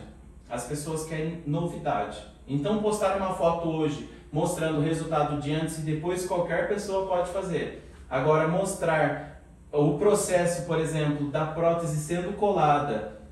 As 0.50 0.66
pessoas 0.66 1.06
querem 1.06 1.44
novidade. 1.46 2.24
Então 2.48 2.82
postar 2.82 3.18
uma 3.18 3.34
foto 3.36 3.70
hoje 3.70 4.10
mostrando 4.32 4.80
o 4.80 4.82
resultado 4.82 5.40
de 5.40 5.54
antes 5.54 5.78
e 5.78 5.82
depois 5.84 6.26
qualquer 6.26 6.68
pessoa 6.68 7.08
pode 7.08 7.30
fazer. 7.30 7.88
Agora 8.10 8.48
mostrar 8.48 9.44
o 9.72 9.98
processo, 9.98 10.66
por 10.66 10.80
exemplo, 10.80 11.30
da 11.30 11.46
prótese 11.46 11.98
sendo 11.98 12.36
colada 12.36 13.23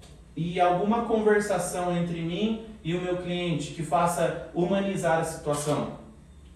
e 0.42 0.60
alguma 0.60 1.04
conversação 1.04 1.96
entre 1.96 2.20
mim 2.20 2.66
e 2.84 2.96
o 2.96 3.02
meu 3.02 3.18
cliente 3.18 3.74
que 3.74 3.84
faça 3.84 4.50
humanizar 4.56 5.20
a 5.20 5.24
situação. 5.24 6.00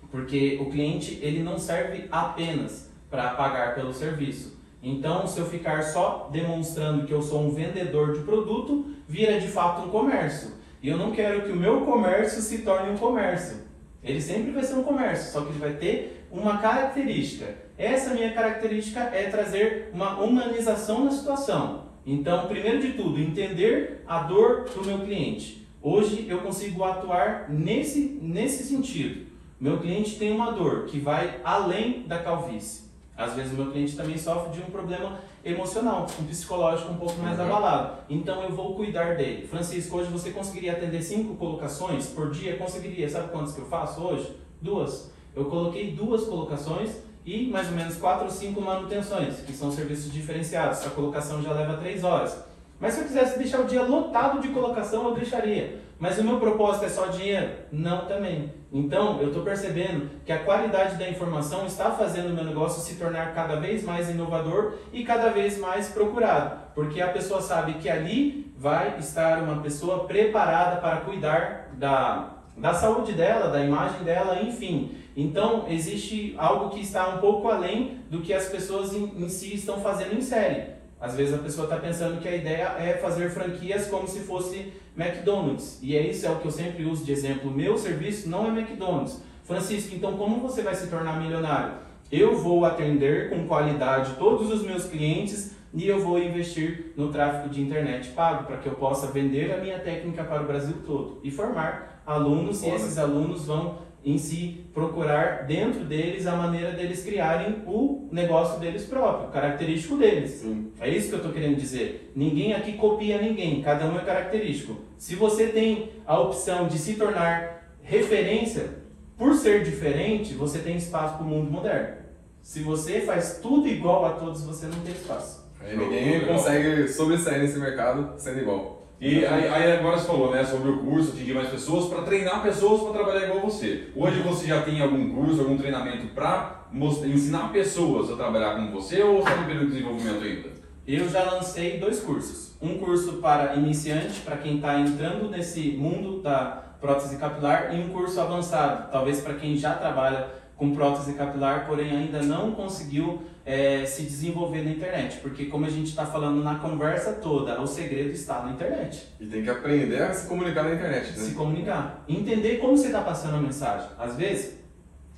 Porque 0.09 0.57
o 0.59 0.71
cliente 0.71 1.19
ele 1.21 1.43
não 1.43 1.59
serve 1.59 2.07
apenas 2.11 2.89
para 3.11 3.29
pagar 3.35 3.75
pelo 3.75 3.93
serviço. 3.93 4.57
Então, 4.81 5.27
se 5.27 5.39
eu 5.39 5.45
ficar 5.45 5.83
só 5.83 6.29
demonstrando 6.31 7.05
que 7.05 7.13
eu 7.13 7.21
sou 7.21 7.43
um 7.43 7.51
vendedor 7.51 8.13
de 8.13 8.21
produto, 8.21 8.87
vira 9.07 9.39
de 9.39 9.47
fato 9.47 9.83
um 9.83 9.89
comércio. 9.89 10.53
E 10.81 10.89
eu 10.89 10.97
não 10.97 11.11
quero 11.11 11.43
que 11.43 11.51
o 11.51 11.55
meu 11.55 11.81
comércio 11.81 12.41
se 12.41 12.59
torne 12.59 12.89
um 12.89 12.97
comércio. 12.97 13.57
Ele 14.03 14.21
sempre 14.21 14.51
vai 14.51 14.63
ser 14.63 14.75
um 14.75 14.83
comércio, 14.83 15.31
só 15.31 15.41
que 15.41 15.49
ele 15.49 15.59
vai 15.59 15.73
ter 15.73 16.27
uma 16.31 16.57
característica. 16.57 17.53
Essa 17.77 18.15
minha 18.15 18.33
característica 18.33 18.99
é 18.99 19.29
trazer 19.29 19.91
uma 19.93 20.19
humanização 20.19 21.05
na 21.05 21.11
situação. 21.11 21.84
Então, 22.05 22.47
primeiro 22.47 22.79
de 22.81 22.93
tudo, 22.93 23.19
entender 23.19 24.03
a 24.07 24.19
dor 24.23 24.65
do 24.69 24.85
meu 24.85 24.99
cliente. 24.99 25.65
Hoje 25.81 26.25
eu 26.29 26.39
consigo 26.39 26.83
atuar 26.83 27.49
nesse, 27.49 28.19
nesse 28.21 28.63
sentido. 28.63 29.25
Meu 29.59 29.79
cliente 29.79 30.17
tem 30.17 30.31
uma 30.31 30.51
dor 30.51 30.85
que 30.85 30.99
vai 30.99 31.39
além 31.43 32.03
da 32.07 32.19
calvície. 32.19 32.85
Às 33.17 33.33
vezes 33.33 33.53
o 33.53 33.55
meu 33.55 33.71
cliente 33.71 33.95
também 33.95 34.17
sofre 34.17 34.51
de 34.51 34.59
um 34.61 34.65
problema 34.69 35.19
emocional, 35.43 36.05
um 36.19 36.25
psicológico 36.25 36.91
um 36.91 36.97
pouco 36.97 37.17
mais 37.21 37.39
Uhum. 37.39 37.45
abalado. 37.45 37.99
Então 38.09 38.43
eu 38.43 38.51
vou 38.51 38.75
cuidar 38.75 39.15
dele. 39.15 39.47
Francisco, 39.47 39.97
hoje 39.97 40.09
você 40.11 40.31
conseguiria 40.31 40.73
atender 40.73 41.01
cinco 41.01 41.35
colocações 41.35 42.07
por 42.07 42.29
dia? 42.31 42.57
Conseguiria. 42.57 43.09
Sabe 43.09 43.31
quantas 43.31 43.53
que 43.53 43.61
eu 43.61 43.65
faço 43.65 44.01
hoje? 44.01 44.35
Duas. 44.61 45.11
Eu 45.33 45.45
coloquei 45.45 45.91
duas 45.91 46.25
colocações 46.25 46.97
e 47.25 47.47
mais 47.47 47.67
ou 47.67 47.73
menos 47.73 47.97
quatro 47.97 48.25
ou 48.25 48.31
cinco 48.31 48.61
manutenções, 48.61 49.39
que 49.39 49.51
são 49.51 49.71
serviços 49.71 50.13
diferenciados. 50.13 50.85
A 50.85 50.89
colocação 50.91 51.41
já 51.41 51.51
leva 51.51 51.77
três 51.77 52.03
horas. 52.03 52.37
Mas 52.79 52.93
se 52.93 53.01
eu 53.01 53.05
quisesse 53.05 53.39
deixar 53.39 53.61
o 53.61 53.65
dia 53.65 53.81
lotado 53.81 54.39
de 54.41 54.49
colocação, 54.49 55.07
eu 55.07 55.15
deixaria. 55.15 55.79
Mas 55.97 56.19
o 56.19 56.23
meu 56.23 56.39
propósito 56.39 56.85
é 56.85 56.89
só 56.89 57.07
dinheiro? 57.07 57.49
Não 57.71 58.05
também. 58.05 58.53
Então, 58.71 59.21
eu 59.21 59.29
estou 59.29 59.43
percebendo 59.43 60.09
que 60.25 60.31
a 60.31 60.43
qualidade 60.43 60.97
da 60.97 61.09
informação 61.09 61.65
está 61.65 61.91
fazendo 61.91 62.31
o 62.31 62.33
meu 62.33 62.43
negócio 62.43 62.81
se 62.81 62.99
tornar 62.99 63.33
cada 63.33 63.55
vez 63.55 63.83
mais 63.83 64.09
inovador 64.09 64.73
e 64.91 65.05
cada 65.05 65.29
vez 65.29 65.57
mais 65.57 65.87
procurado. 65.87 66.59
Porque 66.75 67.01
a 67.01 67.07
pessoa 67.07 67.41
sabe 67.41 67.75
que 67.75 67.89
ali 67.89 68.53
vai 68.57 68.97
estar 68.99 69.41
uma 69.41 69.61
pessoa 69.61 70.03
preparada 70.03 70.81
para 70.81 70.97
cuidar 70.97 71.69
da, 71.73 72.33
da 72.57 72.73
saúde 72.73 73.13
dela, 73.13 73.49
da 73.49 73.63
imagem 73.63 74.03
dela, 74.03 74.41
enfim. 74.41 74.97
Então, 75.15 75.65
existe 75.69 76.35
algo 76.37 76.69
que 76.69 76.81
está 76.81 77.07
um 77.09 77.19
pouco 77.19 77.47
além 77.47 77.99
do 78.09 78.21
que 78.21 78.33
as 78.33 78.49
pessoas 78.49 78.93
em, 78.93 79.05
em 79.17 79.29
si 79.29 79.55
estão 79.55 79.79
fazendo 79.79 80.15
em 80.15 80.21
série. 80.21 80.75
Às 80.99 81.15
vezes 81.15 81.33
a 81.33 81.37
pessoa 81.37 81.65
está 81.65 81.77
pensando 81.77 82.19
que 82.21 82.27
a 82.27 82.35
ideia 82.35 82.75
é 82.79 82.97
fazer 82.97 83.29
franquias 83.29 83.87
como 83.87 84.07
se 84.07 84.21
fosse 84.21 84.73
McDonald's. 84.97 85.79
E 85.81 85.95
é 85.95 86.01
isso 86.01 86.25
é 86.25 86.31
o 86.31 86.39
que 86.39 86.47
eu 86.47 86.51
sempre 86.51 86.85
uso 86.85 87.05
de 87.05 87.11
exemplo. 87.11 87.51
Meu 87.51 87.77
serviço 87.77 88.29
não 88.29 88.45
é 88.45 88.49
McDonald's. 88.49 89.21
Francisco, 89.43 89.93
então 89.93 90.17
como 90.17 90.39
você 90.39 90.63
vai 90.63 90.73
se 90.73 90.87
tornar 90.87 91.21
milionário? 91.21 91.75
Eu 92.11 92.37
vou 92.37 92.65
atender 92.65 93.29
com 93.29 93.47
qualidade 93.47 94.13
todos 94.17 94.51
os 94.51 94.63
meus 94.63 94.85
clientes 94.85 95.55
e 95.73 95.87
eu 95.87 95.99
vou 95.99 96.17
investir 96.17 96.93
no 96.95 97.11
tráfego 97.11 97.49
de 97.49 97.61
internet 97.61 98.09
pago 98.11 98.45
para 98.45 98.57
que 98.57 98.67
eu 98.67 98.75
possa 98.75 99.07
vender 99.07 99.53
a 99.53 99.57
minha 99.57 99.77
técnica 99.77 100.23
para 100.23 100.41
o 100.41 100.47
Brasil 100.47 100.77
todo 100.85 101.19
e 101.23 101.29
formar 101.29 102.01
alunos 102.05 102.61
e 102.61 102.65
Foda. 102.65 102.75
esses 102.77 102.97
alunos 102.97 103.45
vão 103.45 103.79
em 104.05 104.19
si 104.19 104.65
procurar 104.71 105.45
dentro 105.47 105.83
deles 105.83 106.27
a 106.27 106.35
maneira 106.35 106.71
deles 106.71 107.03
criarem 107.03 107.63
o 107.65 108.07
negócio 108.11 108.59
deles 108.59 108.83
próprio, 108.85 109.29
característico 109.29 109.97
deles. 109.97 110.31
Sim. 110.31 110.71
É 110.79 110.87
isso 110.87 111.09
que 111.09 111.15
eu 111.15 111.19
estou 111.19 111.33
querendo 111.33 111.57
dizer. 111.57 112.11
Ninguém 112.15 112.53
aqui 112.53 112.73
copia 112.73 113.19
ninguém, 113.19 113.61
cada 113.63 113.87
um 113.87 113.97
é 113.97 114.03
característico. 114.03 114.77
Se 114.97 115.15
você 115.15 115.47
tem 115.47 115.89
a 116.05 116.19
opção 116.19 116.67
de 116.67 116.77
se 116.77 116.93
tornar 116.93 117.75
referência, 117.81 118.85
por 119.17 119.33
ser 119.33 119.63
diferente, 119.63 120.33
você 120.33 120.59
tem 120.59 120.77
espaço 120.77 121.15
para 121.15 121.25
o 121.25 121.29
mundo 121.29 121.49
moderno. 121.49 121.95
Se 122.41 122.59
você 122.59 123.01
faz 123.01 123.39
tudo 123.41 123.67
igual 123.67 124.05
a 124.05 124.11
todos, 124.11 124.43
você 124.43 124.67
não 124.67 124.79
tem 124.81 124.93
espaço. 124.93 125.49
Aí 125.59 125.75
ninguém 125.75 126.25
consegue 126.27 126.87
sobressair 126.89 127.41
nesse 127.41 127.57
mercado 127.57 128.13
sendo 128.19 128.39
igual. 128.39 128.74
E 129.05 129.23
aí, 129.23 129.47
aí 129.47 129.71
agora 129.73 129.99
você 129.99 130.07
falou 130.07 130.31
né, 130.31 130.43
sobre 130.43 130.67
o 130.67 130.79
curso, 130.79 131.11
atingir 131.11 131.35
mais 131.35 131.49
pessoas, 131.49 131.93
para 131.93 132.01
treinar 132.01 132.41
pessoas 132.41 132.81
para 132.81 132.93
trabalhar 132.93 133.27
igual 133.27 133.39
você. 133.39 133.89
Hoje 133.95 134.19
você 134.21 134.47
já 134.47 134.63
tem 134.63 134.81
algum 134.81 135.13
curso, 135.13 135.41
algum 135.41 135.55
treinamento 135.55 136.07
para 136.07 136.65
ensinar 137.05 137.51
pessoas 137.53 138.09
a 138.09 138.15
trabalhar 138.15 138.55
com 138.55 138.71
você 138.71 139.03
ou 139.03 139.19
está 139.19 139.35
no 139.35 139.45
período 139.45 139.67
de 139.67 139.73
desenvolvimento 139.73 140.23
ainda? 140.23 140.49
Eu 140.87 141.07
já 141.07 141.23
lancei 141.23 141.77
dois 141.77 141.99
cursos. 141.99 142.57
Um 142.59 142.79
curso 142.79 143.17
para 143.17 143.53
iniciante, 143.53 144.21
para 144.21 144.37
quem 144.37 144.55
está 144.55 144.79
entrando 144.79 145.29
nesse 145.29 145.73
mundo 145.73 146.23
da 146.23 146.63
prótese 146.81 147.17
capilar, 147.17 147.75
e 147.75 147.79
um 147.79 147.89
curso 147.89 148.19
avançado, 148.19 148.91
talvez 148.91 149.21
para 149.21 149.35
quem 149.35 149.55
já 149.55 149.75
trabalha 149.75 150.29
com 150.57 150.73
prótese 150.73 151.13
capilar, 151.13 151.67
porém 151.67 151.91
ainda 151.91 152.23
não 152.23 152.53
conseguiu 152.53 153.21
eh, 153.45 153.85
se 153.85 154.03
desenvolver 154.03 154.63
na 154.63 154.71
internet. 154.71 155.19
Porque, 155.21 155.45
como 155.45 155.65
a 155.65 155.69
gente 155.69 155.89
está 155.89 156.05
falando 156.05 156.43
na 156.43 156.55
conversa 156.55 157.13
toda, 157.13 157.61
o 157.61 157.67
segredo 157.67 158.11
está 158.11 158.43
na 158.43 158.51
internet. 158.51 159.07
E 159.19 159.27
tem 159.27 159.43
que 159.43 159.49
aprender 159.49 160.01
a 160.01 160.13
se 160.13 160.27
comunicar 160.27 160.63
na 160.63 160.73
internet, 160.73 161.11
né? 161.11 161.23
Se 161.23 161.35
comunicar. 161.35 162.03
Entender 162.09 162.57
como 162.57 162.75
você 162.75 162.87
está 162.87 163.01
passando 163.01 163.35
a 163.35 163.41
mensagem. 163.41 163.89
Às 163.97 164.15
vezes, 164.15 164.57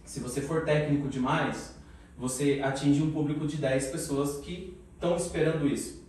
se 0.03 0.19
você 0.19 0.41
for 0.41 0.65
técnico 0.65 1.07
demais, 1.07 1.75
você 2.17 2.61
atinge 2.63 3.01
um 3.01 3.11
público 3.11 3.47
de 3.47 3.57
10 3.57 3.88
pessoas 3.88 4.38
que 4.38 4.78
estão 4.93 5.15
esperando 5.15 5.67
isso. 5.67 6.05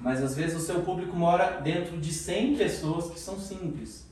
Mas 0.00 0.22
às 0.22 0.34
vezes 0.34 0.56
o 0.56 0.60
seu 0.60 0.80
público 0.80 1.16
mora 1.16 1.60
dentro 1.60 1.98
de 1.98 2.12
100 2.12 2.56
pessoas 2.56 3.10
que 3.10 3.20
são 3.20 3.38
simples. 3.38 4.10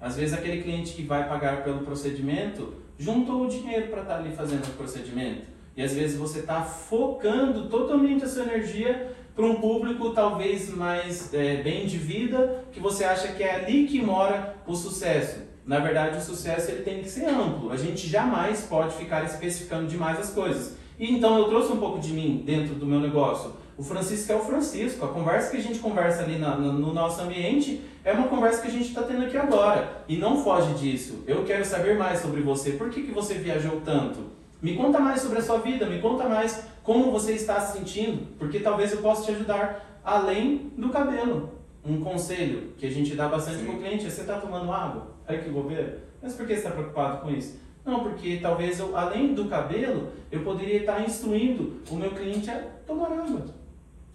Às 0.00 0.16
vezes 0.16 0.34
aquele 0.34 0.62
cliente 0.62 0.94
que 0.94 1.02
vai 1.02 1.28
pagar 1.28 1.62
pelo 1.62 1.80
procedimento 1.82 2.74
juntou 2.98 3.44
o 3.44 3.48
dinheiro 3.48 3.88
para 3.88 4.02
estar 4.02 4.16
ali 4.16 4.34
fazendo 4.34 4.66
o 4.66 4.72
procedimento. 4.72 5.42
E 5.80 5.82
às 5.82 5.94
vezes 5.94 6.18
você 6.18 6.40
está 6.40 6.60
focando 6.60 7.66
totalmente 7.70 8.22
a 8.22 8.28
sua 8.28 8.42
energia 8.42 9.14
para 9.34 9.46
um 9.46 9.54
público 9.54 10.10
talvez 10.10 10.68
mais 10.68 11.32
é, 11.32 11.62
bem 11.62 11.86
de 11.86 11.96
vida, 11.96 12.64
que 12.70 12.78
você 12.78 13.02
acha 13.02 13.28
que 13.28 13.42
é 13.42 13.54
ali 13.54 13.86
que 13.86 13.98
mora 13.98 14.56
o 14.66 14.74
sucesso. 14.76 15.38
Na 15.64 15.78
verdade, 15.78 16.18
o 16.18 16.20
sucesso 16.20 16.70
ele 16.70 16.82
tem 16.82 17.00
que 17.02 17.08
ser 17.08 17.24
amplo. 17.24 17.72
A 17.72 17.78
gente 17.78 18.06
jamais 18.06 18.60
pode 18.60 18.94
ficar 18.94 19.24
especificando 19.24 19.86
demais 19.86 20.20
as 20.20 20.28
coisas. 20.28 20.76
E 20.98 21.10
então 21.10 21.38
eu 21.38 21.44
trouxe 21.44 21.72
um 21.72 21.78
pouco 21.78 21.98
de 21.98 22.12
mim 22.12 22.42
dentro 22.44 22.74
do 22.74 22.84
meu 22.84 23.00
negócio. 23.00 23.50
O 23.78 23.82
Francisco 23.82 24.30
é 24.30 24.36
o 24.36 24.40
Francisco. 24.40 25.02
A 25.06 25.08
conversa 25.08 25.50
que 25.50 25.56
a 25.56 25.62
gente 25.62 25.78
conversa 25.78 26.24
ali 26.24 26.36
na- 26.38 26.56
no, 26.58 26.74
no 26.74 26.92
nosso 26.92 27.22
ambiente 27.22 27.80
é 28.04 28.12
uma 28.12 28.28
conversa 28.28 28.60
que 28.60 28.68
a 28.68 28.70
gente 28.70 28.88
está 28.88 29.02
tendo 29.02 29.24
aqui 29.24 29.38
agora. 29.38 30.02
E 30.06 30.16
não 30.18 30.44
foge 30.44 30.74
disso. 30.74 31.24
Eu 31.26 31.42
quero 31.44 31.64
saber 31.64 31.96
mais 31.96 32.20
sobre 32.20 32.42
você. 32.42 32.72
Por 32.72 32.90
que, 32.90 33.00
que 33.04 33.12
você 33.12 33.32
viajou 33.32 33.80
tanto? 33.82 34.38
Me 34.62 34.76
conta 34.76 35.00
mais 35.00 35.20
sobre 35.20 35.38
a 35.38 35.42
sua 35.42 35.58
vida, 35.58 35.86
me 35.86 36.00
conta 36.00 36.28
mais 36.28 36.64
como 36.82 37.10
você 37.10 37.32
está 37.32 37.60
se 37.60 37.78
sentindo, 37.78 38.26
porque 38.38 38.60
talvez 38.60 38.92
eu 38.92 38.98
possa 38.98 39.24
te 39.24 39.30
ajudar 39.32 40.00
além 40.04 40.72
do 40.76 40.90
cabelo. 40.90 41.60
Um 41.84 42.00
conselho 42.00 42.72
que 42.76 42.86
a 42.86 42.90
gente 42.90 43.14
dá 43.14 43.28
bastante 43.28 43.64
para 43.64 43.74
o 43.74 43.78
cliente 43.78 44.06
é: 44.06 44.10
você 44.10 44.20
está 44.20 44.38
tomando 44.38 44.70
água? 44.70 45.14
Aí 45.26 45.38
que 45.38 45.48
bobeira. 45.48 46.04
Mas 46.22 46.34
por 46.34 46.46
que 46.46 46.52
você 46.52 46.58
está 46.58 46.70
preocupado 46.70 47.22
com 47.22 47.30
isso? 47.30 47.58
Não, 47.84 48.00
porque 48.00 48.38
talvez 48.42 48.78
eu, 48.78 48.94
além 48.94 49.32
do 49.32 49.46
cabelo, 49.46 50.08
eu 50.30 50.42
poderia 50.42 50.80
estar 50.80 51.02
instruindo 51.02 51.80
o 51.90 51.96
meu 51.96 52.10
cliente 52.10 52.50
a 52.50 52.62
tomar 52.86 53.10
água. 53.12 53.46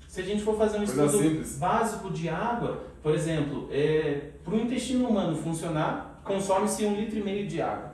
Se 0.07 0.21
a 0.21 0.23
gente 0.23 0.43
for 0.43 0.55
fazer 0.57 0.77
um 0.77 0.83
estudo 0.83 1.09
simples. 1.09 1.57
básico 1.57 2.09
de 2.11 2.29
água, 2.29 2.83
por 3.01 3.13
exemplo, 3.13 3.67
é, 3.71 4.29
para 4.43 4.53
o 4.53 4.59
intestino 4.59 5.09
humano 5.09 5.35
funcionar, 5.35 6.21
consome-se 6.23 6.85
um 6.85 6.95
litro 6.95 7.17
e 7.19 7.23
meio 7.23 7.47
de 7.47 7.61
água. 7.61 7.84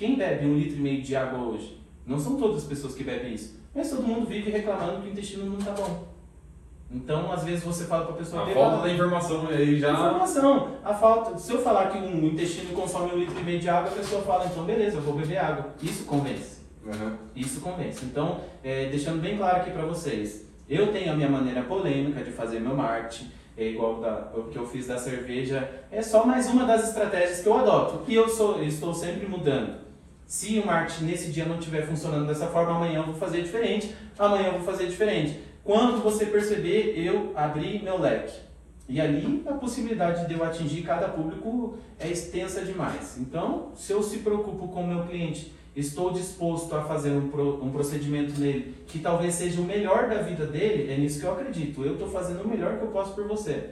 Quem 0.00 0.16
bebe 0.16 0.46
um 0.46 0.56
litro 0.56 0.78
e 0.78 0.80
meio 0.80 1.02
de 1.02 1.14
água 1.14 1.38
hoje? 1.38 1.78
Não 2.06 2.18
são 2.18 2.36
todas 2.36 2.62
as 2.62 2.64
pessoas 2.64 2.94
que 2.94 3.04
bebem 3.04 3.34
isso. 3.34 3.60
Mas 3.74 3.90
todo 3.90 4.02
mundo 4.02 4.26
vive 4.26 4.50
reclamando 4.50 5.02
que 5.02 5.08
o 5.08 5.10
intestino 5.10 5.44
não 5.44 5.58
está 5.58 5.72
bom. 5.72 6.08
Então, 6.90 7.30
às 7.30 7.44
vezes 7.44 7.62
você 7.62 7.84
fala 7.84 8.06
para 8.06 8.14
a 8.14 8.16
pessoa... 8.16 8.42
A 8.42 8.46
"Beba 8.46 8.60
falta 8.60 8.76
água". 8.76 8.88
da 8.88 8.94
informação 8.94 9.48
aí 9.48 9.78
já. 9.78 9.92
Informação. 9.92 10.68
A 10.82 10.94
falta. 10.94 11.38
Se 11.38 11.52
eu 11.52 11.60
falar 11.60 11.90
que 11.90 11.98
um 11.98 12.24
intestino 12.28 12.72
consome 12.74 13.12
um 13.12 13.18
litro 13.18 13.38
e 13.38 13.44
meio 13.44 13.60
de 13.60 13.68
água, 13.68 13.90
a 13.90 13.94
pessoa 13.94 14.22
fala, 14.22 14.46
então 14.46 14.64
beleza, 14.64 14.96
eu 14.96 15.02
vou 15.02 15.12
beber 15.12 15.36
água. 15.36 15.66
Isso 15.82 16.04
convence. 16.06 16.62
Uhum. 16.82 17.16
Isso 17.36 17.60
convence. 17.60 18.02
Então, 18.02 18.40
é, 18.64 18.86
deixando 18.88 19.20
bem 19.20 19.36
claro 19.36 19.58
aqui 19.58 19.70
para 19.70 19.84
vocês, 19.84 20.46
eu 20.66 20.90
tenho 20.94 21.12
a 21.12 21.14
minha 21.14 21.28
maneira 21.28 21.60
polêmica 21.64 22.24
de 22.24 22.30
fazer 22.30 22.58
meu 22.58 22.74
marketing, 22.74 23.30
é 23.54 23.66
igual 23.66 24.00
da, 24.00 24.32
o 24.34 24.44
que 24.44 24.56
eu 24.56 24.66
fiz 24.66 24.86
da 24.86 24.96
cerveja, 24.96 25.70
é 25.92 26.00
só 26.00 26.24
mais 26.24 26.48
uma 26.48 26.64
das 26.64 26.88
estratégias 26.88 27.40
que 27.42 27.46
eu 27.50 27.58
adoto. 27.58 28.00
E 28.08 28.14
eu, 28.14 28.26
sou, 28.30 28.56
eu 28.56 28.64
estou 28.64 28.94
sempre 28.94 29.26
mudando. 29.26 29.89
Se 30.30 30.60
o 30.60 30.64
marketing 30.64 31.06
nesse 31.06 31.32
dia 31.32 31.44
não 31.44 31.58
estiver 31.58 31.84
funcionando 31.84 32.24
dessa 32.24 32.46
forma, 32.46 32.76
amanhã 32.76 33.00
eu 33.00 33.06
vou 33.06 33.16
fazer 33.16 33.42
diferente, 33.42 33.92
amanhã 34.16 34.46
eu 34.46 34.52
vou 34.52 34.60
fazer 34.60 34.86
diferente. 34.86 35.40
Quando 35.64 36.00
você 36.04 36.24
perceber, 36.26 36.94
eu 36.96 37.32
abri 37.34 37.82
meu 37.82 37.98
leque. 37.98 38.38
E 38.88 39.00
ali 39.00 39.42
a 39.44 39.54
possibilidade 39.54 40.28
de 40.28 40.34
eu 40.34 40.44
atingir 40.44 40.82
cada 40.82 41.08
público 41.08 41.78
é 41.98 42.06
extensa 42.06 42.64
demais. 42.64 43.18
Então, 43.18 43.72
se 43.74 43.90
eu 43.92 44.00
se 44.04 44.18
preocupo 44.18 44.68
com 44.68 44.84
o 44.84 44.86
meu 44.86 45.04
cliente, 45.04 45.52
estou 45.74 46.12
disposto 46.12 46.76
a 46.76 46.84
fazer 46.84 47.10
um, 47.10 47.28
pro- 47.28 47.60
um 47.64 47.72
procedimento 47.72 48.38
nele 48.38 48.76
que 48.86 49.00
talvez 49.00 49.34
seja 49.34 49.60
o 49.60 49.64
melhor 49.64 50.08
da 50.08 50.22
vida 50.22 50.46
dele, 50.46 50.92
é 50.92 50.96
nisso 50.96 51.18
que 51.18 51.26
eu 51.26 51.32
acredito. 51.32 51.84
Eu 51.84 51.94
estou 51.94 52.08
fazendo 52.08 52.44
o 52.44 52.48
melhor 52.48 52.78
que 52.78 52.84
eu 52.84 52.90
posso 52.92 53.16
por 53.16 53.26
você. 53.26 53.70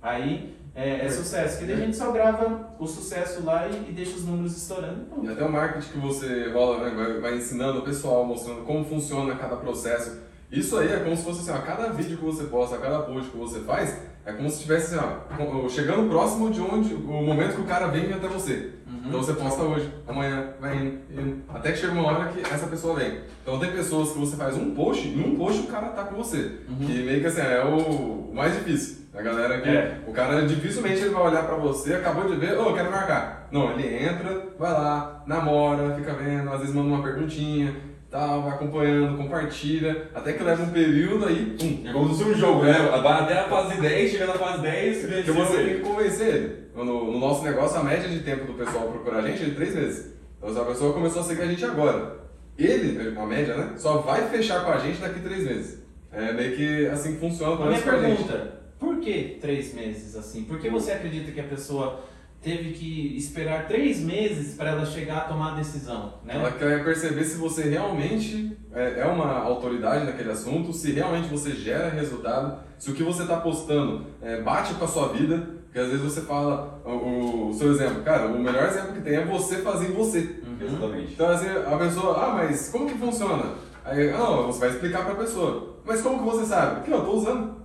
Aí 0.00 0.54
é, 0.78 1.04
é 1.04 1.10
sucesso. 1.10 1.58
Que 1.58 1.64
daí 1.64 1.74
a 1.74 1.84
gente 1.84 1.96
só 1.96 2.12
grava 2.12 2.70
o 2.78 2.86
sucesso 2.86 3.44
lá 3.44 3.66
e, 3.66 3.90
e 3.90 3.92
deixa 3.92 4.16
os 4.16 4.24
números 4.24 4.56
estourando. 4.56 5.06
E 5.22 5.28
até 5.28 5.44
o 5.44 5.50
marketing 5.50 5.90
que 5.90 5.98
você 5.98 6.50
rola, 6.52 6.84
né, 6.84 6.94
vai, 6.94 7.20
vai 7.20 7.36
ensinando 7.36 7.80
o 7.80 7.82
pessoal, 7.82 8.24
mostrando 8.24 8.62
como 8.62 8.84
funciona 8.84 9.34
cada 9.34 9.56
processo. 9.56 10.28
Isso 10.50 10.78
aí 10.78 10.90
é 10.92 11.00
como 11.00 11.16
se 11.16 11.24
fosse 11.24 11.40
assim, 11.40 11.58
ó, 11.58 11.62
cada 11.62 11.88
vídeo 11.88 12.16
que 12.16 12.24
você 12.24 12.44
posta, 12.44 12.78
cada 12.78 13.00
post 13.00 13.30
que 13.30 13.36
você 13.36 13.60
faz, 13.60 13.98
é 14.24 14.32
como 14.32 14.48
se 14.48 14.56
estivesse 14.56 14.94
assim, 14.94 15.04
ó, 15.04 15.68
chegando 15.68 16.08
próximo 16.08 16.50
de 16.50 16.60
onde 16.60 16.94
o 16.94 17.22
momento 17.22 17.56
que 17.56 17.60
o 17.60 17.66
cara 17.66 17.88
vem 17.88 18.12
até 18.12 18.28
você. 18.28 18.72
Então 19.04 19.22
você 19.22 19.34
posta 19.34 19.62
hoje, 19.62 19.90
amanhã, 20.06 20.52
vai 20.60 20.76
indo, 20.76 20.98
indo, 21.10 21.42
até 21.48 21.72
que 21.72 21.78
chega 21.78 21.92
uma 21.92 22.06
hora 22.06 22.28
que 22.32 22.40
essa 22.40 22.66
pessoa 22.66 22.94
vem. 22.96 23.20
Então 23.42 23.58
tem 23.58 23.72
pessoas 23.72 24.12
que 24.12 24.18
você 24.18 24.36
faz 24.36 24.56
um 24.56 24.74
post, 24.74 25.06
e 25.06 25.22
um 25.22 25.36
post 25.36 25.60
o 25.60 25.66
cara 25.66 25.88
tá 25.88 26.04
com 26.04 26.16
você. 26.16 26.60
Que 26.86 27.02
meio 27.02 27.20
que 27.20 27.26
assim, 27.26 27.40
é 27.40 27.64
o 27.64 28.30
mais 28.32 28.54
difícil. 28.54 28.97
A 29.18 29.22
galera 29.22 29.60
que. 29.60 29.68
É. 29.68 29.98
O 30.06 30.12
cara 30.12 30.46
dificilmente 30.46 31.00
ele 31.00 31.10
vai 31.10 31.22
olhar 31.24 31.44
pra 31.44 31.56
você, 31.56 31.94
acabou 31.94 32.30
de 32.30 32.36
ver, 32.36 32.56
ô, 32.56 32.68
eu 32.68 32.74
quero 32.74 32.88
marcar. 32.88 33.48
Não, 33.50 33.72
ele 33.72 34.04
entra, 34.04 34.46
vai 34.56 34.70
lá, 34.70 35.24
namora, 35.26 35.96
fica 35.96 36.12
vendo, 36.12 36.48
às 36.52 36.60
vezes 36.60 36.72
manda 36.72 36.88
uma 36.88 37.02
perguntinha, 37.02 37.74
tal, 38.08 38.42
vai 38.42 38.52
acompanhando, 38.52 39.16
compartilha, 39.16 40.08
até 40.14 40.34
que 40.34 40.42
leva 40.44 40.62
um 40.62 40.70
período 40.70 41.26
aí, 41.26 41.56
pum. 41.58 41.82
É 41.84 41.92
como 41.92 42.14
se 42.14 42.22
fosse 42.22 42.36
um 42.36 42.38
jogo, 42.38 42.62
né? 42.62 42.72
Vai 42.72 43.22
até 43.22 43.40
a 43.40 43.48
fase 43.48 43.80
10, 43.80 44.10
chega 44.12 44.26
na 44.26 44.34
fase 44.34 44.62
10, 44.62 44.98
Porque 44.98 45.14
venceu 45.16 45.34
você 45.34 45.56
tem 45.56 45.74
que 45.74 45.80
convencer 45.80 46.28
ele. 46.28 46.68
No, 46.76 46.84
no 46.84 47.18
nosso 47.18 47.42
negócio, 47.42 47.80
a 47.80 47.82
média 47.82 48.08
de 48.08 48.20
tempo 48.20 48.44
do 48.44 48.52
pessoal 48.52 48.86
procurar 48.86 49.18
a 49.18 49.28
gente 49.28 49.42
é 49.42 49.46
de 49.46 49.54
três 49.56 49.74
meses. 49.74 50.14
Então, 50.38 50.54
se 50.54 50.60
a 50.60 50.64
pessoa 50.64 50.92
começou 50.92 51.22
a 51.22 51.24
seguir 51.24 51.42
a 51.42 51.46
gente 51.46 51.64
agora, 51.64 52.18
ele, 52.56 53.18
a 53.18 53.26
média, 53.26 53.56
né, 53.56 53.72
só 53.76 53.98
vai 53.98 54.28
fechar 54.28 54.64
com 54.64 54.70
a 54.70 54.78
gente 54.78 55.00
daqui 55.00 55.18
três 55.18 55.42
meses. 55.44 55.82
É 56.12 56.32
meio 56.32 56.56
que 56.56 56.86
assim 56.86 57.14
que 57.14 57.20
funciona, 57.20 57.54
A 57.54 57.56
pelo 57.56 57.70
menos 57.70 57.84
com 57.84 57.90
a 57.90 58.00
gente. 58.00 58.57
Por 58.78 59.00
que 59.00 59.38
três 59.40 59.74
meses 59.74 60.14
assim? 60.16 60.44
Por 60.44 60.58
que 60.58 60.68
você 60.70 60.92
acredita 60.92 61.32
que 61.32 61.40
a 61.40 61.44
pessoa 61.44 62.04
teve 62.40 62.72
que 62.72 63.16
esperar 63.16 63.66
três 63.66 63.98
meses 63.98 64.54
para 64.54 64.70
ela 64.70 64.86
chegar 64.86 65.18
a 65.18 65.20
tomar 65.22 65.52
a 65.52 65.56
decisão? 65.56 66.14
Né? 66.24 66.34
Ela 66.36 66.52
quer 66.52 66.84
perceber 66.84 67.24
se 67.24 67.36
você 67.36 67.62
realmente 67.68 68.56
é, 68.72 69.00
é 69.00 69.06
uma 69.06 69.38
autoridade 69.38 70.04
naquele 70.04 70.30
assunto, 70.30 70.72
se 70.72 70.92
realmente 70.92 71.28
você 71.28 71.52
gera 71.52 71.88
resultado, 71.88 72.60
se 72.78 72.90
o 72.90 72.94
que 72.94 73.02
você 73.02 73.22
está 73.22 73.38
postando 73.38 74.06
é, 74.22 74.40
bate 74.40 74.74
com 74.74 74.84
a 74.84 74.88
sua 74.88 75.08
vida. 75.08 75.58
Porque 75.64 75.80
às 75.80 75.88
vezes 75.88 76.02
você 76.02 76.22
fala, 76.22 76.80
o, 76.82 77.50
o 77.50 77.52
seu 77.52 77.70
exemplo, 77.70 78.02
cara, 78.02 78.26
o 78.26 78.38
melhor 78.38 78.68
exemplo 78.68 78.94
que 78.94 79.02
tem 79.02 79.16
é 79.16 79.24
você 79.24 79.56
fazer 79.56 79.90
em 79.90 79.92
você. 79.92 80.40
Uhum. 80.46 80.66
Exatamente. 80.66 81.12
Então 81.12 81.28
assim, 81.28 81.46
a 81.46 81.76
pessoa, 81.76 82.24
ah, 82.24 82.34
mas 82.34 82.70
como 82.70 82.86
que 82.86 82.96
funciona? 82.96 83.52
Aí, 83.84 84.10
ah, 84.10 84.18
não, 84.18 84.46
você 84.46 84.60
vai 84.60 84.70
explicar 84.70 85.04
pra 85.04 85.14
pessoa. 85.14 85.76
Mas 85.84 86.00
como 86.00 86.18
que 86.18 86.24
você 86.24 86.46
sabe? 86.46 86.76
Porque 86.76 86.92
eu 86.92 87.04
tô 87.04 87.12
usando. 87.12 87.57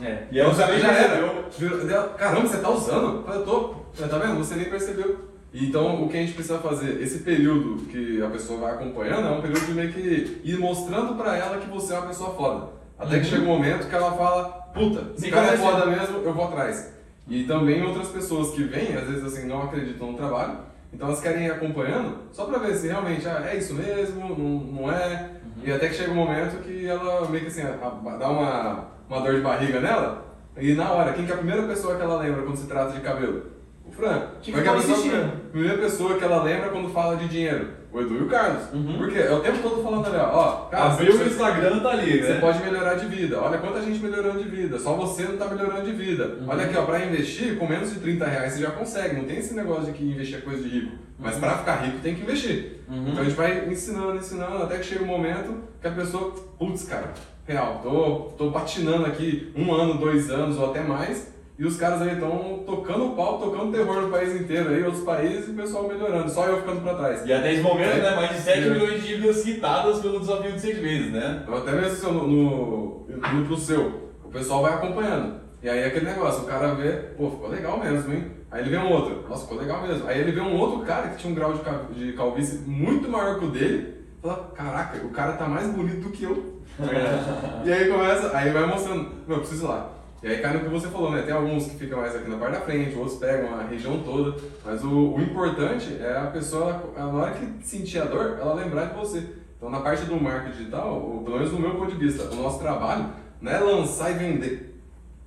É. 0.00 0.24
E 0.30 0.38
ela 0.38 0.52
Então, 0.52 0.66
também 0.66 0.80
já 0.80 0.92
já 0.92 0.98
era. 0.98 2.08
Caramba, 2.16 2.46
você 2.48 2.58
tá 2.58 2.70
usando? 2.70 3.16
Eu 3.18 3.22
falei, 3.24 3.40
eu 3.40 3.44
tô. 3.44 3.74
Ela, 3.98 4.08
Tá 4.08 4.18
vendo? 4.18 4.38
Você 4.38 4.54
nem 4.54 4.66
percebeu. 4.70 5.28
Então, 5.52 6.04
o 6.04 6.08
que 6.08 6.16
a 6.16 6.20
gente 6.20 6.32
precisa 6.34 6.58
fazer, 6.58 7.02
esse 7.02 7.18
período 7.20 7.84
que 7.86 8.22
a 8.22 8.28
pessoa 8.28 8.60
vai 8.60 8.72
acompanhando, 8.74 9.26
é 9.26 9.30
um 9.32 9.40
período 9.40 9.66
de 9.66 9.72
meio 9.72 9.92
que 9.92 10.40
ir 10.44 10.56
mostrando 10.58 11.16
pra 11.16 11.36
ela 11.36 11.58
que 11.58 11.68
você 11.68 11.92
é 11.92 11.98
uma 11.98 12.06
pessoa 12.06 12.30
foda. 12.34 12.68
Até 12.96 13.18
que 13.18 13.24
Uhum. 13.24 13.30
chega 13.30 13.42
um 13.42 13.46
momento 13.46 13.88
que 13.88 13.94
ela 13.94 14.12
fala, 14.12 14.44
puta, 14.72 15.06
esse 15.16 15.26
Me 15.26 15.30
cara 15.32 15.54
é 15.54 15.56
foda 15.56 15.86
mesmo, 15.86 16.18
eu 16.18 16.32
vou 16.32 16.44
atrás. 16.44 16.92
E 17.28 17.44
também 17.44 17.82
outras 17.84 18.08
pessoas 18.08 18.50
que 18.52 18.62
vêm, 18.62 18.94
às 18.96 19.08
vezes 19.08 19.24
assim, 19.24 19.46
não 19.48 19.62
acreditam 19.62 20.12
no 20.12 20.16
trabalho, 20.16 20.58
então 20.92 21.08
elas 21.08 21.20
querem 21.20 21.46
ir 21.46 21.50
acompanhando 21.50 22.18
só 22.32 22.44
pra 22.44 22.58
ver 22.58 22.76
se 22.76 22.86
realmente 22.86 23.26
ah, 23.26 23.42
é 23.50 23.56
isso 23.56 23.74
mesmo, 23.74 24.20
não, 24.36 24.82
não 24.82 24.92
é. 24.92 25.30
E 25.64 25.72
até 25.72 25.88
que 25.88 25.94
chega 25.94 26.12
um 26.12 26.14
momento 26.16 26.62
que 26.62 26.86
ela 26.86 27.28
meio 27.28 27.42
que 27.44 27.48
assim, 27.50 27.62
a- 27.62 27.76
a- 27.82 28.16
dá 28.16 28.28
uma, 28.28 28.88
uma 29.10 29.20
dor 29.20 29.34
de 29.34 29.40
barriga 29.40 29.80
nela, 29.80 30.24
e 30.56 30.72
na 30.74 30.90
hora, 30.90 31.12
quem 31.12 31.24
que 31.26 31.30
é 31.30 31.34
a 31.34 31.38
primeira 31.38 31.62
pessoa 31.64 31.96
que 31.96 32.02
ela 32.02 32.18
lembra 32.20 32.42
quando 32.42 32.56
se 32.56 32.66
trata 32.66 32.92
de 32.92 33.00
cabelo? 33.00 33.42
O 33.84 33.90
Fran. 33.92 34.22
Que 34.40 34.52
Porque 34.52 34.68
a 34.68 34.72
ficou 34.72 34.86
pessoa, 34.88 34.98
insistindo. 34.98 35.24
a 35.24 35.50
primeira 35.50 35.78
pessoa 35.78 36.16
que 36.16 36.24
ela 36.24 36.42
lembra 36.42 36.68
quando 36.68 36.88
fala 36.90 37.16
de 37.16 37.28
dinheiro. 37.28 37.80
O 37.92 38.00
Edu 38.00 38.14
e 38.18 38.22
o 38.22 38.28
Carlos. 38.28 38.62
Uhum. 38.72 38.98
Por 38.98 39.10
quê? 39.10 39.18
É 39.18 39.32
o 39.32 39.40
tempo 39.40 39.58
todo 39.68 39.82
falando 39.82 40.06
ali, 40.06 40.16
ó. 40.16 40.66
cara, 40.70 40.92
Abriu 40.92 41.12
você- 41.12 41.24
o 41.24 41.26
Instagram, 41.26 41.80
tá 41.80 41.90
ali, 41.90 42.22
Você 42.22 42.34
né? 42.34 42.40
pode 42.40 42.60
melhorar 42.62 42.94
de 42.94 43.06
vida. 43.06 43.40
Olha 43.40 43.58
quanta 43.58 43.82
gente 43.82 43.98
melhorando 44.00 44.40
de 44.40 44.48
vida. 44.48 44.78
Só 44.78 44.94
você 44.94 45.24
não 45.24 45.32
está 45.32 45.46
melhorando 45.46 45.82
de 45.84 45.90
vida. 45.92 46.24
Uhum. 46.40 46.46
Olha 46.48 46.66
aqui, 46.66 46.76
ó, 46.76 46.82
para 46.84 47.04
investir, 47.04 47.58
com 47.58 47.66
menos 47.66 47.92
de 47.92 47.98
30 47.98 48.26
reais 48.26 48.52
você 48.52 48.60
já 48.62 48.70
consegue. 48.70 49.16
Não 49.16 49.24
tem 49.24 49.38
esse 49.38 49.54
negócio 49.54 49.86
de 49.86 49.92
que 49.92 50.04
investir 50.04 50.38
é 50.38 50.40
coisa 50.40 50.62
de 50.62 50.68
rico. 50.68 50.92
Mas 51.18 51.34
Uhum. 51.34 51.40
para 51.40 51.58
ficar 51.58 51.76
rico 51.84 51.98
tem 52.00 52.14
que 52.14 52.22
investir. 52.22 52.80
Uhum. 52.88 53.08
Então 53.08 53.22
a 53.22 53.24
gente 53.24 53.34
vai 53.36 53.66
ensinando, 53.68 54.16
ensinando, 54.18 54.62
até 54.62 54.76
que 54.78 54.84
chega 54.84 55.02
um 55.02 55.06
momento 55.08 55.54
que 55.82 55.88
a 55.88 55.90
pessoa, 55.90 56.32
putz, 56.60 56.84
cara, 56.84 57.12
real, 57.50 57.80
tô, 57.82 58.14
tô 58.38 58.50
patinando 58.52 59.06
aqui 59.06 59.52
um 59.56 59.72
ano, 59.72 59.94
dois 59.94 60.30
anos 60.30 60.56
ou 60.58 60.70
até 60.70 60.80
mais. 60.82 61.30
E 61.58 61.66
os 61.66 61.76
caras 61.76 62.00
aí 62.00 62.14
estão 62.14 62.62
tocando 62.64 63.06
o 63.08 63.14
pau, 63.16 63.38
tocando 63.38 63.70
terror 63.70 64.00
no 64.02 64.08
país 64.08 64.40
inteiro 64.40 64.70
aí, 64.70 64.82
outros 64.82 65.04
países 65.04 65.46
e 65.48 65.50
o 65.50 65.54
pessoal 65.54 65.86
melhorando. 65.86 66.30
Só 66.30 66.46
eu 66.46 66.60
ficando 66.60 66.80
para 66.80 66.94
trás. 66.94 67.26
E 67.26 67.32
até 67.32 67.52
esse 67.52 67.62
momento, 67.62 67.96
É. 67.98 68.00
né? 68.00 68.16
Mais 68.16 68.30
de 68.30 68.38
7 68.40 68.58
É. 68.66 68.70
milhões 68.70 69.02
de 69.02 69.08
dívidas 69.08 69.42
quitadas 69.42 69.98
pelo 69.98 70.20
desafio 70.20 70.52
de 70.52 70.60
seis 70.60 70.80
meses, 70.80 71.12
né? 71.12 71.40
Então, 71.42 71.58
até 71.58 71.72
mesmo 71.72 72.08
eu 72.08 72.12
no, 72.14 72.26
no, 72.26 73.06
no 73.34 73.46
pro 73.46 73.58
seu, 73.58 74.10
o 74.24 74.28
pessoal 74.30 74.62
vai 74.62 74.72
acompanhando. 74.72 75.34
E 75.62 75.68
aí 75.68 75.84
aquele 75.84 76.06
negócio, 76.06 76.44
o 76.44 76.46
cara 76.46 76.72
vê, 76.74 76.92
pô, 77.18 77.30
ficou 77.30 77.48
legal 77.50 77.78
mesmo, 77.78 78.10
hein? 78.14 78.24
Aí 78.50 78.62
ele 78.62 78.70
vê 78.70 78.78
um 78.78 78.90
outro, 78.90 79.26
nossa, 79.28 79.42
ficou 79.42 79.58
legal 79.58 79.82
mesmo. 79.86 80.08
Aí 80.08 80.18
ele 80.18 80.32
vê 80.32 80.40
um 80.40 80.56
outro 80.58 80.80
cara 80.86 81.08
que 81.08 81.18
tinha 81.18 81.30
um 81.30 81.36
grau 81.36 81.52
de 81.92 82.12
calvície 82.14 82.60
muito 82.66 83.06
maior 83.06 83.38
que 83.38 83.44
o 83.44 83.50
dele, 83.50 83.96
fala, 84.22 84.50
caraca, 84.54 85.04
o 85.04 85.10
cara 85.10 85.32
tá 85.32 85.48
mais 85.48 85.68
bonito 85.68 86.02
do 86.02 86.10
que 86.10 86.24
eu. 86.24 86.60
e 87.64 87.72
aí 87.72 87.88
começa, 87.88 88.36
aí 88.36 88.50
vai 88.50 88.66
mostrando, 88.66 89.10
meu, 89.26 89.36
eu 89.36 89.40
preciso 89.40 89.66
ir 89.66 89.68
lá. 89.68 89.90
E 90.22 90.28
aí 90.28 90.38
cai 90.38 90.52
no 90.52 90.60
que 90.60 90.68
você 90.68 90.88
falou, 90.88 91.10
né? 91.12 91.22
Tem 91.22 91.32
alguns 91.32 91.66
que 91.66 91.76
ficam 91.76 91.98
mais 91.98 92.14
aqui 92.14 92.28
na 92.28 92.36
parte 92.36 92.52
da 92.52 92.60
frente, 92.60 92.96
outros 92.96 93.18
pegam 93.18 93.58
a 93.58 93.62
região 93.62 94.02
toda. 94.02 94.38
Mas 94.64 94.84
o, 94.84 95.14
o 95.14 95.20
importante 95.20 95.96
é 95.98 96.14
a 96.14 96.26
pessoa, 96.26 96.92
na 96.94 97.06
hora 97.06 97.32
que 97.32 97.66
sentir 97.66 98.00
a 98.00 98.04
dor, 98.04 98.36
ela 98.38 98.52
lembrar 98.52 98.86
de 98.86 98.98
você. 98.98 99.24
Então 99.56 99.70
na 99.70 99.80
parte 99.80 100.04
do 100.04 100.20
marketing 100.20 100.58
digital, 100.58 101.22
pelo 101.24 101.36
menos 101.36 101.52
no 101.52 101.58
meu 101.58 101.74
ponto 101.74 101.92
de 101.92 101.98
vista, 101.98 102.24
o 102.24 102.36
nosso 102.36 102.58
trabalho 102.58 103.06
não 103.40 103.50
é 103.50 103.58
lançar 103.58 104.10
e 104.10 104.14
vender. 104.14 104.69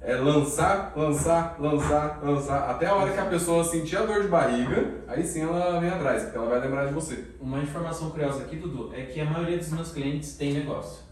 É 0.06 0.16
lançar, 0.16 0.92
lançar, 0.98 1.56
lançar, 1.58 2.22
lançar, 2.22 2.70
até 2.70 2.88
a 2.88 2.94
hora 2.94 3.14
que 3.14 3.20
a 3.20 3.26
pessoa 3.26 3.64
sentir 3.64 3.96
a 3.96 4.06
dor 4.06 4.22
de 4.22 4.28
barriga, 4.28 5.02
aí 5.08 5.24
sim 5.24 5.44
ela 5.44 5.80
vem 5.80 5.90
atrás, 5.90 6.24
porque 6.24 6.38
ela 6.38 6.50
vai 6.50 6.60
lembrar 6.60 6.88
de 6.88 6.94
você. 6.94 7.24
Uma 7.40 7.60
informação 7.60 8.10
curiosa 8.10 8.44
aqui, 8.44 8.58
Dudu, 8.58 8.94
é 8.94 9.04
que 9.04 9.22
a 9.22 9.26
maioria 9.26 9.58
dos 9.58 9.72
meus 9.72 9.94
clientes 9.94 10.36
tem 10.36 10.52
negócio. 10.56 11.06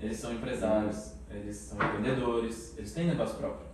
Eles 0.00 0.16
são 0.16 0.32
empresários, 0.32 1.12
eles 1.30 1.56
são 1.56 1.76
vendedores, 1.76 2.74
eles 2.78 2.94
têm 2.94 3.06
negócio 3.06 3.36
próprio. 3.36 3.66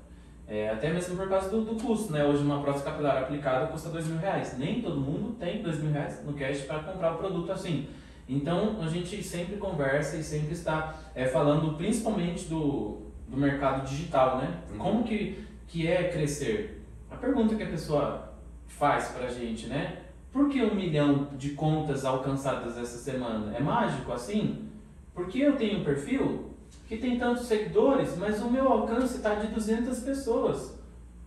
É, 0.49 0.71
até 0.71 0.93
mesmo 0.93 1.17
por 1.17 1.29
causa 1.29 1.49
do, 1.51 1.65
do 1.65 1.81
custo, 1.81 2.13
né? 2.13 2.25
Hoje 2.25 2.43
uma 2.43 2.61
prótese 2.61 2.85
capilar 2.85 3.19
aplicada 3.19 3.67
custa 3.69 3.91
dois 3.91 4.09
mil 4.09 4.19
reais. 4.19 4.59
Nem 4.59 4.83
todo 4.83 5.01
mundo 5.01 5.37
tem 5.39 5.63
dois 5.63 5.79
mil 5.79 5.93
reais 5.93 6.25
no 6.25 6.33
cash 6.33 6.63
para 6.63 6.81
comprar 6.81 7.15
o 7.15 7.19
produto 7.19 7.53
assim. 7.53 7.89
Então 8.29 8.81
a 8.83 8.89
gente 8.89 9.23
sempre 9.23 9.57
conversa 9.57 10.17
e 10.17 10.25
sempre 10.25 10.53
está 10.53 10.97
é, 11.15 11.27
falando 11.27 11.77
principalmente 11.77 12.47
do, 12.49 13.08
do 13.29 13.37
mercado 13.37 13.87
digital, 13.87 14.39
né? 14.39 14.59
Uhum. 14.73 14.79
Como 14.79 15.05
que, 15.05 15.45
que 15.67 15.87
é 15.87 16.09
crescer? 16.09 16.83
A 17.11 17.17
pergunta 17.17 17.55
que 17.55 17.63
a 17.63 17.69
pessoa 17.69 18.33
faz 18.67 19.09
pra 19.09 19.29
gente, 19.29 19.67
né? 19.67 19.99
Por 20.33 20.49
que 20.49 20.63
um 20.63 20.75
milhão 20.75 21.29
de 21.37 21.51
contas 21.51 22.05
alcançadas 22.05 22.77
essa 22.77 22.99
semana? 22.99 23.57
É 23.57 23.61
mágico 23.61 24.13
assim? 24.13 24.69
Porque 25.15 25.39
eu 25.41 25.57
tenho 25.57 25.81
um 25.81 25.85
perfil 25.85 26.51
que 26.87 26.97
tem 26.97 27.19
tantos 27.19 27.47
seguidores, 27.47 28.17
mas 28.17 28.41
o 28.41 28.51
meu 28.51 28.67
alcance 28.71 29.17
está 29.17 29.35
de 29.35 29.49
200 29.49 30.01
pessoas. 30.01 30.79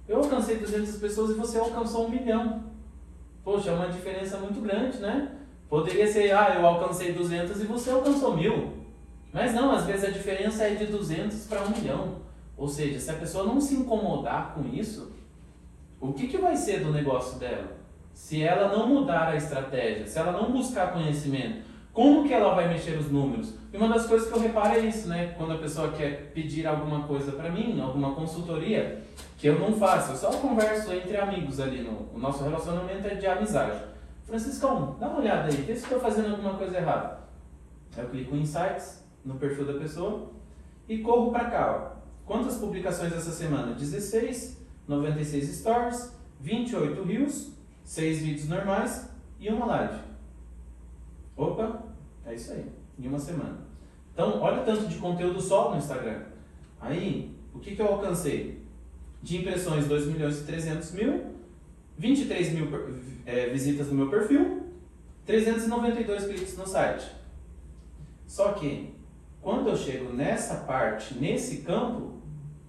Eu 0.07 0.17
alcancei 0.17 0.57
200 0.57 0.97
pessoas 0.97 1.31
e 1.31 1.33
você 1.33 1.57
alcançou 1.57 2.07
um 2.07 2.09
milhão. 2.09 2.63
Poxa, 3.43 3.69
é 3.69 3.73
uma 3.73 3.87
diferença 3.87 4.37
muito 4.37 4.61
grande, 4.61 4.97
né? 4.97 5.31
Poderia 5.69 6.05
ser, 6.05 6.31
ah, 6.31 6.55
eu 6.57 6.65
alcancei 6.65 7.13
200 7.13 7.61
e 7.61 7.65
você 7.65 7.91
alcançou 7.91 8.35
mil. 8.35 8.80
Mas 9.33 9.53
não, 9.53 9.71
às 9.71 9.85
vezes 9.85 10.03
a 10.03 10.11
diferença 10.11 10.63
é 10.63 10.75
de 10.75 10.87
200 10.87 11.45
para 11.47 11.61
1 11.61 11.69
milhão. 11.69 12.15
Ou 12.57 12.67
seja, 12.67 12.99
se 12.99 13.09
a 13.09 13.15
pessoa 13.15 13.45
não 13.45 13.59
se 13.59 13.75
incomodar 13.75 14.53
com 14.53 14.67
isso, 14.67 15.13
o 15.99 16.13
que, 16.13 16.27
que 16.27 16.37
vai 16.37 16.55
ser 16.55 16.83
do 16.83 16.91
negócio 16.91 17.39
dela? 17.39 17.77
Se 18.13 18.43
ela 18.43 18.75
não 18.75 18.87
mudar 18.87 19.29
a 19.29 19.35
estratégia, 19.35 20.05
se 20.05 20.19
ela 20.19 20.31
não 20.31 20.51
buscar 20.51 20.91
conhecimento, 20.91 21.61
como 21.93 22.25
que 22.25 22.33
ela 22.33 22.53
vai 22.53 22.67
mexer 22.67 22.97
os 22.97 23.11
números? 23.11 23.53
E 23.73 23.77
uma 23.77 23.89
das 23.89 24.05
coisas 24.05 24.29
que 24.29 24.33
eu 24.33 24.41
reparo 24.41 24.75
é 24.75 24.79
isso, 24.79 25.07
né? 25.07 25.33
Quando 25.37 25.53
a 25.53 25.57
pessoa 25.57 25.91
quer 25.91 26.31
pedir 26.33 26.65
alguma 26.65 27.03
coisa 27.03 27.31
para 27.33 27.49
mim, 27.49 27.79
alguma 27.81 28.13
consultoria, 28.13 29.01
que 29.37 29.47
eu 29.47 29.59
não 29.59 29.73
faço, 29.73 30.11
eu 30.11 30.15
só 30.15 30.31
converso 30.37 30.93
entre 30.93 31.17
amigos 31.17 31.59
ali. 31.59 31.81
No, 31.81 32.09
o 32.13 32.19
nosso 32.19 32.43
relacionamento 32.43 33.07
é 33.07 33.15
de 33.15 33.27
amizade. 33.27 33.77
Franciscão, 34.23 34.95
dá 34.99 35.07
uma 35.07 35.19
olhada 35.19 35.49
aí, 35.49 35.55
vê 35.55 35.75
se 35.75 35.83
estou 35.83 35.99
fazendo 35.99 36.31
alguma 36.31 36.53
coisa 36.53 36.77
errada. 36.77 37.19
Eu 37.97 38.07
clico 38.07 38.35
em 38.35 38.41
Insights, 38.41 39.00
no 39.25 39.35
perfil 39.35 39.65
da 39.65 39.73
pessoa, 39.73 40.31
e 40.87 40.99
corro 40.99 41.31
para 41.31 41.49
cá. 41.49 41.95
Ó. 41.97 42.01
Quantas 42.25 42.57
publicações 42.57 43.13
essa 43.13 43.31
semana? 43.31 43.73
16, 43.73 44.57
96 44.87 45.57
stories, 45.57 46.13
28 46.39 47.03
reels, 47.03 47.51
6 47.83 48.19
vídeos 48.19 48.49
normais 48.49 49.09
e 49.39 49.49
uma 49.49 49.65
live. 49.65 49.99
Opa, 51.35 51.83
é 52.25 52.35
isso 52.35 52.53
aí, 52.53 52.65
em 52.99 53.07
uma 53.07 53.19
semana. 53.19 53.59
Então, 54.13 54.39
olha 54.41 54.61
o 54.61 54.65
tanto 54.65 54.87
de 54.87 54.97
conteúdo 54.97 55.41
só 55.41 55.71
no 55.71 55.77
Instagram. 55.77 56.23
Aí, 56.79 57.35
o 57.53 57.59
que, 57.59 57.75
que 57.75 57.81
eu 57.81 57.87
alcancei? 57.87 58.61
De 59.21 59.37
impressões, 59.37 59.87
2 59.87 60.07
milhões 60.07 60.41
e 60.41 60.45
300 60.45 60.91
mil, 60.93 61.35
23 61.97 62.53
mil 62.53 62.67
eh, 63.25 63.49
visitas 63.49 63.87
no 63.87 63.93
meu 63.93 64.09
perfil, 64.09 64.63
392 65.25 66.25
cliques 66.25 66.57
no 66.57 66.65
site. 66.65 67.11
Só 68.25 68.53
que, 68.53 68.93
quando 69.41 69.69
eu 69.69 69.75
chego 69.75 70.13
nessa 70.13 70.55
parte, 70.65 71.15
nesse 71.15 71.57
campo, 71.57 72.21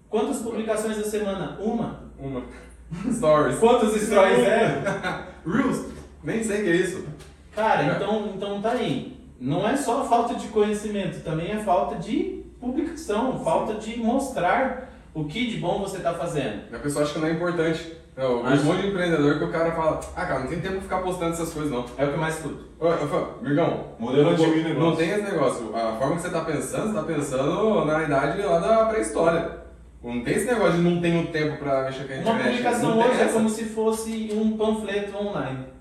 quantas 0.08 0.38
publicações 0.38 0.96
da 0.96 1.04
semana? 1.04 1.58
Uma. 1.60 2.12
Uma. 2.18 2.42
Stories. 3.12 3.58
Quantos 3.58 4.00
stories 4.00 4.38
é? 4.40 4.82
Reels. 5.46 5.86
Nem 6.22 6.42
sei 6.42 6.60
o 6.60 6.64
que 6.64 6.70
é 6.70 6.76
isso. 6.76 7.06
Cara, 7.54 7.96
então, 7.96 8.32
então 8.34 8.62
tá 8.62 8.72
aí. 8.72 9.20
Não 9.38 9.68
é 9.68 9.76
só 9.76 10.04
falta 10.04 10.34
de 10.34 10.48
conhecimento, 10.48 11.22
também 11.24 11.50
é 11.50 11.58
falta 11.58 11.96
de 11.96 12.44
publicação, 12.60 13.42
falta 13.42 13.74
de 13.74 13.98
mostrar 13.98 14.92
o 15.12 15.24
que 15.24 15.48
de 15.48 15.58
bom 15.58 15.80
você 15.80 15.96
está 15.96 16.14
fazendo. 16.14 16.72
A 16.72 16.78
pessoa 16.78 17.04
acha 17.04 17.14
que 17.14 17.18
não 17.18 17.26
é 17.26 17.32
importante. 17.32 17.96
Eu 18.14 18.46
Acho. 18.46 18.62
um 18.62 18.64
monte 18.66 18.82
de 18.82 18.88
empreendedor 18.88 19.38
que 19.38 19.44
o 19.44 19.50
cara 19.50 19.72
fala, 19.72 20.00
ah 20.14 20.26
cara, 20.26 20.40
não 20.40 20.46
tem 20.46 20.60
tempo 20.60 20.74
pra 20.74 20.82
ficar 20.82 20.98
postando 20.98 21.32
essas 21.32 21.52
coisas 21.52 21.72
não. 21.72 21.84
É 21.96 22.04
o 22.04 22.08
que 22.08 22.14
eu 22.14 22.18
mais. 22.18 22.44
Ô, 22.44 22.86
Eu 22.86 23.08
falo, 23.08 23.38
Mirgão, 23.40 23.84
Modelo 23.98 24.24
não, 24.24 24.34
de 24.36 24.62
negócio. 24.62 24.78
não 24.80 24.96
tem 24.96 25.10
esse 25.10 25.22
negócio. 25.22 25.74
A 25.74 25.96
forma 25.96 26.16
que 26.16 26.22
você 26.22 26.30
tá 26.30 26.40
pensando, 26.42 26.88
você 26.88 26.94
tá 26.94 27.02
pensando 27.04 27.84
na 27.86 28.02
idade 28.02 28.42
lá 28.42 28.58
da 28.58 28.84
pré-história. 28.86 29.62
Não 30.04 30.20
tem 30.22 30.34
esse 30.34 30.46
negócio 30.46 30.74
de 30.74 30.82
não 30.82 31.00
tenho 31.00 31.26
tempo 31.28 31.56
pra 31.58 31.84
mexer 31.84 32.04
com 32.06 32.12
a 32.12 32.16
internet. 32.16 32.28
Uma 32.28 32.44
publicação 32.44 32.90
não 32.90 32.98
hoje 32.98 33.20
é 33.22 33.26
como 33.26 33.48
se 33.48 33.64
fosse 33.64 34.30
um 34.34 34.56
panfleto 34.58 35.16
online. 35.16 35.72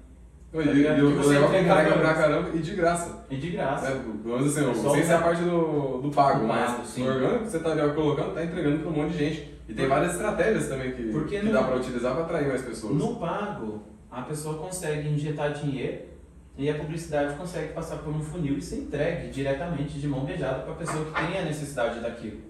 E, 0.54 0.58
tá 0.58 0.72
e, 0.72 1.00
e 1.00 1.02
o 1.02 1.12
Que 1.12 1.18
você 1.18 1.36
é 1.36 1.40
entrega 1.42 1.74
entrega 1.82 1.98
pra 1.98 2.14
caramba 2.14 2.50
e 2.54 2.60
de 2.60 2.76
graça. 2.76 3.26
E 3.30 3.36
de 3.38 3.50
graça. 3.52 3.88
É, 3.88 3.92
pelo 3.92 4.38
menos 4.38 4.56
assim, 4.56 4.66
É 4.66 4.70
eu 4.70 4.76
só 4.76 4.84
não 4.84 4.92
sei 4.92 5.02
o 5.02 5.06
se 5.06 5.12
é 5.12 5.16
a 5.16 5.22
parte 5.22 5.42
do, 5.42 6.02
do 6.02 6.12
pago, 6.12 6.42
Do 6.42 6.48
mas 6.48 6.72
pago, 6.72 6.84
o 7.02 7.08
orgânico 7.08 7.44
que 7.46 7.50
você 7.52 7.60
tá 7.60 7.90
colocando, 7.96 8.34
tá 8.34 8.44
entregando 8.44 8.80
pra 8.80 8.90
um 8.90 8.94
monte 8.94 9.12
de 9.14 9.18
gente. 9.18 9.61
E 9.72 9.74
tem 9.74 9.88
várias 9.88 10.14
estratégias 10.14 10.68
também 10.68 10.92
que, 10.94 11.04
Porque 11.12 11.40
que 11.40 11.46
no- 11.46 11.54
dá 11.54 11.64
pra 11.64 11.76
utilizar 11.78 12.14
pra 12.14 12.24
atrair 12.26 12.48
mais 12.50 12.62
pessoas. 12.62 12.94
No 12.96 13.16
pago, 13.16 13.84
a 14.12 14.22
pessoa 14.24 14.58
consegue 14.58 15.08
injetar 15.08 15.54
dinheiro 15.54 16.04
e 16.58 16.70
a 16.70 16.76
publicidade 16.76 17.36
consegue 17.36 17.72
passar 17.74 17.98
por 18.00 18.14
um 18.14 18.22
funil 18.22 18.58
e 18.58 18.62
ser 18.62 18.80
entregue 18.80 19.30
diretamente 19.30 19.98
de 19.98 20.08
mão 20.08 20.26
beijada 20.26 20.60
para 20.64 20.74
a 20.74 20.76
pessoa 20.76 21.06
que 21.06 21.12
tem 21.14 21.40
a 21.40 21.46
necessidade 21.46 22.02
daquilo. 22.02 22.42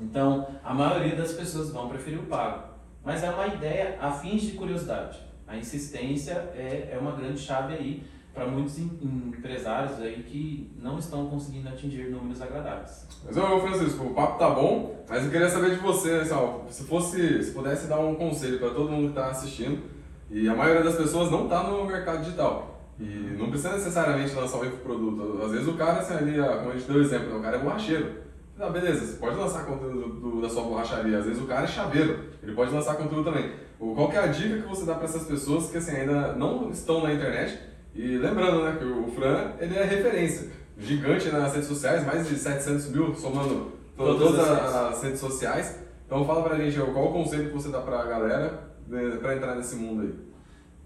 Então, 0.00 0.48
a 0.64 0.74
maioria 0.74 1.14
das 1.14 1.32
pessoas 1.32 1.70
vão 1.70 1.88
preferir 1.88 2.18
o 2.18 2.24
pago. 2.24 2.64
Mas 3.04 3.22
é 3.22 3.30
uma 3.30 3.46
ideia 3.46 3.96
a 4.00 4.10
fins 4.10 4.42
de 4.42 4.52
curiosidade. 4.52 5.18
A 5.46 5.56
insistência 5.56 6.32
é, 6.54 6.90
é 6.92 6.98
uma 7.00 7.12
grande 7.12 7.38
chave 7.40 7.74
aí 7.74 8.02
para 8.34 8.46
muitos 8.46 8.78
em- 8.78 8.98
empresários 9.36 10.00
aí 10.00 10.22
que 10.22 10.70
não 10.80 10.98
estão 10.98 11.26
conseguindo 11.26 11.68
atingir 11.68 12.10
números 12.10 12.40
agradáveis. 12.40 13.06
Mas 13.24 13.36
ô 13.36 13.60
Francisco, 13.60 14.04
o 14.04 14.14
papo 14.14 14.38
tá 14.38 14.50
bom, 14.50 15.04
mas 15.08 15.24
eu 15.24 15.30
queria 15.30 15.48
saber 15.48 15.70
de 15.70 15.76
você, 15.76 16.20
ó, 16.32 16.60
se 16.70 16.84
fosse, 16.84 17.42
se 17.42 17.50
pudesse 17.52 17.86
dar 17.88 17.98
um 17.98 18.14
conselho 18.14 18.58
para 18.58 18.70
todo 18.70 18.90
mundo 18.90 19.08
que 19.08 19.14
tá 19.14 19.26
assistindo, 19.30 19.82
e 20.30 20.48
a 20.48 20.54
maioria 20.54 20.84
das 20.84 20.94
pessoas 20.96 21.30
não 21.30 21.48
tá 21.48 21.64
no 21.64 21.84
mercado 21.84 22.20
digital. 22.22 22.80
E 22.98 23.34
não 23.38 23.48
precisa 23.48 23.72
necessariamente 23.72 24.34
lançar 24.34 24.58
um 24.58 24.64
infoproduto. 24.66 25.42
Às 25.42 25.50
vezes 25.52 25.66
o 25.68 25.72
cara, 25.74 26.00
assim, 26.00 26.14
ali, 26.14 26.34
como 26.36 26.70
a 26.70 26.72
gente 26.74 26.86
deu 26.86 26.96
o 26.96 27.00
exemplo, 27.00 27.30
né, 27.30 27.36
o 27.36 27.42
cara 27.42 27.56
é 27.56 27.60
borracheiro. 27.60 28.20
Ah, 28.58 28.68
beleza, 28.68 29.06
você 29.06 29.16
pode 29.16 29.36
lançar 29.36 29.64
conteúdo 29.64 30.20
do- 30.20 30.42
da 30.42 30.48
sua 30.50 30.62
borracharia. 30.64 31.16
Às 31.18 31.24
vezes 31.24 31.42
o 31.42 31.46
cara 31.46 31.64
é 31.64 31.66
chaveiro, 31.66 32.24
ele 32.42 32.52
pode 32.52 32.70
lançar 32.70 32.94
conteúdo 32.96 33.24
também. 33.24 33.52
Qual 33.78 34.12
é 34.12 34.18
a 34.18 34.26
dica 34.26 34.60
que 34.60 34.68
você 34.68 34.84
dá 34.84 34.94
para 34.96 35.04
essas 35.06 35.24
pessoas 35.24 35.70
que 35.70 35.78
assim, 35.78 35.92
ainda 35.96 36.34
não 36.34 36.68
estão 36.70 37.02
na 37.02 37.14
internet? 37.14 37.58
E 37.94 38.16
lembrando 38.16 38.62
né, 38.64 38.76
que 38.78 38.84
o 38.84 39.08
Fran 39.12 39.52
ele 39.58 39.76
é 39.76 39.84
referência, 39.84 40.50
gigante 40.78 41.28
nas 41.28 41.52
redes 41.52 41.68
sociais, 41.68 42.06
mais 42.06 42.28
de 42.28 42.36
700 42.36 42.88
mil 42.90 43.14
somando 43.14 43.48
to- 43.54 43.80
Todas 43.96 44.28
todas 44.28 44.48
as 44.48 44.74
as, 44.74 45.02
redes 45.02 45.20
sociais. 45.20 45.78
Então 46.06 46.24
fala 46.24 46.42
pra 46.42 46.56
gente 46.56 46.78
qual 46.92 47.10
o 47.10 47.12
conselho 47.12 47.48
que 47.48 47.52
você 47.54 47.68
dá 47.68 47.80
pra 47.80 48.04
galera 48.04 48.70
né, 48.86 49.16
para 49.20 49.36
entrar 49.36 49.54
nesse 49.54 49.76
mundo 49.76 50.02
aí? 50.02 50.14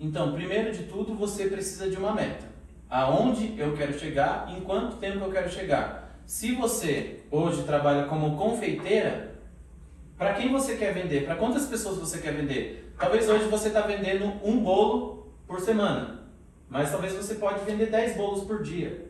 Então, 0.00 0.32
primeiro 0.32 0.72
de 0.72 0.84
tudo, 0.84 1.14
você 1.14 1.46
precisa 1.46 1.88
de 1.88 1.96
uma 1.96 2.12
meta. 2.12 2.44
Aonde 2.90 3.55
eu 3.59 3.72
quero 3.74 3.96
chegar, 3.98 4.52
em 4.55 4.61
quanto 4.61 4.96
tempo 4.96 5.24
eu 5.24 5.30
quero 5.30 5.48
chegar. 5.50 6.18
Se 6.26 6.52
você 6.55 7.20
hoje 7.30 7.62
trabalha 7.62 8.05
como 8.07 8.36
confeiteira, 8.36 9.34
para 10.18 10.34
quem 10.34 10.50
você 10.50 10.76
quer 10.76 10.92
vender? 10.92 11.24
Para 11.24 11.36
quantas 11.36 11.66
pessoas 11.66 11.96
você 11.98 12.18
quer 12.18 12.32
vender? 12.34 12.92
Talvez 12.98 13.28
hoje 13.28 13.44
você 13.48 13.68
está 13.68 13.82
vendendo 13.82 14.26
um 14.44 14.62
bolo 14.62 15.32
por 15.46 15.61
semana, 15.61 16.24
mas 16.68 16.90
talvez 16.90 17.12
você 17.14 17.34
pode 17.34 17.64
vender 17.64 17.86
10 17.86 18.16
bolos 18.16 18.44
por 18.44 18.62
dia. 18.62 19.06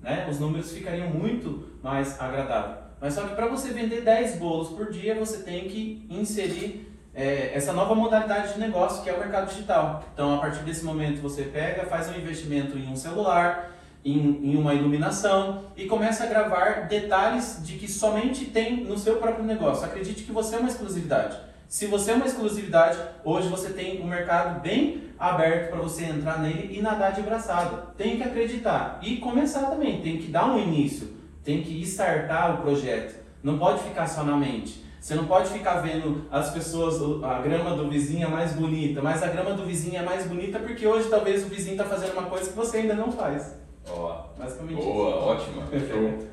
Né? 0.00 0.26
Os 0.30 0.38
números 0.38 0.72
ficariam 0.72 1.08
muito 1.08 1.68
mais 1.82 2.20
agradáveis. 2.20 2.86
Mas 3.00 3.14
só 3.14 3.22
que 3.26 3.34
para 3.34 3.46
você 3.46 3.70
vender 3.70 4.02
10 4.02 4.36
bolos 4.36 4.68
por 4.68 4.90
dia, 4.90 5.14
você 5.14 5.38
tem 5.42 5.68
que 5.68 6.06
inserir 6.10 6.92
é, 7.14 7.52
essa 7.54 7.72
nova 7.72 7.94
modalidade 7.94 8.54
de 8.54 8.60
negócio 8.60 9.02
que 9.02 9.10
é 9.10 9.12
o 9.12 9.18
mercado 9.18 9.48
digital. 9.48 10.04
Então, 10.12 10.34
a 10.34 10.38
partir 10.38 10.62
desse 10.64 10.84
momento, 10.84 11.20
você 11.20 11.42
pega, 11.44 11.86
faz 11.86 12.08
um 12.08 12.14
investimento 12.14 12.76
em 12.78 12.88
um 12.88 12.96
celular, 12.96 13.72
em, 14.04 14.52
em 14.52 14.56
uma 14.56 14.72
iluminação 14.72 15.64
e 15.76 15.86
começa 15.86 16.24
a 16.24 16.26
gravar 16.26 16.86
detalhes 16.86 17.60
de 17.64 17.76
que 17.76 17.90
somente 17.90 18.44
tem 18.46 18.84
no 18.84 18.96
seu 18.96 19.16
próprio 19.16 19.44
negócio. 19.44 19.84
Acredite 19.84 20.22
que 20.22 20.30
você 20.30 20.54
é 20.54 20.58
uma 20.58 20.68
exclusividade. 20.68 21.36
Se 21.68 21.86
você 21.86 22.12
é 22.12 22.14
uma 22.14 22.26
exclusividade, 22.26 22.96
hoje 23.24 23.48
você 23.48 23.70
tem 23.70 24.00
um 24.00 24.06
mercado 24.06 24.60
bem 24.60 25.02
aberto 25.18 25.70
para 25.70 25.80
você 25.80 26.04
entrar 26.04 26.38
nele 26.38 26.76
e 26.76 26.80
nadar 26.80 27.12
de 27.12 27.22
braçada. 27.22 27.88
Tem 27.96 28.16
que 28.16 28.22
acreditar 28.22 29.00
e 29.02 29.16
começar 29.16 29.66
também, 29.70 30.00
tem 30.00 30.18
que 30.18 30.28
dar 30.28 30.46
um 30.46 30.58
início, 30.58 31.08
tem 31.42 31.62
que 31.62 31.82
startar 31.82 32.54
o 32.54 32.62
projeto. 32.62 33.16
Não 33.42 33.58
pode 33.58 33.82
ficar 33.82 34.06
só 34.06 34.22
na 34.22 34.36
mente. 34.36 34.84
Você 35.00 35.14
não 35.14 35.26
pode 35.26 35.50
ficar 35.50 35.80
vendo 35.80 36.26
as 36.30 36.50
pessoas, 36.50 37.00
a 37.24 37.40
grama 37.40 37.76
do 37.76 37.88
vizinho 37.88 38.26
é 38.26 38.30
mais 38.30 38.52
bonita, 38.52 39.02
mas 39.02 39.22
a 39.22 39.28
grama 39.28 39.52
do 39.52 39.64
vizinho 39.64 39.98
é 39.98 40.02
mais 40.02 40.26
bonita 40.26 40.58
porque 40.58 40.86
hoje 40.86 41.08
talvez 41.08 41.44
o 41.44 41.48
vizinho 41.48 41.72
está 41.72 41.84
fazendo 41.84 42.12
uma 42.12 42.28
coisa 42.28 42.50
que 42.50 42.56
você 42.56 42.78
ainda 42.78 42.94
não 42.94 43.10
faz. 43.10 43.56
Ó, 43.88 44.25
Basicamente 44.38 44.76
boa, 44.76 45.08
isso. 45.08 45.18
ótima. 45.18 45.62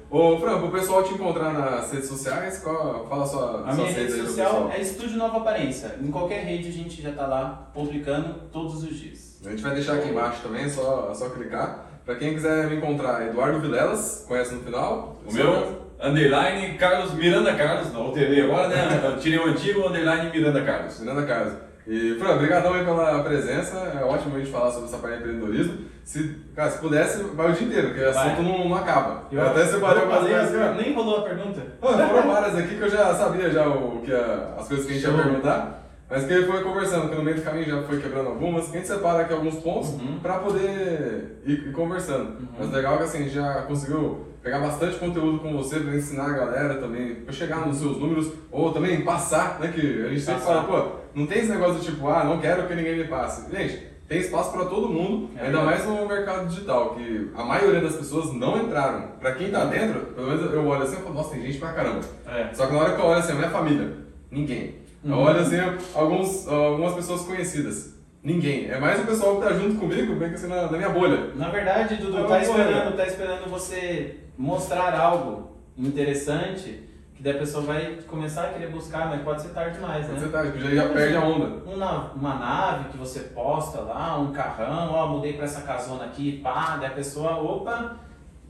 Ô, 0.09 0.37
Franco, 0.37 0.67
o 0.67 0.71
pessoal 0.71 1.03
te 1.03 1.13
encontrar 1.13 1.53
nas 1.53 1.91
redes 1.91 2.07
sociais, 2.07 2.59
qual, 2.59 3.07
fala 3.07 3.23
a 3.23 3.27
sua, 3.27 3.63
A 3.67 3.73
minha 3.73 3.91
rede 3.91 4.13
pro 4.13 4.27
social 4.27 4.69
é 4.71 4.79
Estúdio 4.79 5.17
Nova 5.17 5.37
Aparência. 5.37 5.95
Em 6.01 6.11
qualquer 6.11 6.43
rede 6.43 6.69
a 6.69 6.71
gente 6.71 7.01
já 7.01 7.09
está 7.09 7.25
lá 7.25 7.71
publicando 7.73 8.35
todos 8.51 8.83
os 8.83 8.95
dias. 8.95 9.39
A 9.45 9.49
gente 9.49 9.63
vai 9.63 9.73
deixar 9.73 9.95
aqui 9.95 10.09
embaixo 10.09 10.41
também, 10.43 10.65
é 10.65 10.69
só, 10.69 11.09
é 11.11 11.15
só 11.15 11.29
clicar. 11.29 11.85
Pra 12.05 12.15
quem 12.15 12.33
quiser 12.33 12.67
me 12.67 12.75
encontrar, 12.75 13.25
Eduardo 13.27 13.59
Vilelas, 13.59 14.25
conhece 14.27 14.53
no 14.53 14.61
final? 14.61 15.17
O 15.25 15.33
meu, 15.33 15.83
underline 16.01 16.77
Carlos 16.77 17.13
Miranda 17.13 17.55
Carlos, 17.55 17.91
não 17.93 18.03
alterei 18.03 18.41
agora, 18.41 18.67
né? 18.67 19.01
Eu 19.03 19.19
tirei 19.19 19.39
o 19.39 19.45
antigo, 19.45 19.87
underline 19.87 20.29
Miranda 20.29 20.61
Carlos. 20.63 20.99
Miranda 20.99 21.25
Casa. 21.25 21.72
E, 21.87 22.15
Fran, 22.17 22.35
obrigadão 22.35 22.73
aí 22.73 22.83
pela 22.85 23.23
presença. 23.23 23.75
É 23.99 24.03
ótimo 24.03 24.35
a 24.35 24.39
gente 24.39 24.51
falar 24.51 24.71
sobre 24.71 24.87
essa 24.87 24.97
parte 24.97 25.17
de 25.17 25.23
empreendedorismo. 25.23 25.77
Se, 26.03 26.35
cara, 26.55 26.69
se 26.71 26.79
pudesse, 26.79 27.23
vai 27.23 27.49
o 27.51 27.53
dia 27.53 27.67
inteiro, 27.67 27.87
porque 27.89 28.01
o 28.03 28.09
assunto 28.09 28.41
não, 28.41 28.69
não 28.69 28.75
acaba. 28.75 29.23
Eu, 29.31 29.41
até 29.45 29.65
separei 29.65 30.03
eu 30.03 30.11
algumas 30.13 30.29
coisas. 30.49 30.75
Nem 30.77 30.93
rolou 30.93 31.19
a 31.19 31.21
pergunta? 31.23 31.61
Mano, 31.81 32.07
foram 32.07 32.27
várias 32.33 32.57
aqui 32.57 32.75
que 32.75 32.81
eu 32.81 32.89
já 32.89 33.13
sabia 33.15 33.49
já 33.49 33.67
o 33.67 34.01
que 34.03 34.13
a- 34.13 34.55
as 34.57 34.67
coisas 34.67 34.85
que 34.85 34.91
a 34.91 34.95
gente 34.95 35.05
ia 35.05 35.11
Show. 35.13 35.21
perguntar. 35.23 35.79
Mas 36.09 36.25
que 36.25 36.33
ele 36.33 36.45
foi 36.45 36.61
conversando, 36.63 37.09
que 37.09 37.15
no 37.15 37.23
meio 37.23 37.37
do 37.37 37.41
caminho 37.41 37.65
já 37.65 37.81
foi 37.83 37.99
quebrando 37.99 38.27
algumas, 38.29 38.69
a 38.69 38.73
gente 38.73 38.87
separa 38.87 39.21
aqui 39.23 39.33
alguns 39.33 39.55
pontos 39.55 39.89
Uhum. 39.93 40.19
pra 40.21 40.35
poder 40.39 41.39
ir, 41.45 41.51
ir 41.69 41.71
conversando. 41.71 42.39
Uhum. 42.39 42.47
Mas 42.59 42.71
legal 42.71 42.97
que 42.97 43.03
assim, 43.03 43.17
a 43.19 43.21
gente 43.21 43.33
já 43.33 43.61
conseguiu 43.63 44.27
pegar 44.43 44.59
bastante 44.59 44.97
conteúdo 44.97 45.39
com 45.39 45.53
você 45.55 45.79
pra 45.79 45.95
ensinar 45.95 46.25
a 46.25 46.33
galera 46.33 46.75
também, 46.75 47.15
pra 47.15 47.33
chegar 47.33 47.65
nos 47.65 47.77
seus 47.77 47.97
números, 47.97 48.31
ou 48.51 48.71
também 48.73 49.01
passar, 49.01 49.59
né? 49.59 49.71
Que 49.73 50.03
a 50.05 50.09
gente 50.09 50.21
sempre 50.21 50.41
Passar. 50.41 50.63
fala, 50.63 50.81
pô, 50.81 50.95
não 51.15 51.25
tem 51.25 51.39
esse 51.39 51.49
negócio 51.51 51.75
do 51.75 51.81
tipo, 51.81 52.07
ah, 52.09 52.23
não 52.25 52.39
quero 52.39 52.67
que 52.67 52.75
ninguém 52.75 52.97
me 52.97 53.05
passe. 53.05 53.49
Gente, 53.55 53.81
tem 54.07 54.19
espaço 54.19 54.51
pra 54.51 54.65
todo 54.65 54.89
mundo, 54.89 55.29
É 55.37 55.45
ainda 55.45 55.59
verdade. 55.59 55.87
mais 55.87 56.01
no 56.01 56.07
mercado 56.07 56.47
digital, 56.49 56.93
que 56.95 57.31
a 57.33 57.43
maioria 57.43 57.79
das 57.81 57.95
pessoas 57.95 58.33
não 58.33 58.57
entraram. 58.57 59.07
Pra 59.19 59.31
quem 59.33 59.49
tá 59.49 59.63
dentro, 59.65 60.01
pelo 60.07 60.27
menos 60.27 60.53
eu 60.53 60.67
olho 60.67 60.83
assim 60.83 60.97
e 60.97 61.01
falo, 61.03 61.15
nossa, 61.15 61.29
tem 61.31 61.41
gente 61.41 61.57
pra 61.57 61.71
caramba. 61.71 62.01
É. 62.27 62.49
Só 62.53 62.65
que 62.67 62.73
na 62.73 62.79
hora 62.79 62.93
que 62.95 63.01
eu 63.01 63.05
olho 63.05 63.19
assim, 63.19 63.31
a 63.31 63.35
minha 63.35 63.49
família, 63.49 63.93
ninguém. 64.29 64.75
Eu 65.05 65.13
Uhum. 65.15 65.21
olho 65.23 65.39
assim, 65.39 65.57
alguns, 65.95 66.47
algumas 66.47 66.93
pessoas 66.95 67.21
conhecidas, 67.21 67.92
ninguém. 68.23 68.69
É 68.69 68.79
mais 68.79 69.01
o 69.01 69.05
pessoal 69.05 69.35
que 69.39 69.47
tá 69.47 69.53
junto 69.53 69.79
comigo, 69.79 70.15
bem 70.15 70.29
que 70.29 70.35
assim, 70.35 70.47
na, 70.47 70.63
na 70.71 70.77
minha 70.77 70.89
bolha. 70.89 71.31
Na 71.35 71.49
verdade, 71.49 71.95
Dudu, 71.97 72.17
Ah, 72.17 72.21
tá 72.21 72.27
boa, 72.27 72.39
esperando, 72.41 72.95
tá 72.95 73.05
esperando 73.07 73.49
você 73.49 74.19
mostrar 74.37 74.97
algo 74.97 75.57
interessante 75.77 76.83
que 77.15 77.21
daí 77.21 77.35
a 77.35 77.39
pessoa 77.39 77.63
vai 77.63 77.99
começar 78.07 78.43
a 78.45 78.49
querer 78.53 78.69
buscar, 78.69 79.07
mas 79.07 79.21
pode 79.21 79.41
ser 79.43 79.49
tarde 79.49 79.75
demais, 79.75 80.07
né? 80.07 80.19
Você 80.19 80.29
tá, 80.29 80.43
tipo, 80.43 80.59
já, 80.59 80.69
já 80.69 80.89
perde 80.89 81.15
a 81.15 81.21
onda. 81.21 81.69
Uma, 81.69 82.11
uma 82.13 82.35
nave 82.35 82.89
que 82.89 82.97
você 82.97 83.19
posta 83.19 83.81
lá, 83.81 84.17
um 84.17 84.31
carrão, 84.31 84.91
ó, 84.91 85.07
mudei 85.07 85.33
pra 85.33 85.45
essa 85.45 85.61
casona 85.61 86.05
aqui, 86.05 86.39
pá, 86.43 86.77
daí 86.77 86.87
a 86.87 86.93
pessoa, 86.93 87.37
opa, 87.37 87.97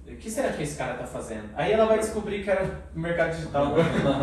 o 0.05 0.17
que 0.17 0.29
será 0.29 0.51
que 0.51 0.63
esse 0.63 0.77
cara 0.77 0.95
tá 0.95 1.05
fazendo? 1.05 1.49
Aí 1.55 1.71
ela 1.71 1.85
vai 1.85 1.97
descobrir 1.97 2.43
que 2.43 2.49
era 2.49 2.83
mercado 2.93 3.35
digital. 3.35 3.73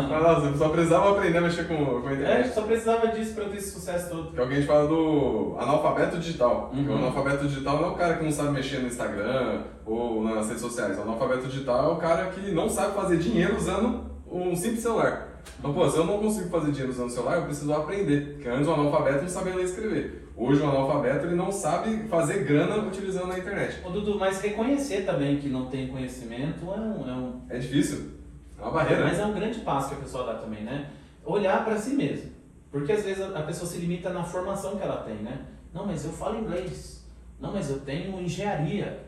Nossa, 0.09 0.55
só 0.57 0.69
precisava 0.69 1.11
aprender 1.11 1.39
a 1.39 1.41
mexer 1.41 1.67
com, 1.67 2.01
com 2.01 2.07
a 2.07 2.11
é, 2.11 2.13
internet. 2.13 2.53
só 2.53 2.61
precisava 2.61 3.07
disso 3.07 3.33
pra 3.33 3.45
eu 3.45 3.49
ter 3.49 3.57
esse 3.57 3.71
sucesso 3.71 4.09
todo. 4.09 4.31
Que 4.31 4.39
é 4.39 4.43
o 4.43 4.47
que 4.47 4.53
a 4.53 4.55
gente 4.57 4.67
fala 4.67 4.87
do 4.87 5.55
analfabeto 5.59 6.17
digital. 6.17 6.71
Uhum. 6.73 6.87
O 6.87 6.97
analfabeto 6.97 7.47
digital 7.47 7.77
não 7.77 7.89
é 7.89 7.91
o 7.91 7.95
cara 7.95 8.17
que 8.17 8.23
não 8.23 8.31
sabe 8.31 8.51
mexer 8.51 8.77
no 8.77 8.87
Instagram 8.87 9.63
ou 9.85 10.23
nas 10.23 10.47
redes 10.47 10.61
sociais. 10.61 10.97
O 10.99 11.01
analfabeto 11.01 11.47
digital 11.47 11.91
é 11.91 11.93
o 11.93 11.97
cara 11.97 12.29
que 12.29 12.51
não 12.51 12.69
sabe 12.69 12.95
fazer 12.95 13.17
dinheiro 13.17 13.57
usando 13.57 14.11
um 14.31 14.55
simples 14.55 14.81
celular. 14.81 15.41
Então, 15.59 15.73
pô, 15.73 15.89
se 15.89 15.97
eu 15.97 16.05
não 16.05 16.19
consigo 16.19 16.49
fazer 16.49 16.71
dinheiro 16.71 16.91
usando 16.91 17.07
o 17.07 17.11
celular, 17.11 17.37
eu 17.37 17.45
preciso 17.45 17.73
aprender. 17.73 18.33
Porque 18.33 18.49
antes 18.49 18.67
o 18.67 18.73
analfabeto 18.73 19.23
não 19.23 19.29
sabia 19.29 19.55
ler 19.55 19.63
e 19.63 19.65
escrever. 19.65 20.20
Hoje 20.35 20.61
o 20.61 20.69
analfabeto 20.69 21.25
ele 21.25 21.35
não 21.35 21.51
sabe 21.51 22.07
fazer 22.07 22.43
grana 22.45 22.77
utilizando 22.77 23.31
a 23.31 23.37
internet. 23.37 23.85
Ô 23.85 23.89
Dudu, 23.89 24.17
mas 24.17 24.41
reconhecer 24.41 25.05
também 25.05 25.37
que 25.37 25.49
não 25.49 25.67
tem 25.67 25.87
conhecimento 25.87 26.65
é 26.65 26.79
um, 26.79 27.09
é 27.09 27.13
um 27.13 27.41
É 27.49 27.59
difícil. 27.59 28.11
É 28.57 28.61
uma 28.61 28.71
barreira. 28.71 29.03
Mas 29.03 29.19
é 29.19 29.25
um 29.25 29.33
grande 29.33 29.59
passo 29.59 29.89
que 29.89 29.95
a 29.95 29.99
pessoa 29.99 30.25
dá 30.25 30.35
também, 30.35 30.63
né? 30.63 30.89
Olhar 31.23 31.63
para 31.63 31.77
si 31.77 31.91
mesmo. 31.91 32.31
Porque 32.71 32.91
às 32.91 33.03
vezes 33.03 33.21
a 33.21 33.39
a 33.39 33.43
pessoa 33.43 33.69
se 33.69 33.79
limita 33.79 34.11
na 34.11 34.23
formação 34.23 34.77
que 34.77 34.83
ela 34.83 35.03
tem, 35.03 35.15
né? 35.15 35.41
Não, 35.73 35.85
mas 35.85 36.05
eu 36.05 36.11
falo 36.11 36.39
inglês. 36.39 37.05
Não, 37.39 37.51
mas 37.51 37.69
eu 37.69 37.79
tenho 37.79 38.19
engenharia. 38.21 39.03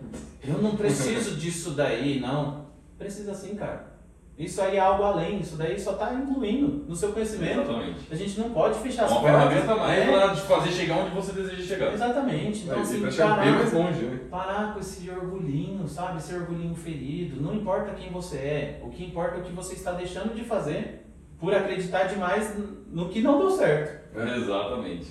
Eu 0.45 0.61
não 0.61 0.75
preciso 0.75 1.35
disso 1.39 1.71
daí, 1.71 2.19
não. 2.19 2.65
Precisa 2.97 3.33
sim, 3.33 3.55
cara. 3.55 3.92
Isso 4.37 4.59
aí 4.63 4.77
é 4.77 4.79
algo 4.79 5.03
além, 5.03 5.39
isso 5.39 5.55
daí 5.55 5.79
só 5.79 5.91
está 5.91 6.11
incluindo 6.11 6.85
no 6.87 6.95
seu 6.95 7.11
conhecimento. 7.13 7.61
Exatamente. 7.61 7.99
A 8.11 8.15
gente 8.15 8.39
não 8.39 8.49
pode 8.49 8.79
fechar 8.79 9.03
É 9.03 9.05
as 9.05 9.11
uma 9.11 9.21
portas. 9.21 9.41
ferramenta 9.53 9.75
mais 9.75 9.99
É, 10.09 10.33
te 10.33 10.41
fazer 10.41 10.71
chegar 10.71 10.95
onde 10.97 11.15
você 11.15 11.31
deseja 11.33 11.61
chegar. 11.61 11.93
Exatamente. 11.93 12.63
Então, 12.63 12.73
Vai 12.73 12.83
assim, 12.83 13.11
chegar 13.11 13.35
bem 13.39 13.45
parar, 13.45 13.51
mais 13.59 13.73
longe, 13.73 14.01
né? 14.05 14.19
parar 14.31 14.73
com 14.73 14.79
esse 14.79 15.07
orgulhinho, 15.09 15.87
sabe? 15.87 16.17
Esse 16.17 16.33
orgulhinho 16.33 16.73
ferido. 16.75 17.39
Não 17.43 17.53
importa 17.53 17.91
quem 17.93 18.11
você 18.11 18.37
é. 18.37 18.81
O 18.83 18.89
que 18.89 19.05
importa 19.05 19.37
é 19.37 19.39
o 19.41 19.43
que 19.43 19.51
você 19.53 19.75
está 19.75 19.91
deixando 19.91 20.33
de 20.33 20.43
fazer 20.43 21.05
por 21.39 21.53
acreditar 21.53 22.05
demais 22.05 22.55
no 22.91 23.09
que 23.09 23.21
não 23.21 23.37
deu 23.37 23.51
certo. 23.51 24.17
É. 24.19 24.37
Exatamente. 24.37 25.05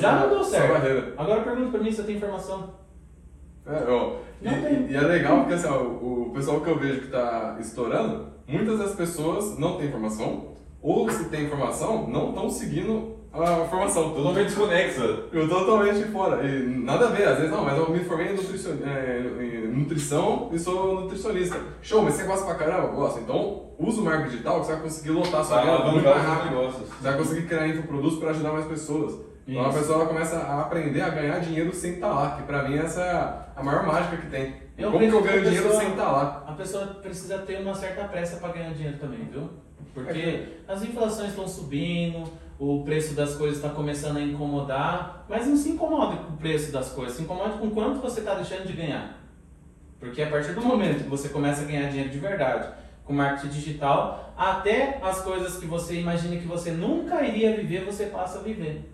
Já 0.00 0.12
não 0.18 0.28
deu 0.30 0.42
certo. 0.42 1.12
Agora 1.16 1.42
pergunta 1.42 1.70
pra 1.70 1.80
mim 1.80 1.92
se 1.92 2.00
eu 2.00 2.06
tenho 2.06 2.16
informação. 2.18 2.74
É, 3.66 3.84
ó, 3.88 4.16
e, 4.42 4.44
Não 4.46 4.62
tem. 4.62 4.90
e 4.90 4.94
é 4.96 5.00
legal 5.00 5.38
porque 5.38 5.54
assim, 5.54 5.68
ó, 5.68 5.80
o 5.80 6.32
pessoal 6.34 6.60
que 6.60 6.68
eu 6.68 6.78
vejo 6.78 6.98
que 7.00 7.06
está 7.06 7.56
estourando, 7.60 8.33
muitas 8.46 8.78
das 8.78 8.94
pessoas 8.94 9.58
não 9.58 9.76
têm 9.76 9.88
informação, 9.88 10.54
ou 10.82 11.10
se 11.10 11.24
tem 11.30 11.44
informação, 11.44 12.08
não 12.08 12.30
estão 12.30 12.50
seguindo 12.50 13.14
a 13.32 13.64
formação. 13.64 14.10
Totalmente 14.14 14.46
desconexa. 14.46 15.24
Eu 15.32 15.48
totalmente 15.48 16.04
fora. 16.10 16.46
E 16.46 16.62
nada 16.66 17.08
a 17.08 17.10
ver, 17.10 17.26
às 17.26 17.36
vezes, 17.38 17.50
não, 17.50 17.64
mas 17.64 17.76
eu 17.76 17.90
me 17.90 17.98
formei 18.00 18.28
em, 18.28 18.36
nutricion... 18.36 18.72
é, 18.86 19.20
em 19.42 19.68
nutrição 19.76 20.50
e 20.52 20.58
sou 20.58 21.00
nutricionista. 21.00 21.58
Show, 21.82 22.02
mas 22.02 22.14
você 22.14 22.24
gosta 22.24 22.44
pra 22.44 22.54
caramba? 22.54 22.88
Gosto. 22.88 23.20
Então, 23.20 23.70
usa 23.78 24.00
o 24.00 24.04
marketing 24.04 24.30
digital 24.30 24.60
que 24.60 24.66
você 24.66 24.72
vai 24.74 24.82
conseguir 24.82 25.10
lotar 25.10 25.44
sua 25.44 25.56
Vai 25.56 25.68
agenda 25.68 25.90
muito 25.90 26.04
mais 26.04 26.22
rápido. 26.22 26.50
negócios. 26.50 26.88
Você 26.88 27.02
vai 27.02 27.16
conseguir 27.18 27.46
criar 27.48 27.68
infoprodutos 27.68 28.18
para 28.18 28.30
ajudar 28.30 28.52
mais 28.52 28.66
pessoas. 28.66 29.18
Então 29.46 29.66
a 29.66 29.72
pessoa 29.72 30.06
começa 30.06 30.36
a 30.36 30.60
aprender 30.62 31.02
a 31.02 31.10
ganhar 31.10 31.38
dinheiro 31.40 31.74
sem 31.74 31.94
estar 31.94 32.08
lá, 32.08 32.36
que 32.36 32.44
pra 32.44 32.66
mim 32.66 32.78
essa 32.78 33.00
é 33.02 33.58
a 33.60 33.62
maior 33.62 33.84
mágica 33.86 34.16
que 34.16 34.28
tem. 34.28 34.54
Eu 34.76 34.90
Como 34.90 34.98
que 35.08 35.12
eu 35.14 35.22
ganho 35.22 35.42
dinheiro 35.44 35.66
pessoa- 35.66 35.80
sem 35.82 35.90
estar 35.90 36.10
lá? 36.10 36.44
A 36.48 36.52
pessoa 36.52 36.86
precisa 36.86 37.38
ter 37.38 37.60
uma 37.60 37.74
certa 37.74 38.04
pressa 38.04 38.38
para 38.38 38.52
ganhar 38.52 38.72
dinheiro 38.74 38.98
também, 38.98 39.24
viu? 39.30 39.48
Porque 39.92 40.48
as 40.66 40.82
inflações 40.82 41.28
estão 41.30 41.46
subindo, 41.46 42.24
o 42.58 42.82
preço 42.84 43.14
das 43.14 43.36
coisas 43.36 43.56
está 43.58 43.68
começando 43.68 44.16
a 44.16 44.20
incomodar, 44.20 45.24
mas 45.28 45.46
não 45.46 45.56
se 45.56 45.70
incomode 45.70 46.16
com 46.18 46.32
o 46.34 46.36
preço 46.36 46.72
das 46.72 46.88
coisas, 46.90 47.16
se 47.16 47.22
incomode 47.22 47.58
com 47.58 47.70
quanto 47.70 48.00
você 48.00 48.20
está 48.20 48.34
deixando 48.34 48.66
de 48.66 48.72
ganhar. 48.72 49.16
Porque 50.00 50.20
a 50.22 50.28
partir 50.28 50.52
do 50.52 50.60
momento 50.60 51.04
que 51.04 51.08
você 51.08 51.28
começa 51.28 51.62
a 51.62 51.64
ganhar 51.66 51.88
dinheiro 51.88 52.10
de 52.10 52.18
verdade 52.18 52.68
com 53.04 53.12
marketing 53.12 53.48
digital, 53.54 54.32
até 54.36 54.98
as 55.02 55.20
coisas 55.20 55.56
que 55.58 55.66
você 55.66 56.00
imagina 56.00 56.36
que 56.36 56.46
você 56.46 56.72
nunca 56.72 57.22
iria 57.22 57.54
viver, 57.54 57.84
você 57.84 58.06
passa 58.06 58.38
a 58.40 58.42
viver. 58.42 58.90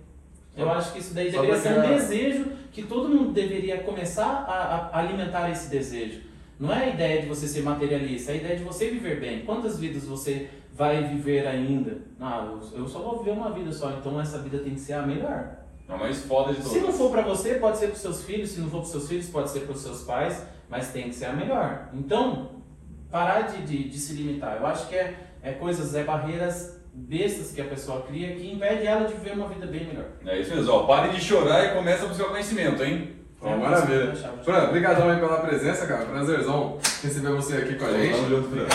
Eu 0.60 0.66
Só- 0.66 0.74
acho 0.74 0.92
que 0.92 0.98
isso 0.98 1.14
daí 1.14 1.30
deveria 1.30 1.56
ser 1.56 1.78
um 1.78 1.82
desejo 1.82 2.46
que 2.72 2.82
todo 2.82 3.08
mundo 3.08 3.32
deveria 3.32 3.78
começar 3.78 4.26
a, 4.26 4.90
a 4.92 4.98
alimentar 5.00 5.50
esse 5.50 5.68
desejo. 5.70 6.20
Não 6.58 6.72
é 6.72 6.84
a 6.84 6.88
ideia 6.90 7.22
de 7.22 7.28
você 7.28 7.48
ser 7.48 7.62
materialista, 7.62 8.32
é 8.32 8.34
a 8.34 8.38
ideia 8.38 8.56
de 8.58 8.64
você 8.64 8.90
viver 8.90 9.18
bem. 9.18 9.40
Quantas 9.44 9.78
vidas 9.78 10.04
você 10.04 10.48
vai 10.74 11.02
viver 11.04 11.46
ainda. 11.46 11.98
Ah, 12.20 12.46
eu, 12.74 12.86
só 12.86 13.00
vou 13.00 13.18
viver 13.18 13.32
uma 13.32 13.50
vida 13.50 13.72
só, 13.72 13.90
então 13.92 14.20
essa 14.20 14.38
vida 14.38 14.58
tem 14.58 14.74
que 14.74 14.80
ser 14.80 14.94
a 14.94 15.02
melhor. 15.02 15.56
A 15.88 15.96
mais 15.96 16.22
foda 16.24 16.52
de 16.52 16.58
todas. 16.62 16.72
Se 16.72 16.80
não 16.80 16.92
for 16.92 17.10
pra 17.10 17.22
você, 17.22 17.54
pode 17.54 17.78
ser 17.78 17.88
pros 17.88 18.00
seus 18.00 18.24
filhos, 18.24 18.50
se 18.50 18.60
não 18.60 18.70
for 18.70 18.78
pros 18.78 18.90
seus 18.92 19.08
filhos, 19.08 19.28
pode 19.28 19.50
ser 19.50 19.60
pros 19.60 19.80
seus 19.80 20.02
pais, 20.04 20.46
mas 20.68 20.92
tem 20.92 21.08
que 21.08 21.14
ser 21.14 21.26
a 21.26 21.32
melhor. 21.32 21.88
Então, 21.92 22.50
parar 23.10 23.42
de, 23.42 23.62
de, 23.66 23.88
de 23.88 23.98
se 23.98 24.12
limitar. 24.14 24.56
Eu 24.58 24.66
acho 24.66 24.88
que 24.88 24.94
é, 24.94 25.16
é 25.42 25.52
coisas, 25.52 25.94
é 25.94 26.04
barreiras 26.04 26.79
bestas 27.00 27.52
que 27.52 27.60
a 27.60 27.64
pessoa 27.64 28.02
cria 28.02 28.34
que 28.34 28.52
impede 28.52 28.86
ela 28.86 29.06
de 29.06 29.14
viver 29.14 29.32
uma 29.32 29.48
vida 29.48 29.66
bem 29.66 29.86
melhor. 29.86 30.04
É 30.26 30.38
isso 30.38 30.54
mesmo, 30.54 30.72
ó. 30.72 30.82
Pare 30.84 31.08
de 31.10 31.20
chorar 31.20 31.64
e 31.64 31.74
começa 31.74 32.04
a 32.04 32.08
buscar 32.08 32.24
conhecimento, 32.24 32.82
hein? 32.82 33.16
Ó, 33.40 33.56
maravilha. 33.56 34.14
Fran, 34.44 34.68
obrigadão 34.68 35.10
aí 35.10 35.18
pela 35.18 35.38
presença, 35.38 35.86
cara. 35.86 36.04
Prazerzão 36.04 36.78
receber 37.02 37.30
você 37.30 37.56
aqui 37.56 37.74
com 37.74 37.86
a 37.86 37.92
gente. 37.92 38.14
Tamo 38.14 38.28
junto, 38.28 38.48
Fran. 38.50 38.66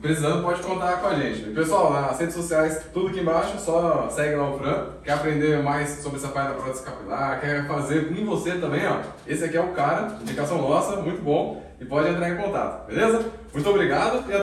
Precisando, 0.00 0.42
pode 0.42 0.62
contar 0.62 1.00
com 1.00 1.06
a 1.06 1.14
gente. 1.14 1.48
E, 1.48 1.54
pessoal, 1.54 1.90
nas 1.90 2.18
redes 2.20 2.34
sociais, 2.34 2.82
tudo 2.92 3.08
aqui 3.08 3.20
embaixo, 3.20 3.58
só 3.58 4.06
segue 4.10 4.36
lá 4.36 4.50
o 4.50 4.58
Fran. 4.58 4.88
Quer 5.02 5.12
aprender 5.12 5.62
mais 5.62 5.88
sobre 6.02 6.18
essa 6.18 6.28
parte 6.28 6.48
da 6.48 6.54
prótese 6.56 6.84
capilar, 6.84 7.40
quer 7.40 7.66
fazer 7.66 8.12
em 8.12 8.24
você 8.24 8.56
também, 8.56 8.86
ó. 8.86 8.98
Esse 9.26 9.44
aqui 9.44 9.56
é 9.56 9.62
o 9.62 9.68
cara, 9.68 10.18
indicação 10.20 10.58
nossa, 10.58 10.96
muito 10.96 11.22
bom. 11.22 11.64
E 11.80 11.86
pode 11.86 12.10
entrar 12.10 12.28
em 12.28 12.36
contato, 12.36 12.86
beleza? 12.86 13.24
Muito 13.52 13.68
obrigado 13.70 14.16
e 14.16 14.18
até 14.18 14.32